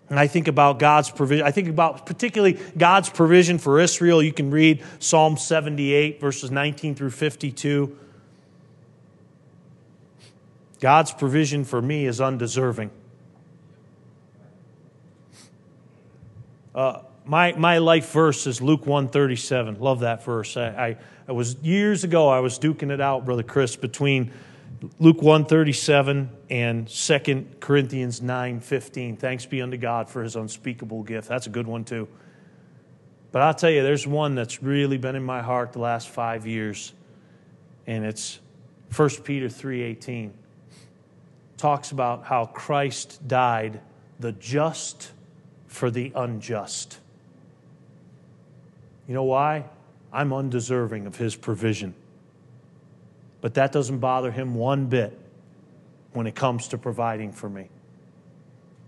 and 0.10 0.20
I 0.20 0.28
think 0.28 0.48
about 0.48 0.78
God's 0.78 1.10
provision. 1.10 1.46
I 1.46 1.52
think 1.52 1.68
about 1.68 2.06
particularly 2.06 2.60
God's 2.78 3.10
provision 3.10 3.58
for 3.58 3.80
Israel. 3.80 4.22
You 4.22 4.34
can 4.34 4.52
read 4.52 4.84
Psalm 5.00 5.36
78, 5.36 6.22
verses 6.22 6.52
19 6.52 6.94
through 6.94 7.10
52. 7.10 7.98
God's 10.80 11.12
provision 11.12 11.66
for 11.66 11.82
me 11.82 12.06
is 12.06 12.22
undeserving. 12.22 12.92
Uh, 16.76 17.00
my, 17.26 17.54
my 17.54 17.80
life 17.80 18.12
verse 18.12 18.46
is 18.48 18.62
Luke 18.62 18.86
137. 18.86 19.80
Love 19.80 20.02
that 20.02 20.24
verse. 20.24 20.58
I, 20.58 20.68
I, 20.68 20.98
I 21.28 21.32
was 21.32 21.56
years 21.58 22.04
ago, 22.04 22.30
I 22.30 22.40
was 22.40 22.60
duking 22.60 22.92
it 22.92 23.02
out, 23.02 23.26
Brother 23.26 23.44
Chris, 23.44 23.76
between 23.76 24.32
Luke 25.00 25.22
137 25.22 26.30
and 26.50 26.88
2 26.88 27.46
Corinthians 27.60 28.20
9:15. 28.22 29.18
Thanks 29.18 29.46
be 29.46 29.62
unto 29.62 29.78
God 29.78 30.10
for 30.10 30.22
his 30.22 30.36
unspeakable 30.36 31.04
gift. 31.04 31.28
That's 31.28 31.48
a 31.48 31.50
good 31.50 31.68
one 31.68 31.84
too. 31.84 32.08
But 33.32 33.42
I'll 33.42 33.54
tell 33.54 33.72
you, 33.72 33.84
there's 33.84 34.06
one 34.06 34.36
that's 34.36 34.62
really 34.62 34.98
been 34.98 35.16
in 35.16 35.24
my 35.24 35.42
heart 35.42 35.74
the 35.74 35.80
last 35.80 36.10
five 36.10 36.46
years, 36.46 36.94
and 37.88 38.06
it's 38.06 38.40
1 38.96 39.10
Peter 39.24 39.50
3:18. 39.50 40.32
Talks 41.58 41.92
about 41.92 42.26
how 42.26 42.46
Christ 42.46 43.28
died 43.28 43.82
the 44.20 44.34
just 44.34 45.12
for 45.68 45.90
the 45.90 46.12
unjust. 46.16 47.00
You 49.08 49.14
know 49.14 49.24
why? 49.24 49.66
I'm 50.12 50.34
undeserving 50.34 51.08
of 51.08 51.18
his 51.18 51.36
provision. 51.36 51.94
But 53.42 53.56
that 53.56 53.72
doesn't 53.72 54.00
bother 54.00 54.32
him 54.32 54.56
one 54.56 54.88
bit 54.88 55.18
when 56.14 56.26
it 56.26 56.36
comes 56.36 56.70
to 56.70 56.78
providing 56.78 57.32
for 57.32 57.50
me. 57.50 57.70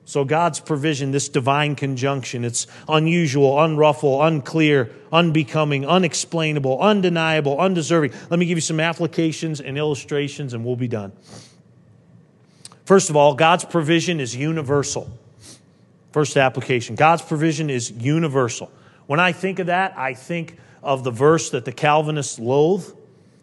So, 0.05 0.24
God's 0.24 0.61
provision, 0.61 1.11
this 1.11 1.28
divine 1.28 1.76
conjunction, 1.76 2.45
it's 2.45 2.65
unusual, 2.88 3.59
unruffled, 3.59 4.26
unclear, 4.26 4.89
unbecoming, 5.11 5.86
unexplainable, 5.86 6.80
undeniable, 6.80 7.59
undeserving. 7.59 8.13
Let 8.30 8.39
me 8.39 8.45
give 8.45 8.57
you 8.57 8.61
some 8.61 8.80
applications 8.80 9.59
and 9.59 9.78
illustrations, 9.78 10.53
and 10.53 10.63
we'll 10.63 10.78
be 10.78 10.88
done. 10.88 11.11
First 12.86 13.09
of 13.09 13.18
all, 13.18 13.36
God's 13.36 13.65
provision 13.65 14.22
is 14.22 14.34
universal. 14.34 15.11
First 16.13 16.38
application 16.38 16.95
God's 16.95 17.22
provision 17.22 17.70
is 17.70 17.91
universal. 17.91 18.72
When 19.08 19.20
I 19.20 19.32
think 19.32 19.60
of 19.60 19.68
that, 19.68 19.97
I 19.97 20.14
think 20.14 20.58
of 20.84 21.03
the 21.03 21.12
verse 21.12 21.49
that 21.49 21.66
the 21.66 21.72
Calvinists 21.72 22.38
loathe 22.38 22.88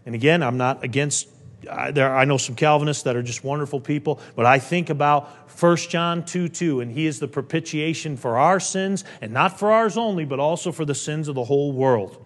and 0.06 0.14
again, 0.14 0.42
I'm 0.42 0.56
not 0.56 0.84
against 0.84 1.28
I, 1.70 1.92
there, 1.92 2.14
I 2.14 2.26
know 2.26 2.36
some 2.36 2.56
Calvinists 2.56 3.04
that 3.04 3.16
are 3.16 3.22
just 3.22 3.42
wonderful 3.42 3.80
people, 3.80 4.20
but 4.36 4.44
I 4.44 4.58
think 4.58 4.90
about 4.90 5.30
1 5.58 5.76
John 5.76 6.22
2 6.22 6.48
2, 6.50 6.80
and 6.80 6.92
He 6.92 7.06
is 7.06 7.20
the 7.20 7.28
propitiation 7.28 8.18
for 8.18 8.36
our 8.36 8.60
sins, 8.60 9.02
and 9.22 9.32
not 9.32 9.58
for 9.58 9.72
ours 9.72 9.96
only, 9.96 10.26
but 10.26 10.38
also 10.38 10.72
for 10.72 10.84
the 10.84 10.94
sins 10.94 11.26
of 11.26 11.34
the 11.34 11.44
whole 11.44 11.72
world. 11.72 12.22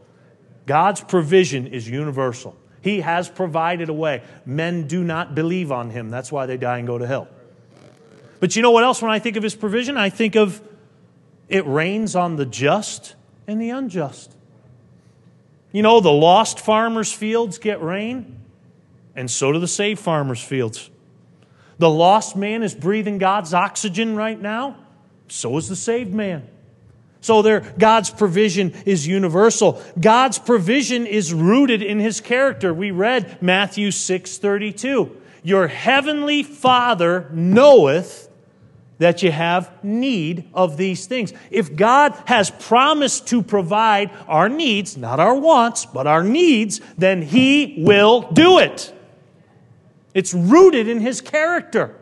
God's 0.66 1.02
provision 1.02 1.68
is 1.68 1.88
universal. 1.88 2.56
He 2.80 3.00
has 3.00 3.28
provided 3.28 3.88
a 3.88 3.92
way. 3.92 4.22
Men 4.44 4.88
do 4.88 5.04
not 5.04 5.36
believe 5.36 5.70
on 5.70 5.90
Him. 5.90 6.10
That's 6.10 6.32
why 6.32 6.46
they 6.46 6.56
die 6.56 6.78
and 6.78 6.86
go 6.86 6.98
to 6.98 7.06
hell. 7.06 7.28
But 8.40 8.56
you 8.56 8.62
know 8.62 8.72
what 8.72 8.82
else, 8.82 9.00
when 9.00 9.12
I 9.12 9.20
think 9.20 9.36
of 9.36 9.44
His 9.44 9.54
provision? 9.54 9.96
I 9.96 10.10
think 10.10 10.34
of 10.34 10.60
it 11.48 11.64
rains 11.64 12.16
on 12.16 12.34
the 12.34 12.44
just 12.44 13.14
and 13.48 13.60
the 13.60 13.70
unjust. 13.70 14.36
You 15.72 15.82
know, 15.82 15.98
the 15.98 16.12
lost 16.12 16.60
farmers' 16.60 17.12
fields 17.12 17.58
get 17.58 17.82
rain 17.82 18.36
and 19.16 19.28
so 19.28 19.50
do 19.50 19.58
the 19.58 19.66
saved 19.66 19.98
farmers' 19.98 20.40
fields. 20.40 20.90
The 21.78 21.90
lost 21.90 22.36
man 22.36 22.62
is 22.62 22.74
breathing 22.74 23.18
God's 23.18 23.52
oxygen 23.52 24.14
right 24.14 24.40
now, 24.40 24.76
so 25.26 25.56
is 25.56 25.68
the 25.68 25.76
saved 25.76 26.14
man. 26.14 26.46
So 27.20 27.42
there 27.42 27.60
God's 27.78 28.10
provision 28.10 28.72
is 28.86 29.06
universal. 29.06 29.82
God's 30.00 30.38
provision 30.38 31.06
is 31.06 31.34
rooted 31.34 31.82
in 31.82 31.98
his 31.98 32.20
character. 32.20 32.72
We 32.72 32.92
read 32.92 33.42
Matthew 33.42 33.90
6:32. 33.90 35.10
Your 35.42 35.66
heavenly 35.66 36.42
Father 36.42 37.28
knoweth 37.32 38.27
that 38.98 39.22
you 39.22 39.30
have 39.30 39.72
need 39.84 40.48
of 40.52 40.76
these 40.76 41.06
things. 41.06 41.32
If 41.50 41.76
God 41.76 42.20
has 42.26 42.50
promised 42.50 43.28
to 43.28 43.42
provide 43.42 44.10
our 44.26 44.48
needs, 44.48 44.96
not 44.96 45.20
our 45.20 45.34
wants, 45.34 45.86
but 45.86 46.06
our 46.06 46.24
needs, 46.24 46.80
then 46.96 47.22
he 47.22 47.76
will 47.78 48.22
do 48.32 48.58
it. 48.58 48.92
It's 50.18 50.34
rooted 50.34 50.88
in 50.88 51.00
His 51.00 51.20
character. 51.20 51.94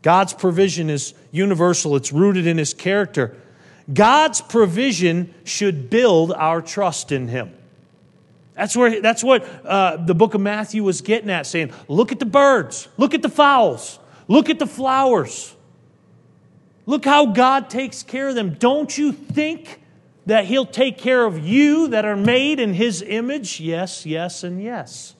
God's 0.00 0.32
provision 0.32 0.88
is 0.88 1.12
universal, 1.32 1.96
it's 1.96 2.12
rooted 2.12 2.46
in 2.46 2.56
His 2.56 2.72
character. 2.72 3.36
God's 3.92 4.40
provision 4.40 5.34
should 5.44 5.90
build 5.90 6.32
our 6.32 6.62
trust 6.62 7.12
in 7.12 7.28
Him. 7.28 7.54
That's, 8.54 8.74
where, 8.74 9.02
that's 9.02 9.22
what 9.22 9.46
uh, 9.66 9.98
the 9.98 10.14
book 10.14 10.32
of 10.32 10.40
Matthew 10.40 10.82
was 10.82 11.02
getting 11.02 11.28
at, 11.28 11.46
saying, 11.46 11.72
Look 11.88 12.10
at 12.10 12.20
the 12.20 12.26
birds, 12.26 12.88
look 12.96 13.12
at 13.12 13.20
the 13.20 13.28
fowls, 13.28 13.98
look 14.26 14.48
at 14.48 14.58
the 14.58 14.66
flowers. 14.66 15.54
Look 16.88 17.04
how 17.04 17.26
God 17.26 17.68
takes 17.68 18.02
care 18.02 18.30
of 18.30 18.34
them. 18.34 18.54
Don't 18.54 18.96
you 18.96 19.12
think 19.12 19.82
that 20.24 20.46
He'll 20.46 20.64
take 20.64 20.96
care 20.96 21.26
of 21.26 21.38
you 21.38 21.88
that 21.88 22.06
are 22.06 22.16
made 22.16 22.58
in 22.58 22.72
His 22.72 23.02
image? 23.02 23.60
Yes, 23.60 24.06
yes, 24.06 24.42
and 24.42 24.62
yes. 24.62 25.14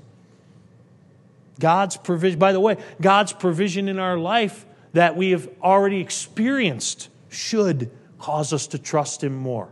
God's 1.61 1.99
provision, 1.99 2.39
by 2.39 2.53
the 2.53 2.61
way, 2.61 2.79
God's 3.03 3.35
provision 3.35 3.87
in 3.87 3.99
our 3.99 4.17
life 4.17 4.65
that 4.95 5.15
we 5.15 5.33
have 5.33 5.47
already 5.63 6.01
experienced 6.01 7.11
should 7.29 7.91
cause 8.19 8.55
us 8.55 8.69
to 8.69 8.79
trust 8.79 9.23
Him 9.23 9.37
more. 9.37 9.69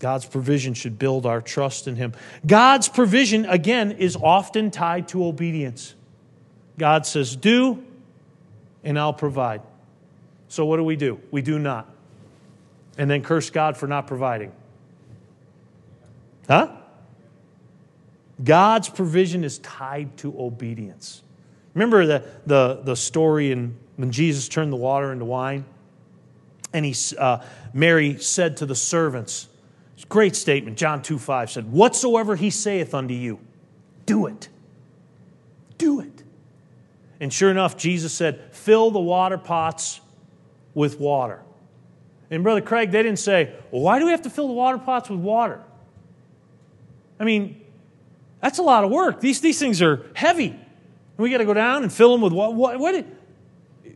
God's 0.00 0.26
provision 0.26 0.74
should 0.74 0.98
build 0.98 1.24
our 1.24 1.40
trust 1.40 1.88
in 1.88 1.96
Him. 1.96 2.12
God's 2.46 2.90
provision, 2.90 3.46
again, 3.46 3.92
is 3.92 4.16
often 4.16 4.70
tied 4.70 5.08
to 5.08 5.24
obedience. 5.24 5.94
God 6.76 7.06
says, 7.06 7.36
Do, 7.36 7.82
and 8.84 8.98
I'll 8.98 9.12
provide. 9.12 9.62
So 10.48 10.64
what 10.66 10.76
do 10.76 10.84
we 10.84 10.96
do? 10.96 11.20
We 11.30 11.42
do 11.42 11.58
not. 11.58 11.88
And 12.96 13.10
then 13.10 13.22
curse 13.22 13.50
God 13.50 13.76
for 13.76 13.86
not 13.86 14.06
providing. 14.06 14.52
Huh? 16.46 16.76
God's 18.42 18.88
provision 18.88 19.44
is 19.44 19.58
tied 19.58 20.16
to 20.18 20.34
obedience. 20.38 21.22
Remember 21.72 22.06
the, 22.06 22.24
the, 22.46 22.80
the 22.84 22.94
story 22.94 23.50
in, 23.50 23.76
when 23.96 24.10
Jesus 24.10 24.48
turned 24.48 24.72
the 24.72 24.76
water 24.76 25.12
into 25.12 25.24
wine? 25.24 25.64
And 26.72 26.84
he, 26.84 26.94
uh, 27.16 27.38
Mary 27.72 28.18
said 28.18 28.56
to 28.58 28.66
the 28.66 28.74
servants, 28.74 29.48
great 30.08 30.36
statement, 30.36 30.76
John 30.76 31.02
2 31.02 31.18
5 31.18 31.50
said, 31.50 31.72
Whatsoever 31.72 32.36
he 32.36 32.50
saith 32.50 32.94
unto 32.94 33.14
you, 33.14 33.38
do 34.06 34.26
it. 34.26 34.48
Do 35.78 36.00
it. 36.00 36.23
And 37.24 37.32
sure 37.32 37.50
enough, 37.50 37.78
Jesus 37.78 38.12
said, 38.12 38.52
Fill 38.52 38.90
the 38.90 39.00
water 39.00 39.38
pots 39.38 40.02
with 40.74 41.00
water. 41.00 41.40
And 42.30 42.42
Brother 42.42 42.60
Craig, 42.60 42.90
they 42.90 43.02
didn't 43.02 43.18
say, 43.18 43.54
Well, 43.70 43.80
why 43.80 43.98
do 43.98 44.04
we 44.04 44.10
have 44.10 44.20
to 44.22 44.30
fill 44.30 44.46
the 44.46 44.52
water 44.52 44.76
pots 44.76 45.08
with 45.08 45.20
water? 45.20 45.62
I 47.18 47.24
mean, 47.24 47.62
that's 48.42 48.58
a 48.58 48.62
lot 48.62 48.84
of 48.84 48.90
work. 48.90 49.22
These, 49.22 49.40
these 49.40 49.58
things 49.58 49.80
are 49.80 50.04
heavy. 50.12 50.48
And 50.48 50.58
We 51.16 51.30
got 51.30 51.38
to 51.38 51.46
go 51.46 51.54
down 51.54 51.82
and 51.82 51.90
fill 51.90 52.12
them 52.12 52.20
with 52.20 52.34
what? 52.34 52.54
What? 52.54 52.78
what 52.78 53.06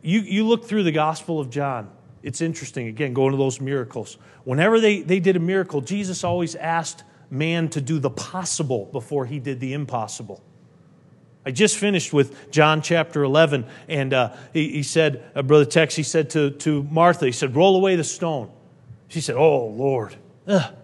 you, 0.01 0.21
you 0.21 0.47
look 0.47 0.65
through 0.65 0.85
the 0.85 0.93
Gospel 0.93 1.39
of 1.39 1.51
John. 1.51 1.91
It's 2.23 2.41
interesting, 2.41 2.87
again, 2.87 3.13
going 3.13 3.33
to 3.33 3.37
those 3.37 3.61
miracles. 3.61 4.17
Whenever 4.45 4.81
they, 4.81 5.03
they 5.03 5.21
did 5.21 5.37
a 5.37 5.41
miracle, 5.41 5.83
Jesus 5.83 6.25
always 6.25 6.55
asked 6.55 7.05
man 7.29 7.69
to 7.69 7.83
do 7.83 7.99
the 7.99 8.09
possible 8.09 8.87
before 8.87 9.27
he 9.27 9.39
did 9.39 9.61
the 9.61 9.75
impossible. 9.75 10.43
I 11.47 11.51
just 11.51 11.77
finished 11.79 12.13
with 12.13 12.51
John 12.51 12.83
chapter 12.83 13.23
11, 13.23 13.65
and 13.89 14.13
uh, 14.13 14.37
he, 14.53 14.73
he, 14.73 14.83
said, 14.83 15.25
uh, 15.35 15.43
Brother 15.43 15.65
Tex, 15.65 15.95
he 15.95 16.03
said 16.03 16.31
to, 16.31 16.51
to 16.51 16.83
Martha, 16.85 17.27
he 17.27 17.33
said, 17.33 17.57
roll 17.57 17.77
away 17.77 17.97
the 17.97 18.05
stone. 18.05 18.51
She 19.09 19.21
said, 19.21 19.37
Oh, 19.37 19.67
Lord. 19.67 20.17
Ugh. 20.47 20.75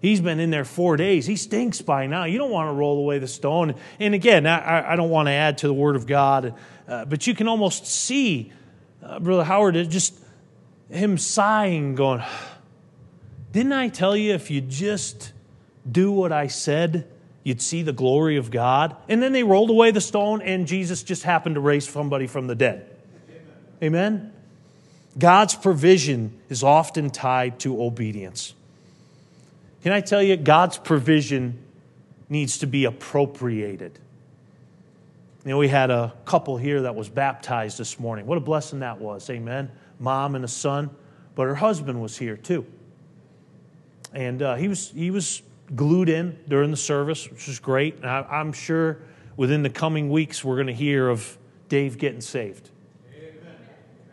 He's 0.00 0.20
been 0.20 0.38
in 0.38 0.50
there 0.50 0.64
four 0.64 0.96
days. 0.96 1.26
He 1.26 1.34
stinks 1.34 1.82
by 1.82 2.06
now. 2.06 2.24
You 2.24 2.38
don't 2.38 2.52
want 2.52 2.68
to 2.68 2.72
roll 2.72 2.98
away 2.98 3.18
the 3.18 3.26
stone. 3.26 3.74
And 3.98 4.14
again, 4.14 4.46
I, 4.46 4.92
I 4.92 4.96
don't 4.96 5.10
want 5.10 5.26
to 5.26 5.32
add 5.32 5.58
to 5.58 5.66
the 5.66 5.74
Word 5.74 5.96
of 5.96 6.06
God, 6.06 6.54
uh, 6.86 7.04
but 7.04 7.26
you 7.26 7.34
can 7.34 7.48
almost 7.48 7.86
see 7.86 8.52
uh, 9.02 9.18
Brother 9.18 9.42
Howard 9.42 9.74
just 9.90 10.14
him 10.88 11.18
sighing, 11.18 11.96
going, 11.96 12.22
Didn't 13.50 13.72
I 13.72 13.88
tell 13.88 14.16
you 14.16 14.34
if 14.34 14.52
you 14.52 14.60
just 14.60 15.32
do 15.90 16.12
what 16.12 16.30
I 16.30 16.46
said, 16.46 17.10
you'd 17.48 17.62
see 17.62 17.82
the 17.82 17.92
glory 17.92 18.36
of 18.36 18.50
God? 18.50 18.94
And 19.08 19.22
then 19.22 19.32
they 19.32 19.42
rolled 19.42 19.70
away 19.70 19.90
the 19.90 20.00
stone, 20.00 20.42
and 20.42 20.66
Jesus 20.66 21.02
just 21.02 21.22
happened 21.24 21.56
to 21.56 21.60
raise 21.60 21.88
somebody 21.88 22.26
from 22.26 22.46
the 22.46 22.54
dead. 22.54 22.88
Amen? 23.82 24.04
Amen? 24.14 24.32
God's 25.18 25.54
provision 25.54 26.38
is 26.48 26.62
often 26.62 27.10
tied 27.10 27.58
to 27.60 27.82
obedience. 27.82 28.54
Can 29.82 29.92
I 29.92 30.00
tell 30.00 30.22
you, 30.22 30.36
God's 30.36 30.78
provision 30.78 31.58
needs 32.28 32.58
to 32.58 32.66
be 32.66 32.84
appropriated. 32.84 33.98
You 35.44 35.52
know, 35.52 35.58
we 35.58 35.68
had 35.68 35.90
a 35.90 36.12
couple 36.24 36.56
here 36.56 36.82
that 36.82 36.94
was 36.94 37.08
baptized 37.08 37.78
this 37.78 37.98
morning. 37.98 38.26
What 38.26 38.38
a 38.38 38.42
blessing 38.42 38.80
that 38.80 39.00
was. 39.00 39.30
Amen. 39.30 39.70
Mom 39.98 40.34
and 40.34 40.44
a 40.44 40.48
son, 40.48 40.90
but 41.34 41.44
her 41.44 41.54
husband 41.54 42.02
was 42.02 42.18
here 42.18 42.36
too. 42.36 42.66
And 44.12 44.42
uh, 44.42 44.56
he, 44.56 44.68
was, 44.68 44.90
he 44.90 45.10
was 45.10 45.42
glued 45.74 46.08
in 46.08 46.38
during 46.48 46.70
the 46.70 46.76
service, 46.76 47.30
which 47.30 47.48
is 47.48 47.58
great. 47.58 47.96
And 47.96 48.06
I, 48.06 48.22
I'm 48.22 48.52
sure 48.52 48.98
within 49.36 49.62
the 49.62 49.70
coming 49.70 50.10
weeks, 50.10 50.44
we're 50.44 50.56
going 50.56 50.66
to 50.68 50.74
hear 50.74 51.08
of 51.08 51.38
Dave 51.68 51.98
getting 51.98 52.20
saved. 52.20 52.70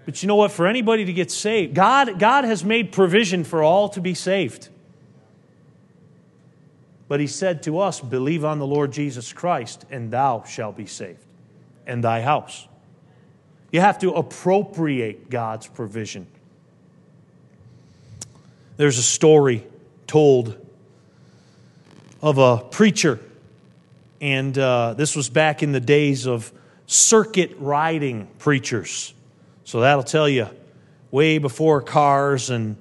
But 0.06 0.22
you 0.22 0.28
know 0.28 0.36
what? 0.36 0.52
For 0.52 0.68
anybody 0.68 1.06
to 1.06 1.14
get 1.14 1.32
saved, 1.32 1.74
God, 1.74 2.20
God 2.20 2.44
has 2.44 2.64
made 2.64 2.92
provision 2.92 3.44
for 3.44 3.64
all 3.64 3.90
to 3.90 4.02
be 4.02 4.14
saved. 4.14 4.70
But 7.08 7.20
he 7.20 7.28
said 7.28 7.64
to 7.64 7.80
us, 7.80 8.02
Believe 8.02 8.46
on 8.46 8.60
the 8.60 8.68
Lord 8.68 8.92
Jesus 8.92 9.34
Christ, 9.34 9.86
and 9.90 10.12
thou 10.12 10.44
shalt 10.44 10.78
be 10.78 10.86
saved, 10.86 11.24
and 11.88 12.04
thy 12.04 12.22
house. 12.22 12.68
You 13.72 13.82
have 13.82 14.00
to 14.00 14.12
appropriate 14.14 15.30
God's 15.30 15.68
provision. 15.68 16.28
There's 18.78 18.98
a 18.98 19.04
story 19.04 19.66
told 20.08 20.65
of 22.26 22.40
a 22.40 22.58
preacher, 22.58 23.20
and 24.20 24.58
uh, 24.58 24.96
this 24.96 25.16
was 25.16 25.30
back 25.30 25.62
in 25.62 25.74
the 25.74 25.80
days 25.80 26.26
of 26.26 26.52
circuit 26.88 27.56
riding 27.60 28.28
preachers. 28.40 29.14
So 29.64 29.82
that'll 29.82 30.04
tell 30.04 30.28
you 30.28 30.48
way 31.12 31.38
before 31.38 31.84
cars 31.84 32.50
and 32.50 32.78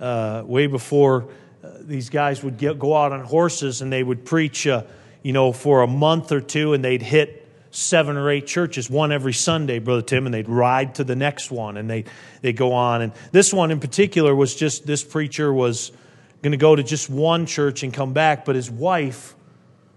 uh, 0.00 0.44
way 0.46 0.66
before 0.66 1.28
these 1.80 2.08
guys 2.08 2.42
would 2.42 2.56
get, 2.56 2.78
go 2.78 2.96
out 2.96 3.12
on 3.12 3.20
horses 3.20 3.82
and 3.82 3.92
they 3.92 4.02
would 4.02 4.24
preach, 4.24 4.66
uh, 4.66 4.84
you 5.22 5.34
know, 5.34 5.52
for 5.52 5.82
a 5.82 5.86
month 5.86 6.32
or 6.32 6.40
two, 6.40 6.72
and 6.72 6.82
they'd 6.82 7.02
hit 7.02 7.46
seven 7.70 8.16
or 8.16 8.30
eight 8.30 8.46
churches, 8.46 8.88
one 8.88 9.12
every 9.12 9.34
Sunday, 9.34 9.78
Brother 9.78 10.00
Tim, 10.00 10.24
and 10.24 10.32
they'd 10.32 10.48
ride 10.48 10.94
to 10.94 11.04
the 11.04 11.16
next 11.16 11.50
one, 11.50 11.76
and 11.76 11.90
they 11.90 12.04
they 12.40 12.54
go 12.54 12.72
on. 12.72 13.02
And 13.02 13.12
this 13.30 13.52
one 13.52 13.70
in 13.70 13.78
particular 13.78 14.34
was 14.34 14.54
just 14.54 14.86
this 14.86 15.04
preacher 15.04 15.52
was 15.52 15.92
going 16.42 16.52
to 16.52 16.56
go 16.58 16.76
to 16.76 16.82
just 16.82 17.10
one 17.10 17.46
church 17.46 17.82
and 17.82 17.92
come 17.92 18.12
back, 18.12 18.44
but 18.44 18.56
his 18.56 18.70
wife 18.70 19.34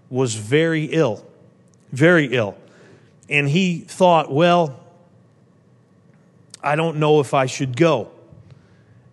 was 0.08 0.34
very 0.34 0.84
ill, 0.86 1.24
very 1.92 2.26
ill, 2.34 2.56
and 3.28 3.48
he 3.48 3.80
thought, 3.80 4.32
well, 4.32 4.80
I 6.62 6.76
don't 6.76 6.98
know 6.98 7.20
if 7.20 7.34
I 7.34 7.46
should 7.46 7.76
go. 7.76 8.10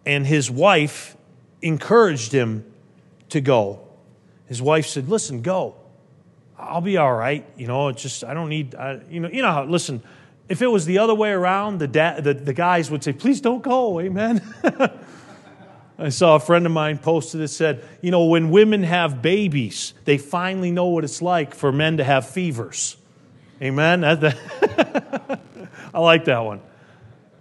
And 0.05 0.25
his 0.25 0.49
wife 0.49 1.15
encouraged 1.61 2.31
him 2.31 2.65
to 3.29 3.41
go. 3.41 3.81
His 4.47 4.61
wife 4.61 4.87
said, 4.87 5.09
Listen, 5.09 5.41
go. 5.41 5.75
I'll 6.57 6.81
be 6.81 6.97
all 6.97 7.13
right. 7.13 7.45
You 7.55 7.67
know, 7.67 7.89
it's 7.89 8.01
just, 8.01 8.23
I 8.23 8.33
don't 8.33 8.49
need, 8.49 8.73
I, 8.73 8.99
you 9.09 9.19
know, 9.19 9.29
you 9.29 9.41
know 9.41 9.51
how, 9.51 9.65
listen, 9.65 10.01
if 10.49 10.61
it 10.61 10.67
was 10.67 10.85
the 10.85 10.97
other 10.97 11.13
way 11.13 11.29
around, 11.29 11.79
the, 11.79 11.87
da- 11.87 12.19
the, 12.19 12.33
the 12.33 12.53
guys 12.53 12.89
would 12.89 13.03
say, 13.03 13.13
please 13.13 13.41
don't 13.41 13.61
go, 13.61 13.99
amen. 13.99 14.41
I 15.99 16.09
saw 16.09 16.35
a 16.35 16.39
friend 16.39 16.65
of 16.65 16.71
mine 16.71 16.99
posted 16.99 17.41
it 17.41 17.47
said, 17.47 17.83
you 18.01 18.11
know, 18.11 18.25
when 18.25 18.51
women 18.51 18.83
have 18.83 19.21
babies, 19.21 19.93
they 20.05 20.17
finally 20.17 20.69
know 20.69 20.87
what 20.87 21.03
it's 21.03 21.21
like 21.21 21.55
for 21.55 21.71
men 21.71 21.97
to 21.97 22.03
have 22.03 22.29
fevers. 22.29 22.97
Amen. 23.61 24.03
I 25.93 25.99
like 25.99 26.25
that 26.25 26.39
one. 26.39 26.61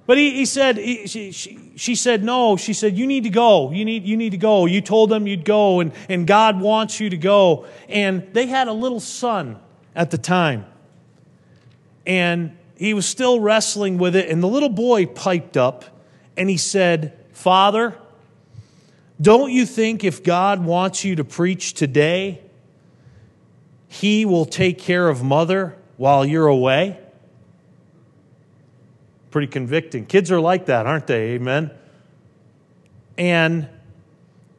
But 0.06 0.16
he, 0.16 0.30
he 0.30 0.46
said, 0.46 0.78
he, 0.78 1.06
she, 1.06 1.32
she, 1.32 1.72
she 1.76 1.94
said, 1.94 2.24
no. 2.24 2.56
She 2.56 2.72
said, 2.72 2.96
you 2.96 3.06
need 3.06 3.24
to 3.24 3.30
go. 3.30 3.72
You 3.72 3.84
need, 3.84 4.04
you 4.04 4.16
need 4.16 4.30
to 4.30 4.38
go. 4.38 4.64
You 4.64 4.80
told 4.80 5.10
them 5.10 5.26
you'd 5.26 5.44
go, 5.44 5.80
and, 5.80 5.92
and 6.08 6.26
God 6.26 6.60
wants 6.60 7.00
you 7.00 7.10
to 7.10 7.16
go. 7.16 7.66
And 7.88 8.26
they 8.32 8.46
had 8.46 8.68
a 8.68 8.72
little 8.72 9.00
son 9.00 9.58
at 9.94 10.10
the 10.10 10.18
time. 10.18 10.64
And 12.06 12.56
he 12.76 12.94
was 12.94 13.04
still 13.04 13.40
wrestling 13.40 13.98
with 13.98 14.14
it. 14.14 14.30
And 14.30 14.42
the 14.42 14.48
little 14.48 14.68
boy 14.68 15.06
piped 15.06 15.56
up 15.56 15.84
and 16.36 16.48
he 16.48 16.56
said, 16.56 17.18
Father, 17.32 17.96
don't 19.20 19.50
you 19.50 19.64
think 19.64 20.04
if 20.04 20.22
God 20.22 20.64
wants 20.64 21.04
you 21.04 21.16
to 21.16 21.24
preach 21.24 21.72
today, 21.74 22.42
he 23.88 24.24
will 24.24 24.44
take 24.44 24.78
care 24.78 25.08
of 25.08 25.22
mother 25.22 25.76
while 25.96 26.24
you're 26.24 26.46
away? 26.46 26.98
Pretty 29.30 29.46
convicting. 29.46 30.04
Kids 30.04 30.30
are 30.30 30.40
like 30.40 30.66
that, 30.66 30.86
aren't 30.86 31.06
they? 31.06 31.30
Amen. 31.30 31.70
And 33.16 33.68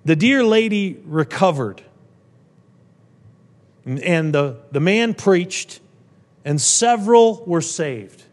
the 0.06 0.16
dear 0.16 0.44
lady 0.44 1.00
recovered. 1.06 1.84
And 3.86 4.34
the, 4.34 4.58
the 4.72 4.80
man 4.80 5.14
preached, 5.14 5.80
and 6.44 6.60
several 6.60 7.44
were 7.46 7.62
saved. 7.62 8.24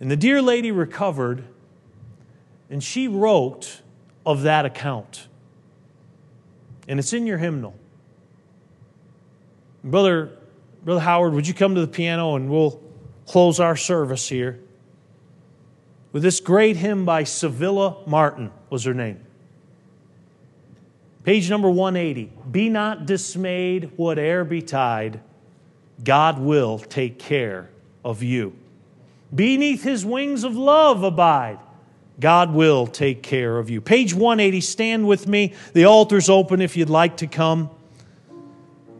And 0.00 0.10
the 0.10 0.16
dear 0.16 0.42
lady 0.42 0.70
recovered, 0.70 1.44
and 2.68 2.82
she 2.82 3.08
wrote 3.08 3.80
of 4.26 4.42
that 4.42 4.66
account. 4.66 5.28
And 6.88 6.98
it's 6.98 7.12
in 7.12 7.26
your 7.26 7.38
hymnal. 7.38 7.74
Brother, 9.82 10.36
Brother 10.84 11.00
Howard, 11.00 11.32
would 11.32 11.48
you 11.48 11.54
come 11.54 11.74
to 11.74 11.80
the 11.80 11.86
piano 11.86 12.34
and 12.34 12.50
we'll 12.50 12.82
close 13.26 13.60
our 13.60 13.76
service 13.76 14.28
here? 14.28 14.60
with 16.16 16.22
this 16.22 16.40
great 16.40 16.78
hymn 16.78 17.04
by 17.04 17.24
Civilla 17.24 18.06
Martin, 18.06 18.50
was 18.70 18.84
her 18.84 18.94
name. 18.94 19.20
Page 21.24 21.50
number 21.50 21.68
180. 21.68 22.32
Be 22.50 22.70
not 22.70 23.04
dismayed, 23.04 23.90
whate'er 23.98 24.42
betide, 24.42 25.20
God 26.02 26.38
will 26.38 26.78
take 26.78 27.18
care 27.18 27.68
of 28.02 28.22
you. 28.22 28.56
Beneath 29.34 29.82
his 29.82 30.06
wings 30.06 30.42
of 30.42 30.56
love 30.56 31.02
abide. 31.02 31.58
God 32.18 32.54
will 32.54 32.86
take 32.86 33.22
care 33.22 33.58
of 33.58 33.68
you. 33.68 33.80
Page 33.80 34.14
180, 34.14 34.60
stand 34.60 35.06
with 35.06 35.26
me. 35.26 35.52
The 35.74 35.84
altar's 35.84 36.30
open 36.30 36.60
if 36.62 36.76
you'd 36.76 36.90
like 36.90 37.18
to 37.18 37.26
come. 37.26 37.70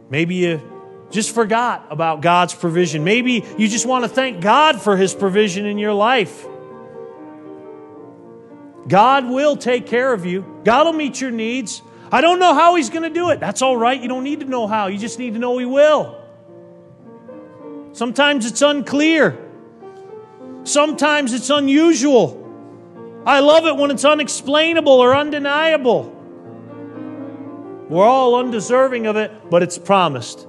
Maybe 0.09 0.35
you 0.35 1.07
just 1.11 1.33
forgot 1.33 1.87
about 1.89 2.21
God's 2.21 2.53
provision. 2.53 3.03
Maybe 3.03 3.43
you 3.57 3.67
just 3.67 3.85
want 3.85 4.03
to 4.03 4.09
thank 4.09 4.41
God 4.41 4.81
for 4.81 4.95
his 4.95 5.13
provision 5.13 5.65
in 5.65 5.77
your 5.77 5.93
life. 5.93 6.45
God 8.87 9.27
will 9.27 9.57
take 9.57 9.85
care 9.87 10.13
of 10.13 10.25
you. 10.25 10.61
God 10.63 10.85
will 10.85 10.93
meet 10.93 11.19
your 11.19 11.31
needs. 11.31 11.81
I 12.11 12.21
don't 12.21 12.39
know 12.39 12.53
how 12.53 12.75
He's 12.75 12.89
going 12.89 13.03
to 13.03 13.09
do 13.09 13.31
it. 13.31 13.39
That's 13.39 13.61
all 13.61 13.75
right. 13.75 14.01
You 14.01 14.07
don't 14.07 14.23
need 14.23 14.39
to 14.39 14.45
know 14.45 14.67
how. 14.67 14.87
You 14.87 14.97
just 14.97 15.19
need 15.19 15.33
to 15.33 15.39
know 15.39 15.57
He 15.57 15.65
will. 15.65 16.17
Sometimes 17.91 18.45
it's 18.45 18.61
unclear. 18.61 19.37
Sometimes 20.63 21.33
it's 21.33 21.49
unusual. 21.49 22.46
I 23.27 23.41
love 23.41 23.65
it 23.65 23.75
when 23.75 23.91
it's 23.91 24.05
unexplainable 24.05 24.93
or 24.93 25.13
undeniable. 25.13 26.13
We're 27.89 28.05
all 28.05 28.35
undeserving 28.35 29.05
of 29.05 29.17
it, 29.17 29.49
but 29.49 29.61
it's 29.61 29.77
promised. 29.77 30.47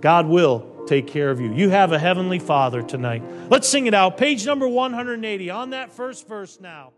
God 0.00 0.26
will 0.26 0.84
take 0.88 1.06
care 1.06 1.30
of 1.30 1.40
you. 1.40 1.52
You 1.52 1.70
have 1.70 1.92
a 1.92 1.98
heavenly 1.98 2.40
Father 2.40 2.82
tonight. 2.82 3.22
Let's 3.48 3.68
sing 3.68 3.86
it 3.86 3.94
out. 3.94 4.16
Page 4.16 4.44
number 4.44 4.66
180 4.66 5.50
on 5.50 5.70
that 5.70 5.92
first 5.92 6.26
verse 6.26 6.58
now. 6.60 6.90